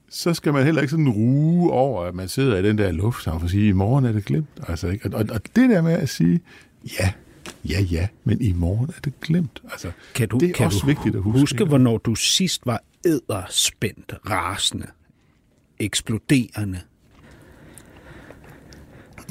[0.09, 3.43] så skal man heller ikke sådan ruge over, at man sidder i den der lufthavn
[3.43, 4.49] og siger, i morgen er det glemt.
[4.69, 5.17] Altså, ikke?
[5.17, 6.41] Og, og det der med at sige,
[7.01, 7.13] ja,
[7.65, 9.63] ja, ja, men i morgen er det glemt.
[9.71, 11.41] Altså, kan du, det er kan også du vigtigt at huske.
[11.41, 14.87] huske, hvornår du sidst var æderspændt, rasende,
[15.79, 16.81] eksploderende?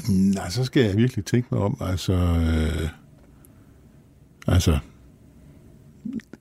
[0.08, 1.76] Nej, så skal jeg virkelig tænke mig om.
[1.80, 2.88] Altså, øh,
[4.46, 4.78] altså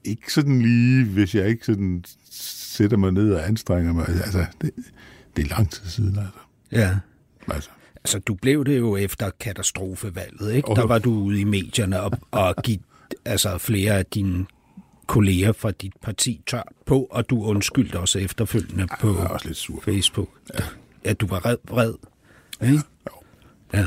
[0.03, 4.10] ikke sådan lige, hvis jeg ikke sådan sætter mig ned og anstrenger mig.
[4.10, 4.72] Altså, det,
[5.35, 6.40] det er lang tid siden, altså.
[6.72, 6.98] Ja.
[7.48, 7.69] Altså.
[7.95, 10.69] Altså, du blev det jo efter katastrofevalget, ikke?
[10.69, 10.76] Oh.
[10.76, 12.80] Der var du ude i medierne og, og give
[13.26, 14.45] altså, flere af dine
[15.07, 19.57] kolleger fra dit parti tør på, og du undskyldte også efterfølgende ja, på også lidt
[19.57, 19.81] sur.
[19.81, 20.30] Facebook.
[20.60, 20.64] Ja.
[21.06, 21.94] ja, du var red, vred.
[22.61, 22.73] Ikke?
[22.73, 22.81] Ja.
[23.11, 23.23] Jo.
[23.74, 23.86] Ja.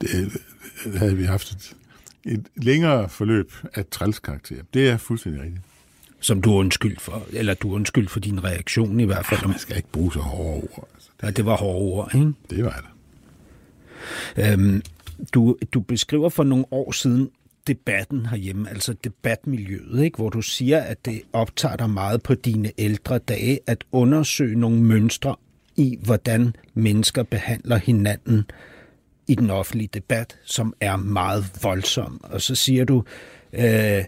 [0.00, 0.32] det,
[0.96, 1.76] havde vi haft et,
[2.24, 4.56] et længere forløb af trælskarakter.
[4.74, 5.62] Det er fuldstændig rigtigt.
[6.20, 9.40] Som du er undskyld for, eller du er undskyld for din reaktion i hvert fald.
[9.40, 10.88] Ja, man skal ikke bruge så hårde ord.
[10.94, 12.32] Altså, det, ja, det var hårde ord, ikke?
[12.50, 12.84] Det var
[14.36, 14.52] det.
[14.52, 14.82] Øhm,
[15.34, 17.30] du, du beskriver for nogle år siden
[17.66, 20.16] debatten herhjemme, altså debatmiljøet, ikke?
[20.16, 24.82] hvor du siger, at det optager dig meget på dine ældre dage at undersøge nogle
[24.82, 25.36] mønstre
[25.76, 28.44] i, hvordan mennesker behandler hinanden
[29.28, 32.20] i den offentlige debat, som er meget voldsom.
[32.24, 33.04] Og så siger du,
[33.52, 34.04] øh,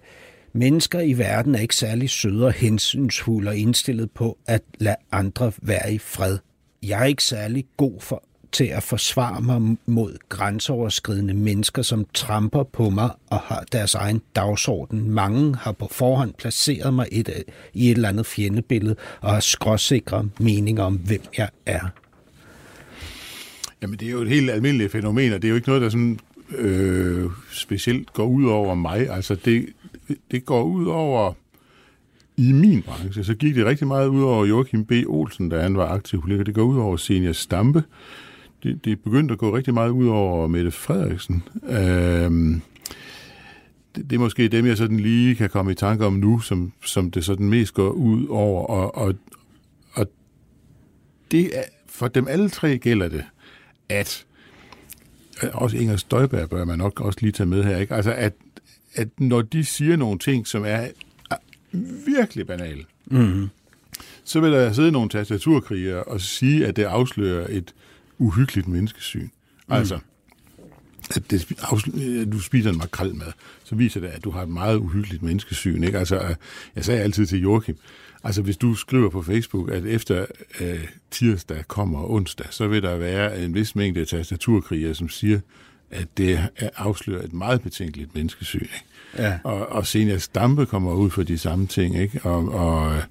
[0.53, 5.53] mennesker i verden er ikke særlig søde og hensynsfulde og indstillet på at lade andre
[5.63, 6.39] være i fred.
[6.83, 12.63] Jeg er ikke særlig god for til at forsvare mig mod grænseoverskridende mennesker, som tramper
[12.63, 15.11] på mig og har deres egen dagsorden.
[15.11, 20.29] Mange har på forhånd placeret mig et, i et eller andet fjendebillede og har skråsikre
[20.39, 21.89] meninger om, hvem jeg er.
[23.83, 25.89] Jamen, det er jo et helt almindeligt fænomen, og det er jo ikke noget, der
[25.89, 26.19] sådan,
[26.59, 29.11] øh, specielt går ud over mig.
[29.11, 29.67] Altså, det,
[30.31, 31.33] det går ud over
[32.37, 34.93] i min branche, så gik det rigtig meget ud over Joachim B.
[35.07, 36.45] Olsen, da han var aktiv politiker.
[36.45, 37.83] Det går ud over Senior Stampe,
[38.63, 41.43] det, det begyndte at gå rigtig meget ud over Mette Frederiksen.
[41.69, 42.61] Øhm,
[43.97, 46.73] det, det er måske dem, jeg sådan lige kan komme i tanke om nu, som,
[46.85, 48.63] som det sådan mest går ud over.
[48.67, 49.15] Og, og,
[49.93, 50.07] og
[51.31, 53.25] det er, for dem alle tre gælder det,
[53.89, 54.25] at
[55.53, 57.95] også Inger Støjberg bør man nok også lige tage med her, ikke?
[57.95, 58.33] Altså, at,
[58.95, 60.87] at når de siger nogle ting, som er
[62.07, 63.49] virkelig banale, mm-hmm.
[64.25, 67.75] så vil der sidde nogle tastaturkrigere og sige, at det afslører et
[68.19, 69.29] uhyggeligt menneskesyn.
[69.69, 69.75] Mm.
[69.75, 69.99] Altså,
[71.17, 71.49] at det,
[72.33, 73.27] du spiser en makrel med,
[73.65, 75.85] så viser det, at du har et meget uhyggeligt menneskesyn.
[75.85, 75.99] Ikke?
[75.99, 76.35] Altså,
[76.77, 77.77] jeg sagde altid til Joachim,
[78.25, 80.27] altså hvis du skriver på Facebook, at efter
[80.61, 85.41] øh, tirsdag kommer onsdag, så vil der være en vis mængde tastaturkrigere, som siger,
[85.91, 88.61] at det afslører et meget betænkeligt menneskesyn.
[88.61, 88.85] Ikke?
[89.19, 89.39] Ja.
[89.45, 92.21] Og, og Senior Stampe kommer ud for de samme ting, ikke?
[92.23, 93.03] Og, og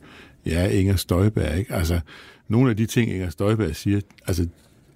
[0.46, 1.74] ja, Inger Støjberg, ikke?
[1.74, 2.00] Altså,
[2.48, 4.48] nogle af de ting, Inger Støjberg siger, altså,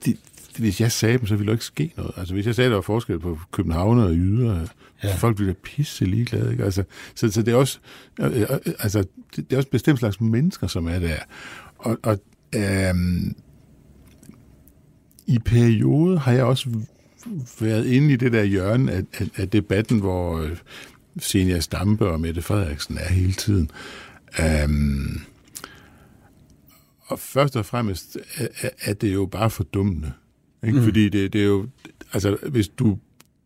[0.06, 0.18] det,
[0.57, 2.11] hvis jeg sagde dem, så ville der ikke ske noget.
[2.18, 4.68] Altså, hvis jeg sagde, at der var forskel på København og Yder,
[5.03, 5.15] ja.
[5.15, 6.52] folk ville pisse ligeglade.
[6.52, 6.64] Ikke?
[6.64, 6.84] Altså,
[7.15, 7.80] så, så det er også,
[8.19, 8.48] øh, øh,
[8.80, 9.03] altså,
[9.36, 11.18] det er også bestemt slags mennesker, som er der.
[11.78, 12.19] Og, og
[12.56, 13.36] øhm,
[15.28, 16.69] i perioder har jeg også
[17.60, 20.57] været inde i det der hjørne af, af, af debatten, hvor øh,
[21.19, 23.72] Senior Stampe og Mette Frederiksen er hele tiden.
[24.40, 25.22] Øhm,
[27.11, 28.18] og først og fremmest
[28.61, 30.11] er, er det jo bare fordummende.
[30.64, 30.78] Ikke?
[30.78, 30.84] Mm.
[30.84, 31.68] Fordi det, det er jo...
[32.14, 32.98] Altså, hvis du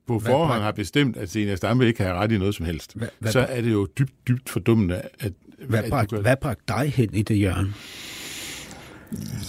[0.07, 3.07] på forhånd har bestemt, at Senior Stampe ikke har ret i noget som helst, hvad,
[3.19, 5.33] hvad, så er det jo dybt, dybt fordummende, at...
[5.67, 7.73] Hvad, at bragt, hvad bragte dig hen i det hjørne?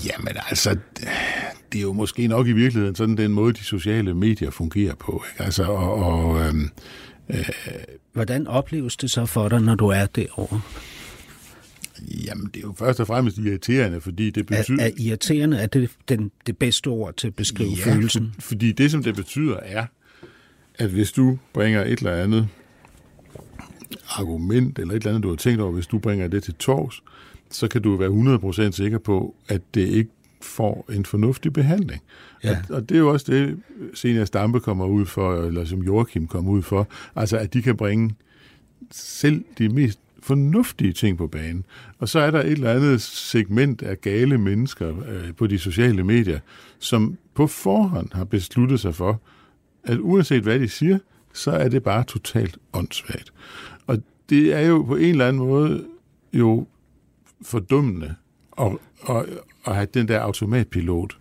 [0.07, 0.79] Jamen altså,
[1.73, 5.25] det er jo måske nok i virkeligheden sådan den måde, de sociale medier fungerer på.
[5.33, 5.45] Ikke?
[5.45, 6.71] Altså, og, og, øhm,
[7.29, 7.49] øh,
[8.13, 10.61] Hvordan opleves det så for dig, når du er derovre?
[12.27, 14.83] Jamen, det er jo først og fremmest irriterende, fordi det betyder...
[14.83, 18.33] Er, er irriterende, er det den, det bedste ord til at beskrive ja, følelsen?
[18.35, 19.87] For, fordi det, som det betyder, er,
[20.75, 22.49] at hvis du bringer et eller andet
[24.09, 27.03] argument, eller et eller andet, du har tænkt over, hvis du bringer det til tors,
[27.51, 30.11] så kan du være 100% sikker på, at det ikke
[30.43, 32.03] får en fornuftig behandling.
[32.45, 32.51] Ja.
[32.51, 33.59] Og, og det er jo også det,
[33.95, 37.77] Senior Stampe kommer ud for, eller som Joachim kommer ud for, altså at de kan
[37.77, 38.15] bringe
[38.91, 41.65] selv de mest fornuftige ting på banen.
[41.99, 46.05] Og så er der et eller andet segment af gale mennesker øh, på de sociale
[46.05, 46.41] medier,
[46.79, 49.21] som på forhånd har besluttet sig for,
[49.85, 50.99] at uanset hvad de siger,
[51.33, 53.33] så er det bare totalt åndssvagt.
[53.87, 53.99] Og
[54.31, 55.85] det er jo på en eller anden måde
[56.33, 56.67] jo
[57.43, 58.15] fordummende
[58.61, 58.73] at,
[59.09, 59.25] at,
[59.67, 61.17] at have den der automatpilot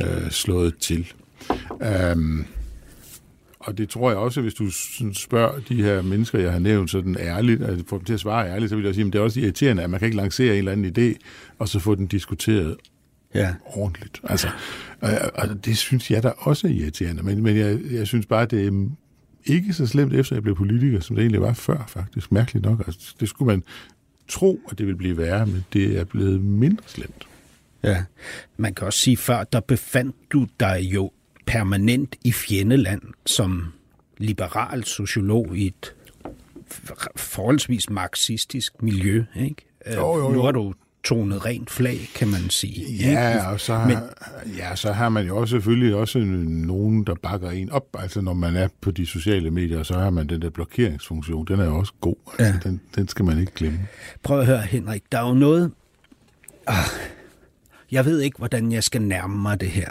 [0.00, 1.12] øh, slået til.
[2.14, 2.46] Um,
[3.60, 4.70] og det tror jeg også, hvis du
[5.12, 8.48] spørger de her mennesker, jeg har nævnt, sådan ærligt, at få dem til at svare
[8.48, 10.52] ærligt, så vil jeg sige, at det er også irriterende, at man kan ikke lancere
[10.52, 11.18] en eller anden idé,
[11.58, 12.76] og så få den diskuteret
[13.34, 13.54] ja.
[13.64, 14.20] ordentligt.
[14.24, 14.48] Altså,
[15.00, 18.46] og, og det synes jeg da også er irriterende, men, men jeg, jeg synes bare,
[18.46, 18.88] det er
[19.46, 22.32] ikke så slemt, efter jeg blev politiker, som det egentlig var før, faktisk.
[22.32, 22.82] Mærkeligt nok.
[22.86, 23.62] Altså, det skulle man
[24.28, 27.28] tro, at det ville blive værre, men det er blevet mindre slemt.
[27.82, 28.04] Ja,
[28.56, 31.10] man kan også sige, før der befandt du dig jo
[31.48, 33.72] permanent i fjendeland som
[34.18, 35.94] liberal sociolog i et
[37.16, 39.24] forholdsvis marxistisk miljø.
[39.36, 39.66] Ikke?
[39.94, 40.30] Jo, jo, jo.
[40.30, 42.92] Nu har du tonet rent flag, kan man sige.
[42.92, 43.46] Ja, ikke?
[43.46, 43.98] og så har, Men,
[44.56, 47.86] ja, så har man jo også selvfølgelig også nogen, der bakker en op.
[47.98, 51.46] Altså når man er på de sociale medier, så har man den der blokeringsfunktion.
[51.46, 52.16] Den er jo også god.
[52.38, 52.70] Altså, ja.
[52.70, 53.78] den, den skal man ikke glemme.
[54.22, 55.02] Prøv at høre, Henrik.
[55.12, 55.72] Der er jo noget...
[56.66, 56.84] Ah,
[57.90, 59.90] jeg ved ikke, hvordan jeg skal nærme mig det her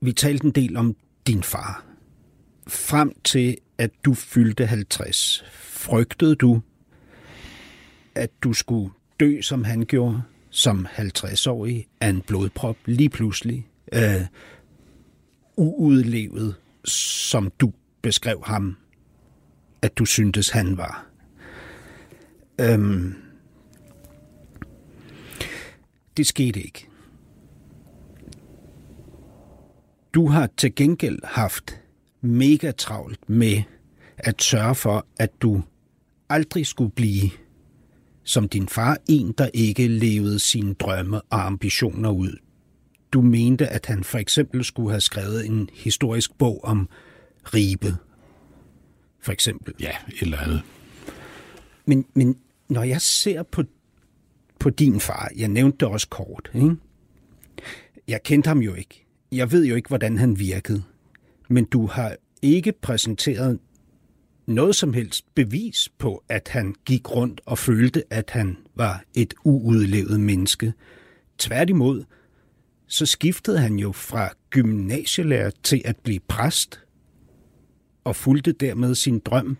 [0.00, 0.96] vi talte en del om
[1.26, 1.84] din far.
[2.66, 6.60] Frem til, at du fyldte 50, frygtede du,
[8.14, 13.66] at du skulle dø, som han gjorde, som 50-årig af en blodprop lige pludselig.
[13.92, 14.26] Øh,
[15.56, 16.54] uudlevet,
[16.84, 17.72] som du
[18.02, 18.76] beskrev ham,
[19.82, 21.06] at du syntes, han var.
[22.60, 23.14] Øhm,
[26.16, 26.87] det skete ikke.
[30.14, 31.80] Du har til gengæld haft
[32.20, 33.62] mega travlt med
[34.18, 35.62] at sørge for, at du
[36.28, 37.30] aldrig skulle blive
[38.28, 42.36] som din far en, der ikke levede sine drømme og ambitioner ud.
[43.12, 46.88] Du mente, at han for eksempel skulle have skrevet en historisk bog om
[47.54, 47.96] Ribe.
[49.20, 49.74] For eksempel.
[49.80, 50.62] Ja, et eller andet.
[51.86, 53.62] Men, men når jeg ser på,
[54.58, 56.76] på din far, jeg nævnte det også kort, ikke?
[58.08, 59.07] jeg kendte ham jo ikke.
[59.32, 60.82] Jeg ved jo ikke, hvordan han virkede.
[61.48, 63.58] Men du har ikke præsenteret
[64.46, 69.34] noget som helst bevis på, at han gik rundt og følte, at han var et
[69.44, 70.72] uudlevet menneske.
[71.38, 72.04] Tværtimod,
[72.86, 76.80] så skiftede han jo fra gymnasielærer til at blive præst,
[78.04, 79.56] og fulgte dermed sin drøm,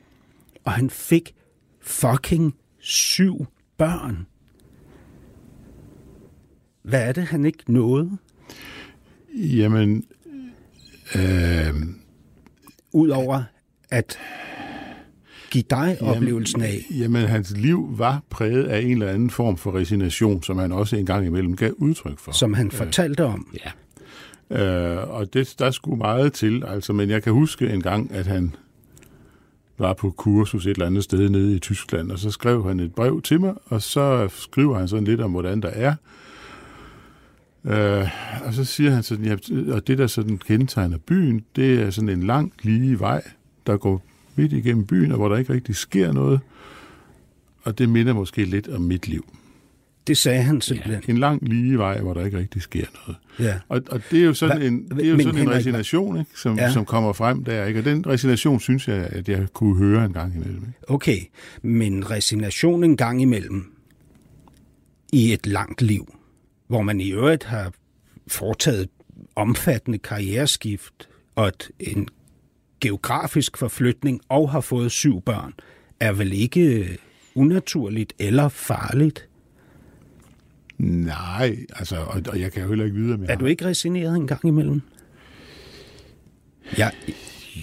[0.64, 1.34] og han fik
[1.80, 3.46] fucking syv
[3.76, 4.26] børn.
[6.82, 8.18] Hvad er det, han ikke nåede?
[9.38, 10.04] Jamen,
[11.14, 11.74] øh,
[12.92, 13.42] Udover
[13.90, 14.18] at
[15.50, 19.56] give dig jamen, oplevelsen af, jamen, hans liv var præget af en eller anden form
[19.56, 22.32] for resignation, som han også en gang imellem gav udtryk for.
[22.32, 23.56] som han fortalte om.
[23.64, 23.70] Ja.
[24.50, 28.26] Øh, og det, der skulle meget til, altså, men jeg kan huske en gang, at
[28.26, 28.54] han
[29.78, 32.94] var på kursus et eller andet sted nede i Tyskland, og så skrev han et
[32.94, 35.94] brev til mig, og så skriver han sådan lidt om, hvordan der er.
[37.64, 38.08] Øh,
[38.44, 39.36] og så siger han sådan, ja,
[39.72, 43.22] og det der sådan kendetegner byen, det er sådan en lang, lige vej,
[43.66, 44.04] der går
[44.36, 46.40] midt igennem byen, og hvor der ikke rigtig sker noget.
[47.62, 49.34] Og det minder måske lidt om mit liv.
[50.06, 51.02] Det sagde han simpelthen.
[51.08, 53.18] En lang lige vej, hvor der ikke rigtig sker noget.
[53.50, 53.58] Ja.
[53.68, 56.18] Og, og det er jo sådan Hva- en, det er jo men sådan en resignation,
[56.18, 56.62] ikke, som, Ja.
[56.64, 56.72] ja.
[56.72, 57.64] som kommer frem der.
[57.64, 57.80] Ikke?
[57.80, 60.56] Og den resignation synes jeg, at jeg kunne høre en gang imellem.
[60.56, 60.90] Ikke?
[60.92, 61.18] Okay,
[61.62, 63.72] men resignation en gang imellem
[65.12, 66.14] i et langt liv,
[66.68, 67.72] hvor man i øvrigt har
[68.26, 68.90] foretaget et
[69.36, 72.08] omfattende karriereskift og et, en
[72.80, 75.52] geografisk forflytning og har fået syv børn,
[76.00, 76.98] er vel ikke
[77.34, 79.28] unaturligt eller farligt?
[80.78, 83.64] Nej, altså, og, og jeg kan jo heller ikke vide, om jeg Er du ikke
[83.64, 84.80] resigneret en gang imellem?
[86.78, 86.90] Ja,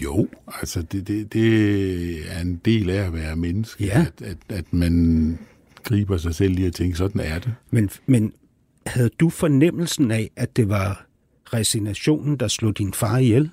[0.03, 4.05] Jo, altså det, det, det er en del af at være menneske, Ja.
[4.19, 5.39] at, at, at man
[5.83, 7.53] griber sig selv i at tænke, sådan er det.
[7.71, 8.33] men, men
[8.85, 11.05] havde du fornemmelsen af, at det var
[11.53, 13.49] resignationen, der slog din far ihjel?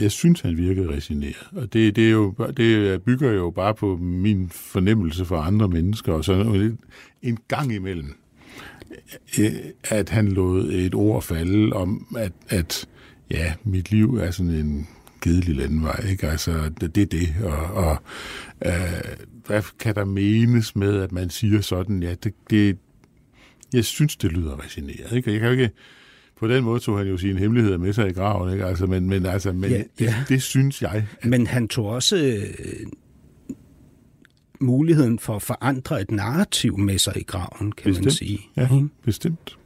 [0.00, 3.96] Jeg synes, han virkede resigneret, og det, det, er jo, det bygger jo bare på
[3.96, 6.32] min fornemmelse for andre mennesker, og så
[7.22, 8.14] en- gang imellem,
[9.40, 9.50] øh,
[9.84, 12.88] at han lod et ord falde om, at, at
[13.30, 14.88] ja, mit liv er sådan en
[15.20, 16.26] kedelig landvej, ikke?
[16.28, 17.96] Altså, det, det er det, og, og
[18.66, 18.72] øh,
[19.46, 22.78] hvad kan der menes med, at man siger sådan, ja, det, det
[23.72, 25.30] jeg synes, det lyder resigneret, ikke?
[25.32, 25.70] Jeg kan jo ikke,
[26.38, 28.64] på den måde tog han jo sine hemmeligheder med sig i graven, ikke?
[28.64, 31.06] Altså, men, men, altså, men Ja, ja, det, det, synes jeg.
[31.24, 32.86] Men han tog også øh,
[34.60, 38.12] muligheden for at forandre et narrativ med sig i graven, kan man Bestemt.
[38.12, 38.40] sige.
[38.56, 38.88] Ja, Ikke?
[39.04, 39.58] bestemt.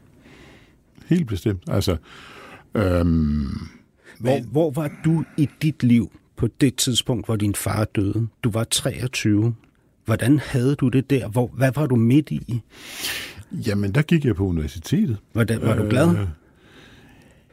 [1.06, 1.62] Helt bestemt.
[1.68, 1.96] Altså,
[2.74, 3.46] øhm,
[4.20, 8.28] Hvor, hvor var du i dit liv på det tidspunkt, hvor din far døde?
[8.44, 9.55] Du var 23.
[10.05, 11.28] Hvordan havde du det der?
[11.28, 12.62] Hvor, hvad var du midt i?
[13.52, 15.16] jamen, der gik jeg på universitetet.
[15.32, 16.09] Hvordan, var du glad?
[16.10, 16.28] Øh,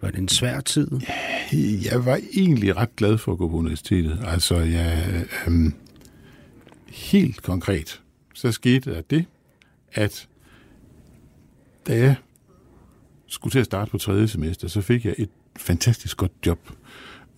[0.01, 0.87] Var det en svær tid?
[1.91, 4.19] Jeg var egentlig ret glad for at gå på universitetet.
[4.25, 5.73] Altså, jeg, øhm,
[6.87, 8.01] helt konkret,
[8.33, 9.25] så skete der det,
[9.93, 10.27] at
[11.87, 12.15] da jeg
[13.27, 16.59] skulle til at starte på tredje semester, så fik jeg et fantastisk godt job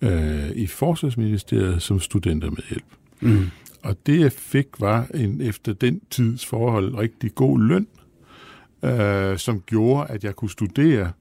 [0.00, 2.84] øh, i Forsvarsministeriet som studentermedhjælp.
[3.20, 3.50] Mm.
[3.84, 7.86] Og det jeg fik var en efter den tids forhold rigtig god løn,
[8.84, 11.12] øh, som gjorde, at jeg kunne studere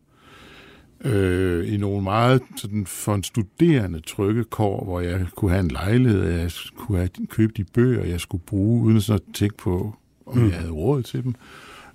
[1.06, 5.72] øh, i nogle meget sådan, for en studerende trygge kår, hvor jeg kunne have en
[5.72, 9.58] lejlighed, og jeg kunne have, købe de bøger, jeg skulle bruge, uden sådan at tænke
[9.58, 9.96] på,
[10.26, 10.50] om mm.
[10.50, 11.36] jeg havde råd til dem.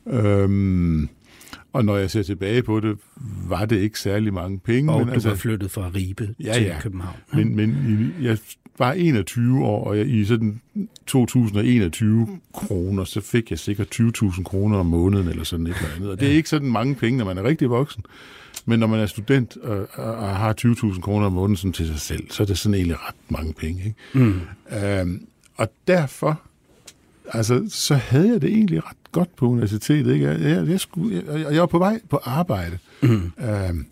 [0.06, 1.08] Øhm,
[1.72, 2.98] Og når jeg ser tilbage på det,
[3.48, 4.92] var det ikke særlig mange penge.
[4.92, 6.80] Og men du altså, var flyttet fra Ribe Ja, til ja.
[6.80, 7.16] København.
[7.32, 8.38] men, men jeg
[8.78, 10.60] var 21 år, og jeg, i sådan
[11.06, 16.10] 2021 kroner, så fik jeg sikkert 20.000 kroner om måneden, eller sådan et eller andet.
[16.10, 18.04] Og det er ikke sådan mange penge, når man er rigtig voksen.
[18.66, 21.86] Men når man er student og, og, og har 20.000 kroner om måneden sådan til
[21.86, 23.84] sig selv, så er det sådan egentlig ret mange penge.
[23.84, 24.24] Ikke?
[24.24, 24.40] Mm.
[24.84, 25.26] Øhm,
[25.56, 26.40] og derfor,
[27.28, 30.14] altså, så havde jeg det egentlig ret godt på universitetet.
[30.14, 30.26] Ikke?
[30.26, 32.78] Jeg, jeg, jeg, skulle, jeg, jeg var på vej på arbejde.
[33.02, 33.32] Mm.
[33.40, 33.86] Øhm,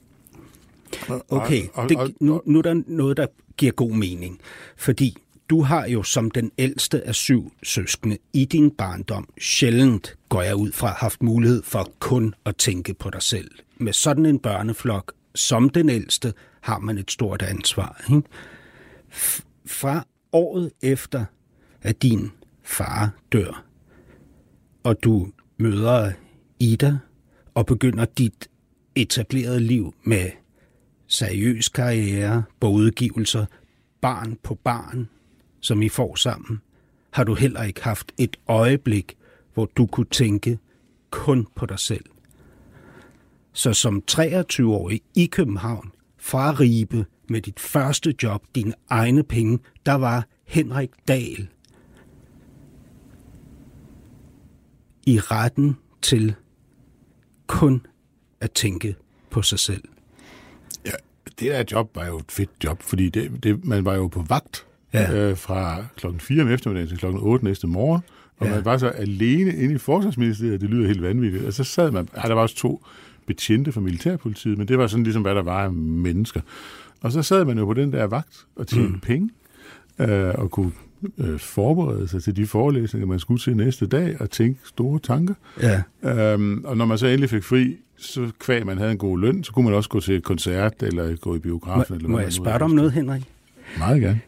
[1.08, 3.26] og- Okay, og- og- det, nu, nu er der noget, der
[3.56, 4.40] giver god mening.
[4.76, 5.16] Fordi
[5.50, 10.56] du har jo som den ældste af syv søskende i din barndom sjældent, går jeg
[10.56, 13.50] ud fra, haft mulighed for kun at tænke på dig selv.
[13.76, 18.04] Med sådan en børneflok, som den ældste, har man et stort ansvar.
[18.10, 18.22] Ikke?
[19.66, 21.24] Fra året efter,
[21.82, 22.30] at din
[22.62, 23.64] far dør,
[24.86, 26.12] og du møder
[26.60, 26.98] Ida
[27.54, 28.48] og begynder dit
[28.94, 30.30] etablerede liv med
[31.06, 33.46] seriøs karriere, bogudgivelser,
[34.00, 35.08] barn på barn,
[35.60, 36.60] som I får sammen,
[37.10, 39.16] har du heller ikke haft et øjeblik,
[39.54, 40.58] hvor du kunne tænke
[41.10, 42.04] kun på dig selv.
[43.52, 49.94] Så som 23-årig i København, fra Ribe, med dit første job, dine egne penge, der
[49.94, 51.48] var Henrik Dahl
[55.06, 56.34] i retten til
[57.46, 57.86] kun
[58.40, 58.94] at tænke
[59.30, 59.82] på sig selv.
[60.86, 60.90] Ja,
[61.26, 64.24] det der job var jo et fedt job, fordi det, det, man var jo på
[64.28, 65.12] vagt Ja.
[65.30, 68.02] øh, fra klokken 4 om eftermiddagen til klokken 8 næste morgen,
[68.38, 68.54] og Ja.
[68.54, 72.08] man var så alene inde i forsvarsministeriet, det lyder helt vanvittigt, og så sad man,
[72.16, 72.84] ja, der var også to
[73.26, 76.40] betjente fra militærpolitiet, men det var sådan ligesom, hvad der var af mennesker.
[77.00, 79.00] Og så sad man jo på den der vagt og tjente mm.
[79.00, 79.30] penge,
[79.98, 80.72] øh, og kunne
[81.18, 85.34] øh, forberede sig til de forelæsninger, man skulle til næste dag, og tænke store tanker.
[85.62, 85.82] Ja.
[86.02, 89.44] Øhm, og når man så endelig fik fri, så kvæg man havde en god løn,
[89.44, 91.94] så kunne man også gå til et koncert, eller gå i Må, biografen.
[91.94, 93.22] eller må jeg spørge dig om noget, Henrik?
[93.78, 94.20] Meget gerne.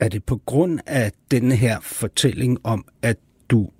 [0.00, 3.16] Er det på grund af denne her fortælling om, at
[3.48, 3.70] du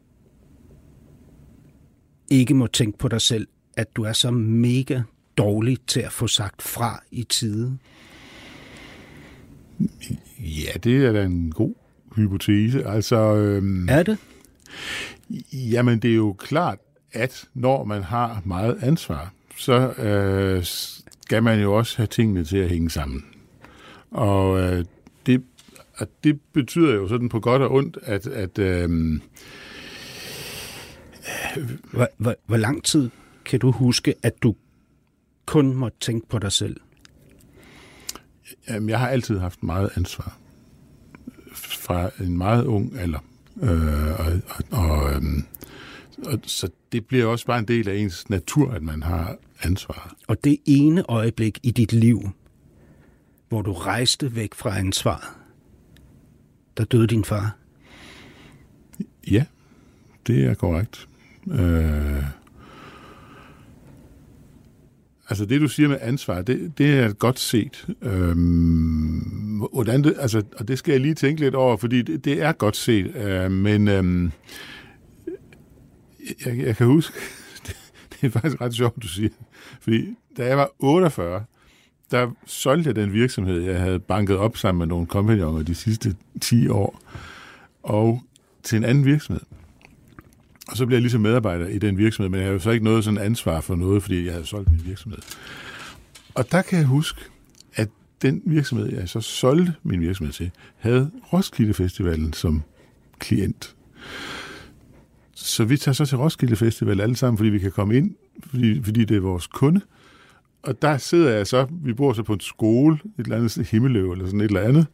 [2.31, 3.47] ikke må tænke på dig selv,
[3.77, 5.03] at du er så mega
[5.37, 7.79] dårlig til at få sagt fra i tide?
[10.39, 11.75] Ja, det er da en god
[12.17, 12.85] hypotese.
[12.87, 14.19] Altså, øhm, Er det?
[15.53, 16.79] jamen det er jo klart,
[17.13, 22.57] at når man har meget ansvar, så øh, skal man jo også have tingene til
[22.57, 23.25] at hænge sammen.
[24.11, 24.85] Og øh,
[25.27, 25.43] det,
[25.97, 29.21] og det betyder jo sådan på godt og ondt, at, at øh,
[31.93, 33.11] Hvor, hvor, hvor lang tid
[33.45, 34.55] kan du huske, at du
[35.47, 36.77] kun må tænke på dig selv?
[38.69, 40.39] Jamen, jeg har altid haft meget ansvar.
[41.53, 43.19] Fra en meget ung alder.
[43.63, 45.45] Øh, og, og, og, øhm,
[46.27, 50.15] og, så det bliver også bare en del af ens natur, at man har ansvar.
[50.27, 52.31] Og det ene øjeblik i dit liv,
[53.49, 55.25] hvor du rejste væk fra ansvaret,
[56.77, 57.57] der døde din far.
[59.31, 59.45] Ja,
[60.27, 61.09] det er korrekt.
[61.51, 62.23] Øh,
[65.29, 67.87] altså det, du siger med ansvar, det, det er godt set.
[68.03, 72.43] Øhm, hvordan det, altså, og det skal jeg lige tænke lidt over, fordi det, det
[72.43, 73.17] er godt set.
[73.17, 74.33] Øh, men øhm,
[76.47, 77.15] jeg, jeg kan huske,
[77.67, 77.77] det,
[78.13, 79.31] det er faktisk ret sjovt, du siger.
[79.81, 81.45] Fordi da jeg var 48,
[82.11, 86.17] der solgte jeg den virksomhed, jeg havde banket op sammen med nogle kompagnoner de sidste
[86.41, 87.01] 10 år,
[87.83, 88.23] og
[88.63, 89.43] til en anden virksomhed.
[90.69, 92.85] Og så blev jeg ligesom medarbejder i den virksomhed, men jeg havde jo så ikke
[92.85, 95.19] noget sådan ansvar for noget, fordi jeg havde solgt min virksomhed.
[96.35, 97.21] Og der kan jeg huske,
[97.75, 97.89] at
[98.23, 102.63] den virksomhed, jeg så solgte min virksomhed til, havde Roskilde Festivalen som
[103.19, 103.75] klient.
[105.35, 108.15] Så vi tager så til Roskilde Festival alle sammen, fordi vi kan komme ind,
[108.47, 109.81] fordi, fordi det er vores kunde.
[110.63, 114.13] Og der sidder jeg så, vi bor så på en skole, et eller andet Himmeløv
[114.13, 114.87] eller sådan et eller andet,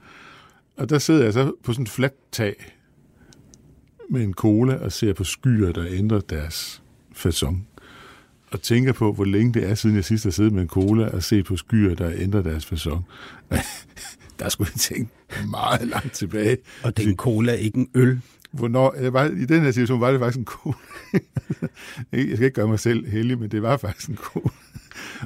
[0.76, 2.54] og der sidder jeg så på sådan et fladt tag
[4.12, 6.82] med en cola og ser på skyer, der ændrer deres
[7.12, 7.66] fasong.
[8.50, 11.08] Og tænker på, hvor længe det er, siden jeg sidst har siddet med en cola
[11.08, 13.04] og set på skyer, der ændrer deres fasong.
[14.38, 15.12] der skulle jeg tænke
[15.50, 16.56] meget langt tilbage.
[16.82, 18.20] Og det er en cola, ikke en øl.
[18.50, 20.74] Hvornår, jeg var, I den her situation var det faktisk en cola.
[22.12, 24.50] jeg skal ikke gøre mig selv heldig, men det var faktisk en cola.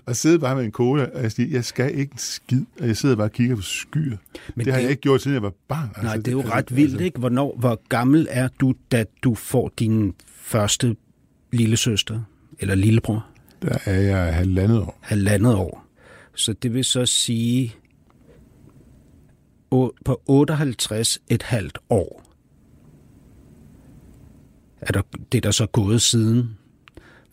[0.06, 2.86] Og sidde bare med en cola, og jeg siger, jeg skal ikke en skid, og
[2.86, 4.02] jeg sidder bare og kigger på skyer.
[4.02, 4.16] Men
[4.56, 5.88] det, det har jeg ikke gjort, siden jeg var barn.
[5.88, 7.18] Altså, Nej, det er jo ret vildt, ikke?
[7.18, 10.96] Hvornår, hvor gammel er du, da du får din første
[11.52, 12.20] lille søster,
[12.58, 13.26] eller lillebror?
[13.62, 14.98] Der er jeg halvandet år.
[15.00, 15.86] Halvandet år.
[16.34, 17.74] Så det vil så sige,
[20.04, 22.22] på 58 et halvt år,
[24.80, 26.56] er der, det er der så gået siden.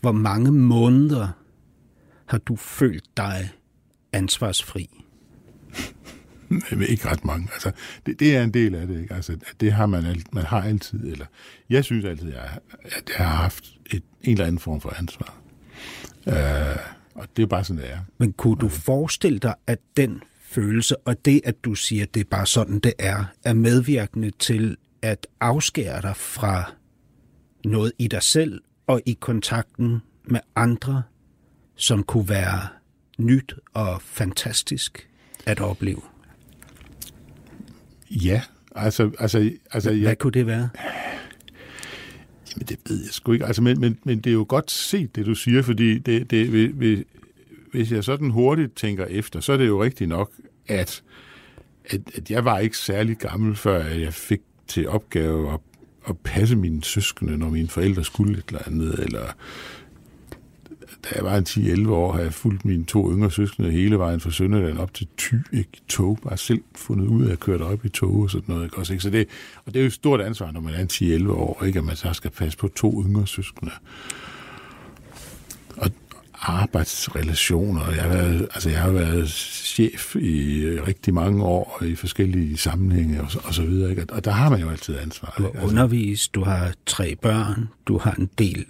[0.02, 1.28] Hvor mange måneder
[2.26, 3.50] har du følt dig
[4.14, 4.90] ansvarsfri?
[6.90, 7.50] ikke ret mange.
[7.54, 7.72] Altså,
[8.06, 9.02] det, det er en del af det.
[9.02, 9.14] Ikke?
[9.14, 11.26] Altså, det har man, alt, man har altid, eller
[11.70, 15.00] jeg synes altid, at jeg, at jeg har haft et, en eller anden form for
[15.00, 15.38] ansvar.
[16.28, 16.34] Uh,
[17.16, 18.00] og det er bare sådan, det er.
[18.18, 22.20] Men kunne du forestille dig, at den følelse, og det, at du siger, at det
[22.20, 26.72] er bare sådan, det er, er medvirkende til at afskære dig fra
[27.66, 31.04] noget i dig selv og i kontakten med andre,
[31.76, 32.68] som kunne være
[33.18, 35.10] nyt og fantastisk
[35.46, 36.02] at opleve?
[38.12, 38.42] Ja,
[38.76, 39.12] altså...
[39.20, 40.70] altså, altså Hvad jeg, kunne det være?
[42.52, 43.46] Jamen, det ved jeg sgu ikke.
[43.46, 46.50] Altså, men, men, men det er jo godt set, det du siger, fordi det, det,
[46.50, 47.04] hvis,
[47.72, 50.32] hvis jeg sådan hurtigt tænker efter, så er det jo rigtigt nok,
[50.68, 51.04] at,
[51.86, 55.60] at, at jeg var ikke særlig gammel, før jeg fik til opgave at,
[56.08, 59.36] at passe mine søskende, når mine forældre skulle et eller andet, eller
[61.04, 61.46] da jeg var en
[61.88, 65.08] 10-11 år, har jeg fulgt mine to yngre søskende hele vejen fra Sønderland op til
[65.18, 65.72] Thy, ikke?
[65.88, 66.20] tog.
[66.24, 68.64] Bare selv fundet ud af at køre op i tog og sådan noget.
[68.64, 68.78] Ikke?
[68.78, 69.04] Også, ikke?
[69.04, 69.28] Så det,
[69.66, 71.80] og det er jo et stort ansvar, når man er en 10-11 år, ikke?
[71.80, 73.72] at man så skal passe på to yngre søskende.
[75.78, 75.90] Og
[76.44, 77.92] arbejdsrelationer.
[77.92, 83.22] Jeg har været, altså jeg har været chef i rigtig mange år i forskellige sammenhænge
[83.22, 83.90] og, og så videre.
[83.90, 84.06] Ikke?
[84.10, 85.34] Og der har man jo altid ansvar.
[85.38, 88.66] Du har undervist, du har tre børn, du har en del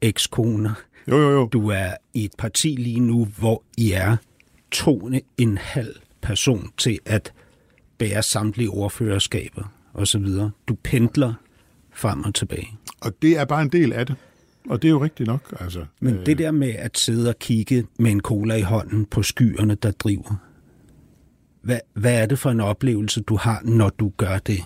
[0.00, 0.74] ekskoner.
[1.08, 1.48] Jo, jo, jo.
[1.52, 4.16] Du er i et parti lige nu, hvor I er
[4.70, 7.32] to en halv person til at
[7.98, 10.26] bære samtlige ordførerskaber osv.
[10.68, 11.34] Du pendler
[11.92, 12.68] frem og tilbage.
[13.00, 14.16] Og det er bare en del af det.
[14.68, 15.54] Og det er jo rigtigt nok.
[15.60, 16.26] Altså, Men øh...
[16.26, 19.90] det der med at sidde og kigge med en cola i hånden på skyerne, der
[19.90, 20.36] driver,
[21.62, 24.60] hvad, hvad er det for en oplevelse, du har, når du gør det?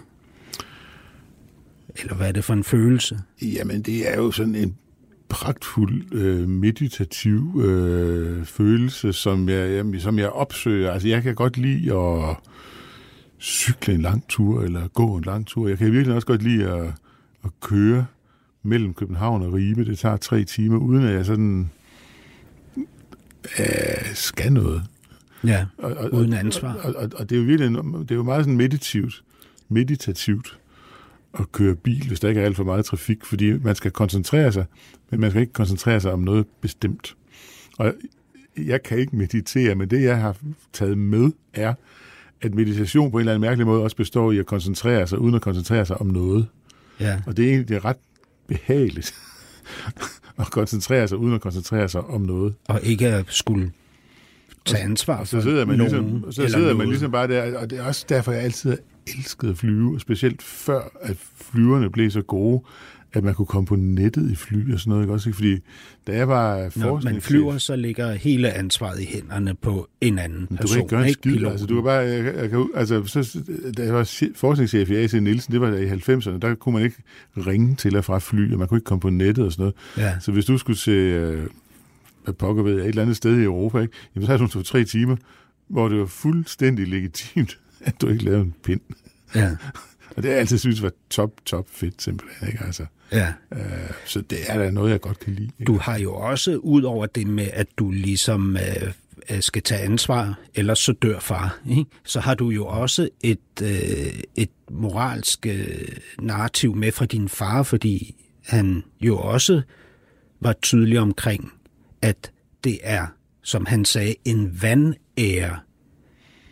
[1.97, 3.21] Eller hvad er det for en følelse?
[3.43, 4.77] Jamen, det er jo sådan en
[5.33, 10.93] pragtfuld øh, meditativ øh, følelse, som jeg, jamen, som jeg opsøger.
[10.93, 12.37] Altså, jeg kan godt lide at
[13.41, 15.69] cykle en lang tur, eller gå en lang tur.
[15.69, 16.87] Jeg kan virkelig også godt lide at,
[17.45, 18.07] at køre
[18.63, 19.85] mellem København og Ribe.
[19.85, 21.71] Det tager tre timer, uden at jeg sådan
[23.59, 24.83] øh, skal noget.
[25.45, 26.75] Ja, og, og, uden ansvar.
[26.75, 29.23] Og, og, og det er jo virkelig det er jo meget sådan meditativt,
[29.69, 30.59] meditativt
[31.39, 34.53] at køre bil, hvis der ikke er alt for meget trafik, fordi man skal koncentrere
[34.53, 34.65] sig,
[35.11, 37.17] men man skal ikke koncentrere sig om noget bestemt.
[37.79, 37.95] Og
[38.57, 40.37] jeg kan ikke meditere, men det jeg har
[40.73, 41.75] taget med er,
[42.41, 45.35] at meditation på en eller anden mærkelig måde også består i at koncentrere sig, uden
[45.35, 46.47] at koncentrere sig om noget.
[47.01, 47.21] Ja.
[47.27, 47.97] Og det er egentlig ret
[48.47, 49.15] behageligt
[50.41, 52.55] at koncentrere sig, uden at koncentrere sig om noget.
[52.69, 53.73] Og ikke at skulle
[54.65, 57.79] tage ansvar og så sidder man ligesom, så sidder man ligesom bare der, og det
[57.79, 62.63] er også derfor, jeg altid elsket at flyve, specielt før, at flyverne blev så gode,
[63.13, 65.33] at man kunne komme på nettet i fly og sådan noget, ikke også?
[65.33, 65.59] Fordi
[66.07, 70.47] da jeg var Når man flyver, så ligger hele ansvaret i hænderne på en anden
[70.47, 70.59] person.
[70.61, 71.67] Du kan ikke gøre en skid, altså.
[71.67, 73.39] Du kan bare, jeg, jeg kan, altså, så,
[73.77, 76.83] da jeg var forskningschef i AC Nielsen, det var der i 90'erne, der kunne man
[76.83, 76.97] ikke
[77.37, 79.75] ringe til og fra fly, og man kunne ikke komme på nettet og sådan noget.
[79.97, 80.21] Ja.
[80.21, 81.41] Så hvis du skulle se, uh,
[82.25, 83.95] hvad pokker ved, et eller andet sted i Europa, ikke?
[84.15, 85.17] Jamen, så havde du tre timer,
[85.69, 88.81] hvor det var fuldstændig legitimt, at du ikke lavede en pind.
[89.35, 89.51] Ja.
[90.17, 92.49] og det har jeg altid synes var top, top fedt, simpelthen.
[92.49, 92.65] Ikke?
[92.65, 93.33] Altså, ja.
[93.53, 95.51] øh, så det er da noget, jeg godt kan lide.
[95.61, 95.73] Ikke?
[95.73, 98.93] Du har jo også, ud over det med, at du ligesom øh,
[99.41, 101.85] skal tage ansvar, ellers så dør far, ikke?
[102.05, 105.89] så har du jo også et, øh, et moralsk øh,
[106.21, 108.15] narrativ med fra din far, fordi
[108.47, 109.63] han jo også
[110.41, 111.53] var tydelig omkring,
[112.03, 112.33] at
[112.65, 113.07] det er,
[113.43, 115.59] som han sagde, en vandære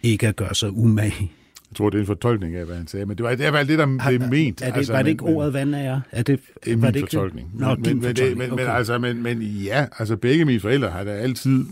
[0.02, 1.32] ikke at gøre sig umage.
[1.70, 3.62] Jeg tror, det er en fortolkning af, hvad han sagde, men det var, det var
[3.62, 4.62] det, der har, det er ment.
[4.62, 6.02] Er det, altså, var det ikke men, ordet vandære?
[6.10, 7.48] Er det, det er var min det fortolkning.
[7.48, 7.60] Ikke?
[7.60, 8.38] Nå, men, men, fortolkning.
[8.38, 8.64] Men, okay.
[8.64, 11.64] men, altså, men, men ja, altså begge mine forældre har da altid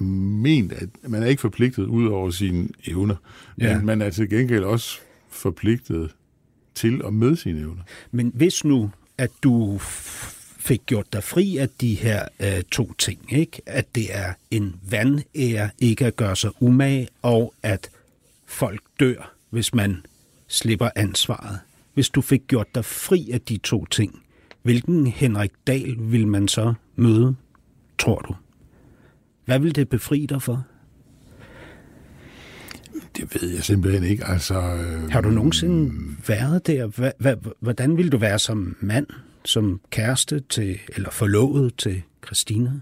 [0.00, 3.14] ment, at man er ikke forpligtet ud over sine evner,
[3.60, 3.76] Ja.
[3.76, 4.98] men man er til gengæld også
[5.30, 6.10] forpligtet
[6.74, 7.82] til og med sine evner.
[8.12, 9.80] Men hvis nu, at du
[10.66, 13.62] fik gjort dig fri af de her øh, to ting, ikke?
[13.66, 17.90] at det er en vandære ikke at gøre sig umage, og at
[18.46, 20.06] folk dør, hvis man
[20.48, 21.58] slipper ansvaret.
[21.94, 24.22] Hvis du fik gjort dig fri af de to ting,
[24.62, 27.36] hvilken Henrik Dahl vil man så møde,
[27.98, 28.34] tror du?
[29.44, 30.66] Hvad vil det befri dig for?
[33.16, 34.24] Det ved jeg simpelthen ikke.
[34.24, 35.92] Altså, øh, Har du nogensinde
[36.26, 37.52] været der?
[37.60, 39.06] Hvordan vil du være som mand,
[39.46, 42.72] som kæreste til, eller forlovet til Christina?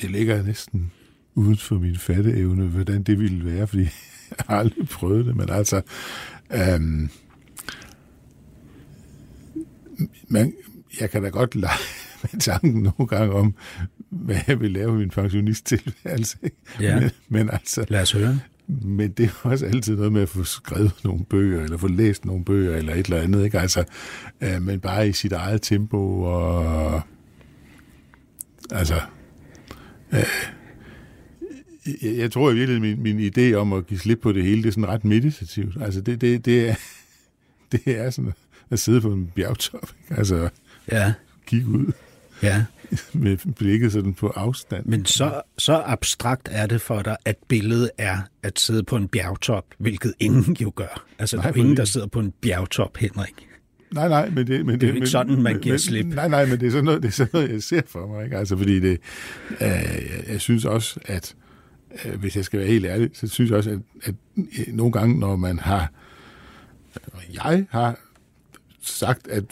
[0.00, 0.92] Det ligger næsten
[1.34, 3.82] uden for min fatteevne, hvordan det ville være, fordi
[4.30, 5.82] jeg har aldrig prøvet det, men altså,
[6.52, 7.10] øhm,
[10.28, 10.54] man,
[11.00, 11.78] jeg kan da godt lege
[12.22, 13.54] med tanken nogle gange om,
[14.10, 16.36] hvad jeg vil lave i min pensionisttilværelse.
[16.80, 17.00] Ja.
[17.00, 18.40] Men, men altså, Lad os høre.
[18.66, 22.24] Men det er også altid noget med at få skrevet nogle bøger, eller få læst
[22.24, 23.60] nogle bøger, eller et eller andet, ikke?
[23.60, 23.84] Altså,
[24.40, 27.02] øh, men bare i sit eget tempo, og
[28.70, 29.00] altså,
[30.12, 30.24] øh,
[32.02, 34.62] jeg, jeg tror i virkeligheden, min, min idé om at give slip på det hele,
[34.62, 35.82] det er sådan ret meditativt.
[35.82, 36.74] Altså, det, det, det, er,
[37.72, 38.32] det er sådan
[38.70, 40.18] at sidde på en bjergtop, ikke?
[40.18, 40.48] Altså,
[40.92, 41.12] Ja,
[41.46, 41.92] kigge ud
[42.42, 42.64] ja.
[43.12, 44.86] med blikket sådan på afstand.
[44.86, 49.08] Men så, så abstrakt er det for dig, at billedet er at sidde på en
[49.08, 51.06] bjergtop, hvilket ingen jo gør.
[51.18, 53.48] Altså, Nej, der er ingen, der sidder på en bjergtop, Henrik.
[53.94, 56.06] Nej, nej, men det, men Det er jo ikke men, sådan, man giver men, slip.
[56.06, 58.24] Nej, nej, men det er sådan noget, det er sådan noget jeg ser for mig.
[58.24, 58.38] Ikke?
[58.38, 59.00] Altså, fordi det,
[59.50, 61.34] øh, jeg, jeg synes også, at
[62.04, 64.92] øh, hvis jeg skal være helt ærlig, så synes jeg også, at, at øh, nogle
[64.92, 65.92] gange, når man har,
[67.12, 67.98] og jeg har
[68.80, 69.44] sagt, at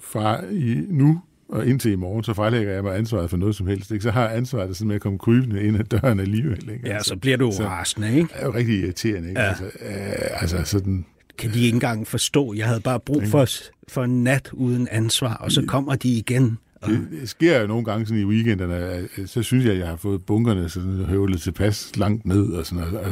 [0.00, 3.66] fra i nu og indtil i morgen, så frelægger jeg mig ansvaret for noget som
[3.66, 3.90] helst.
[3.90, 4.02] Ikke?
[4.02, 6.70] Så har jeg ansvaret sådan med at komme krybende ind ad døren alligevel.
[6.72, 6.88] Ikke?
[6.88, 8.20] Ja, så bliver du så- rasende, ikke?
[8.20, 9.28] Det er jo rigtig irriterende.
[9.28, 9.40] Ikke?
[9.40, 9.48] Ja.
[9.48, 11.04] Altså, øh, altså sådan,
[11.38, 12.54] Kan de ikke engang forstå?
[12.54, 13.46] Jeg havde bare brug for,
[13.88, 16.58] for en nat uden ansvar, og så kommer de igen.
[16.82, 19.78] Og, Det, det sker jo nogle gange sådan i weekenderne, at- så synes jeg, at
[19.78, 23.10] jeg har fået bunkerne sådan høvlet tilpas langt ned, og sådan noget, og,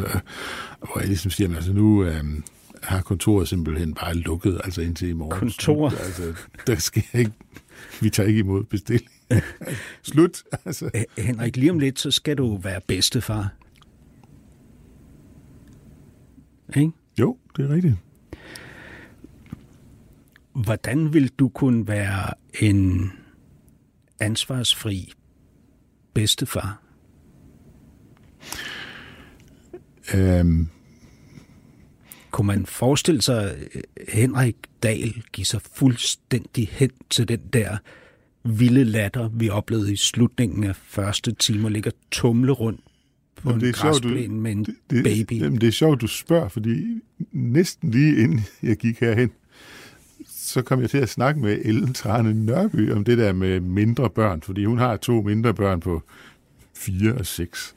[0.80, 2.42] og, hvor jeg ligesom siger, altså nu øhm,
[2.82, 5.38] har kontoret simpelthen bare lukket, altså indtil i morgen.
[5.38, 5.88] Kontor?
[5.88, 6.22] Altså,
[6.66, 7.30] der sker ikke,
[8.00, 9.10] vi tager ikke imod bestilling.
[10.02, 10.42] Slut.
[10.64, 10.90] Altså.
[11.18, 13.54] Henrik, lige om lidt, så skal du være bedstefar.
[16.76, 16.92] Ikke?
[17.20, 17.94] Jo, det er rigtigt.
[20.52, 23.12] Hvordan vil du kunne være en
[24.20, 25.12] ansvarsfri
[26.14, 26.82] bedstefar?
[30.14, 30.68] Øhm,
[32.34, 37.76] Kunne man forestille sig øh, Henrik Dahl give sig fuldstændig hen til den der
[38.44, 42.80] vilde latter, vi oplevede i slutningen af første time, og ligger tumle rundt
[43.36, 45.32] på Jamen, en det er sjovt, du- med en det, baby?
[45.40, 47.00] Jamen, det er sjovt, du spørger, fordi
[47.32, 49.30] næsten lige inden jeg gik herhen,
[50.28, 54.10] så kom jeg til at snakke med Ellen Trane Nørby om det der med mindre
[54.10, 56.02] børn, fordi hun har to mindre børn på
[56.76, 57.74] fire og seks.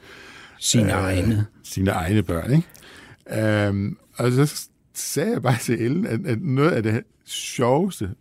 [0.59, 1.45] Sine egne.
[1.63, 3.69] Sine egne børn, ikke?
[3.69, 8.15] Um, og så sagde jeg bare til Ellen, at, at noget af det sjoveste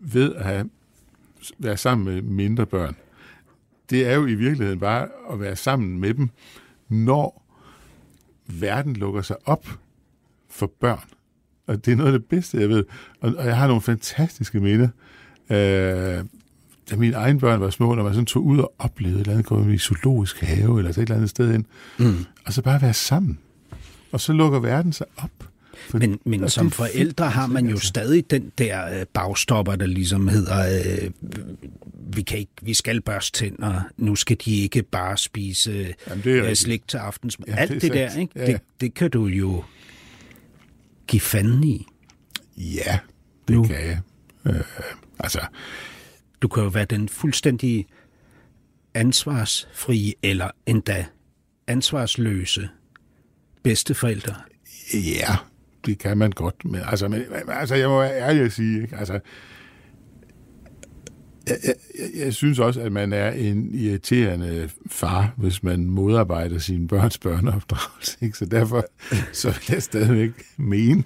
[0.00, 0.70] ved at have,
[1.58, 2.96] være sammen med mindre børn,
[3.90, 6.28] det er jo i virkeligheden bare at være sammen med dem,
[6.88, 7.44] når
[8.46, 9.66] verden lukker sig op
[10.48, 11.08] for børn.
[11.66, 12.84] Og det er noget af det bedste, jeg ved.
[13.20, 14.88] Og, og jeg har nogle fantastiske minder.
[15.50, 16.24] Øh,
[16.90, 19.32] da mine egne børn var små, når man sådan tog ud og oplevede et eller
[19.32, 21.66] andet, gå i zoologisk have, eller så et eller andet sted hen,
[21.98, 22.24] mm.
[22.46, 23.38] og så bare være sammen.
[24.14, 25.30] Og så lukker verden sig op.
[25.88, 27.86] For, Men, men som forældre har man jo altså.
[27.86, 31.10] stadig den der øh, bagstopper, der ligesom hedder, øh,
[32.16, 36.38] vi, kan ikke, vi skal børste tænder, nu skal de ikke bare spise Jamen, det
[36.38, 37.48] er øh, slik til aftensmad.
[37.58, 38.32] Alt det det, der, ikke?
[38.36, 38.46] Ja.
[38.46, 39.64] Det, det kan du jo
[41.06, 41.86] give fanden i.
[42.56, 42.98] Ja,
[43.48, 43.62] det Nu.
[43.62, 43.68] nu.
[43.68, 44.00] kan jeg.
[44.46, 44.60] Øh,
[45.18, 45.40] altså,
[46.42, 47.86] Du kan jo være den fuldstændig
[48.94, 51.06] ansvarsfrie eller endda
[51.66, 52.68] ansvarsløse
[53.64, 54.34] bedsteforælder.
[54.94, 55.36] Ja,
[55.86, 56.64] det kan man godt.
[56.64, 58.96] Men altså, men, altså jeg må være ærlig at sige, ikke?
[58.96, 59.12] Altså,
[61.46, 66.58] jeg, jeg, jeg- jeg synes også, at man er en irriterende far, hvis man modarbejder
[66.58, 68.18] sine børns børneopdragelse.
[68.24, 68.38] Ikke?
[68.38, 68.84] Så derfor
[69.32, 71.04] så vil jeg stadigvæk mene,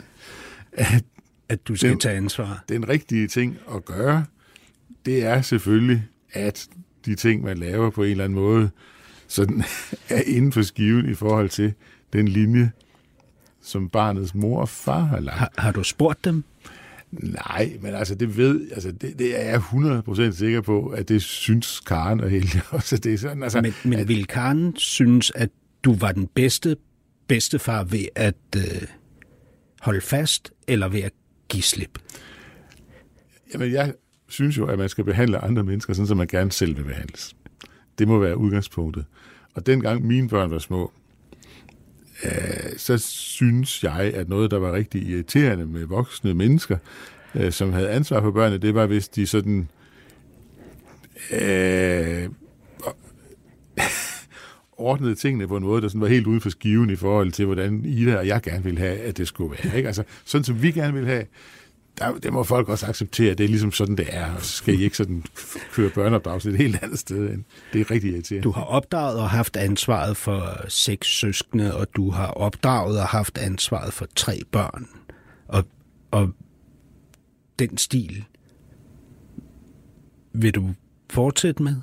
[0.73, 1.05] at
[1.49, 2.65] At du skal Det- tage ansvar.
[2.69, 4.25] den rigtige ting at gøre,
[5.07, 6.03] det er selvfølgelig,
[6.33, 6.67] at
[7.05, 8.71] de ting, man laver på en eller anden måde,
[9.29, 9.63] sådan
[10.09, 11.75] er inden for skiven i forhold til
[12.13, 12.71] den linje,
[13.63, 15.39] som barnets mor og far har lagt.
[15.39, 16.45] Har, har du spurgt dem?
[17.11, 21.23] Nej, men altså det ved, altså det, det er jeg 100% sikker på, at det
[21.23, 22.97] synes Karen og Helge også.
[22.97, 25.51] Det er sådan, altså, Men, men at, vil Karen synes, at
[25.85, 26.77] du var den bedste
[27.27, 28.63] bedstefar ved at øh,
[29.81, 31.13] holde fast, eller ved at
[31.49, 31.99] give slip?
[33.55, 33.95] jamen, jeg
[34.29, 37.37] synes jo, at man skal behandle andre mennesker, sådan som man gerne selv vil behandles.
[37.99, 39.05] Det må være udgangspunktet.
[39.55, 40.93] Og dengang mine børn var små,
[42.25, 46.77] Øh, så synes jeg, at noget, der var rigtig irriterende med voksne mennesker,
[47.35, 49.69] øh, som havde ansvar for børnene, det var, hvis de sådan...
[51.33, 52.29] Øh,
[54.79, 57.47] ordnede tingene på en måde, der sådan var helt uden for skiven i forhold til,
[57.47, 59.77] hvordan Ida og jeg gerne ville have, at det skulle være.
[59.77, 59.87] Ikke?
[59.87, 61.25] Altså, sådan som vi gerne vil have,
[61.99, 64.75] der, det må folk også acceptere, det er ligesom sådan, det er, og så skal
[64.75, 65.25] I ikke sådan
[65.73, 67.31] køre børneopdragelse et helt andet sted.
[67.31, 67.45] End.
[67.73, 68.45] Det er rigtig irriterende.
[68.45, 73.39] Du har opdraget og haft ansvaret for seks søskende, og du har opdraget og haft
[73.39, 74.87] ansvaret for tre børn.
[75.49, 75.65] Og,
[76.11, 76.31] og
[77.59, 78.25] den stil
[80.33, 80.75] vil du
[81.11, 81.77] fortsætte med?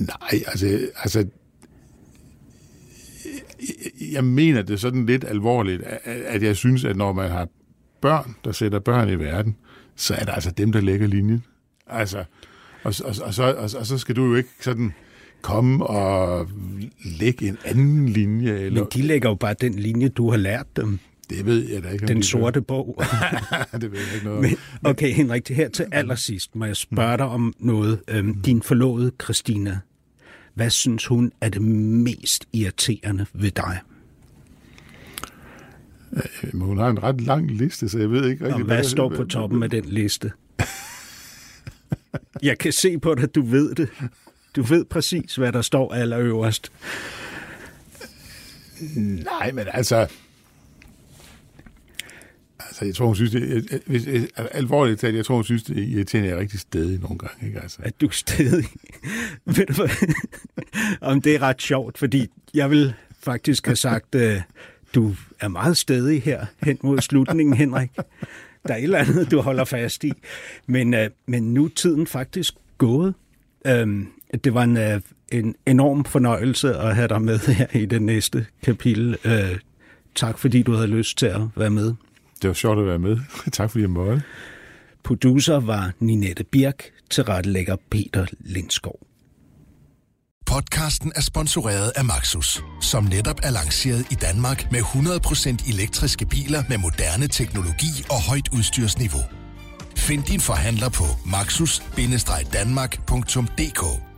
[0.00, 1.26] Nej, altså, altså
[4.12, 7.48] jeg mener det sådan lidt alvorligt, at jeg synes, at når man har
[8.00, 9.56] børn, der sætter børn i verden,
[9.96, 11.44] så er det altså dem, der lægger linjen.
[11.86, 12.18] Altså,
[12.82, 14.92] og, og, og, så, og, og så skal du jo ikke sådan
[15.42, 16.48] komme og
[17.04, 18.52] lægge en anden linje.
[18.52, 18.80] Eller...
[18.80, 20.98] Men de lægger jo bare den linje, du har lært dem.
[21.30, 22.06] Det ved jeg da ikke.
[22.06, 22.64] Den sorte gør.
[22.64, 23.02] bog.
[23.72, 27.26] det ved jeg ikke noget Men, okay, Henrik, her til allersidst må jeg spørge dig
[27.26, 28.00] om noget.
[28.08, 29.78] Øhm, din forlovede, Christina,
[30.54, 33.78] hvad synes hun er det mest irriterende ved dig?
[36.52, 38.54] Men hun har en ret lang liste, så jeg ved ikke rigtig...
[38.54, 40.32] Og hvad, hvad står på toppen af den liste?
[42.42, 43.88] Jeg kan se på dig, du ved det.
[44.56, 46.72] Du ved præcis, hvad der står allerøverst.
[48.96, 50.06] Nej, men altså...
[52.82, 55.78] Altså, jeg tror, hun synes, det, er, hvis, alvorligt talt, jeg tror, hun synes, det
[55.78, 57.46] er irriterende, jeg er rigtig stedig nogle gange.
[57.46, 57.60] Ikke?
[57.60, 57.78] Altså.
[57.82, 58.64] At du er stedig?
[59.56, 59.88] Ved du hvad?
[61.00, 64.22] Om det er ret sjovt, fordi jeg vil faktisk have sagt, uh,
[64.94, 67.90] du er meget stedig her hen mod slutningen, Henrik.
[68.66, 70.12] Der er et eller andet, du holder fast i.
[70.66, 73.14] Men, uh, men nu er tiden faktisk gået.
[73.82, 74.08] Um,
[74.44, 75.00] det var en, uh,
[75.32, 79.16] en enorm fornøjelse at have dig med her i det næste kapitel.
[79.24, 79.58] Uh,
[80.14, 81.94] tak fordi du havde lyst til at være med.
[82.42, 83.18] Det var sjovt at være med.
[83.52, 84.22] tak fordi jeg måtte.
[85.04, 88.98] Producer var Ninette Birk, tilrettelægger Peter Lindskov.
[90.46, 96.62] Podcasten er sponsoreret af Maxus, som netop er lanceret i Danmark med 100% elektriske biler
[96.68, 99.22] med moderne teknologi og højt udstyrsniveau.
[99.96, 104.11] Find din forhandler på maxus-danmark.dk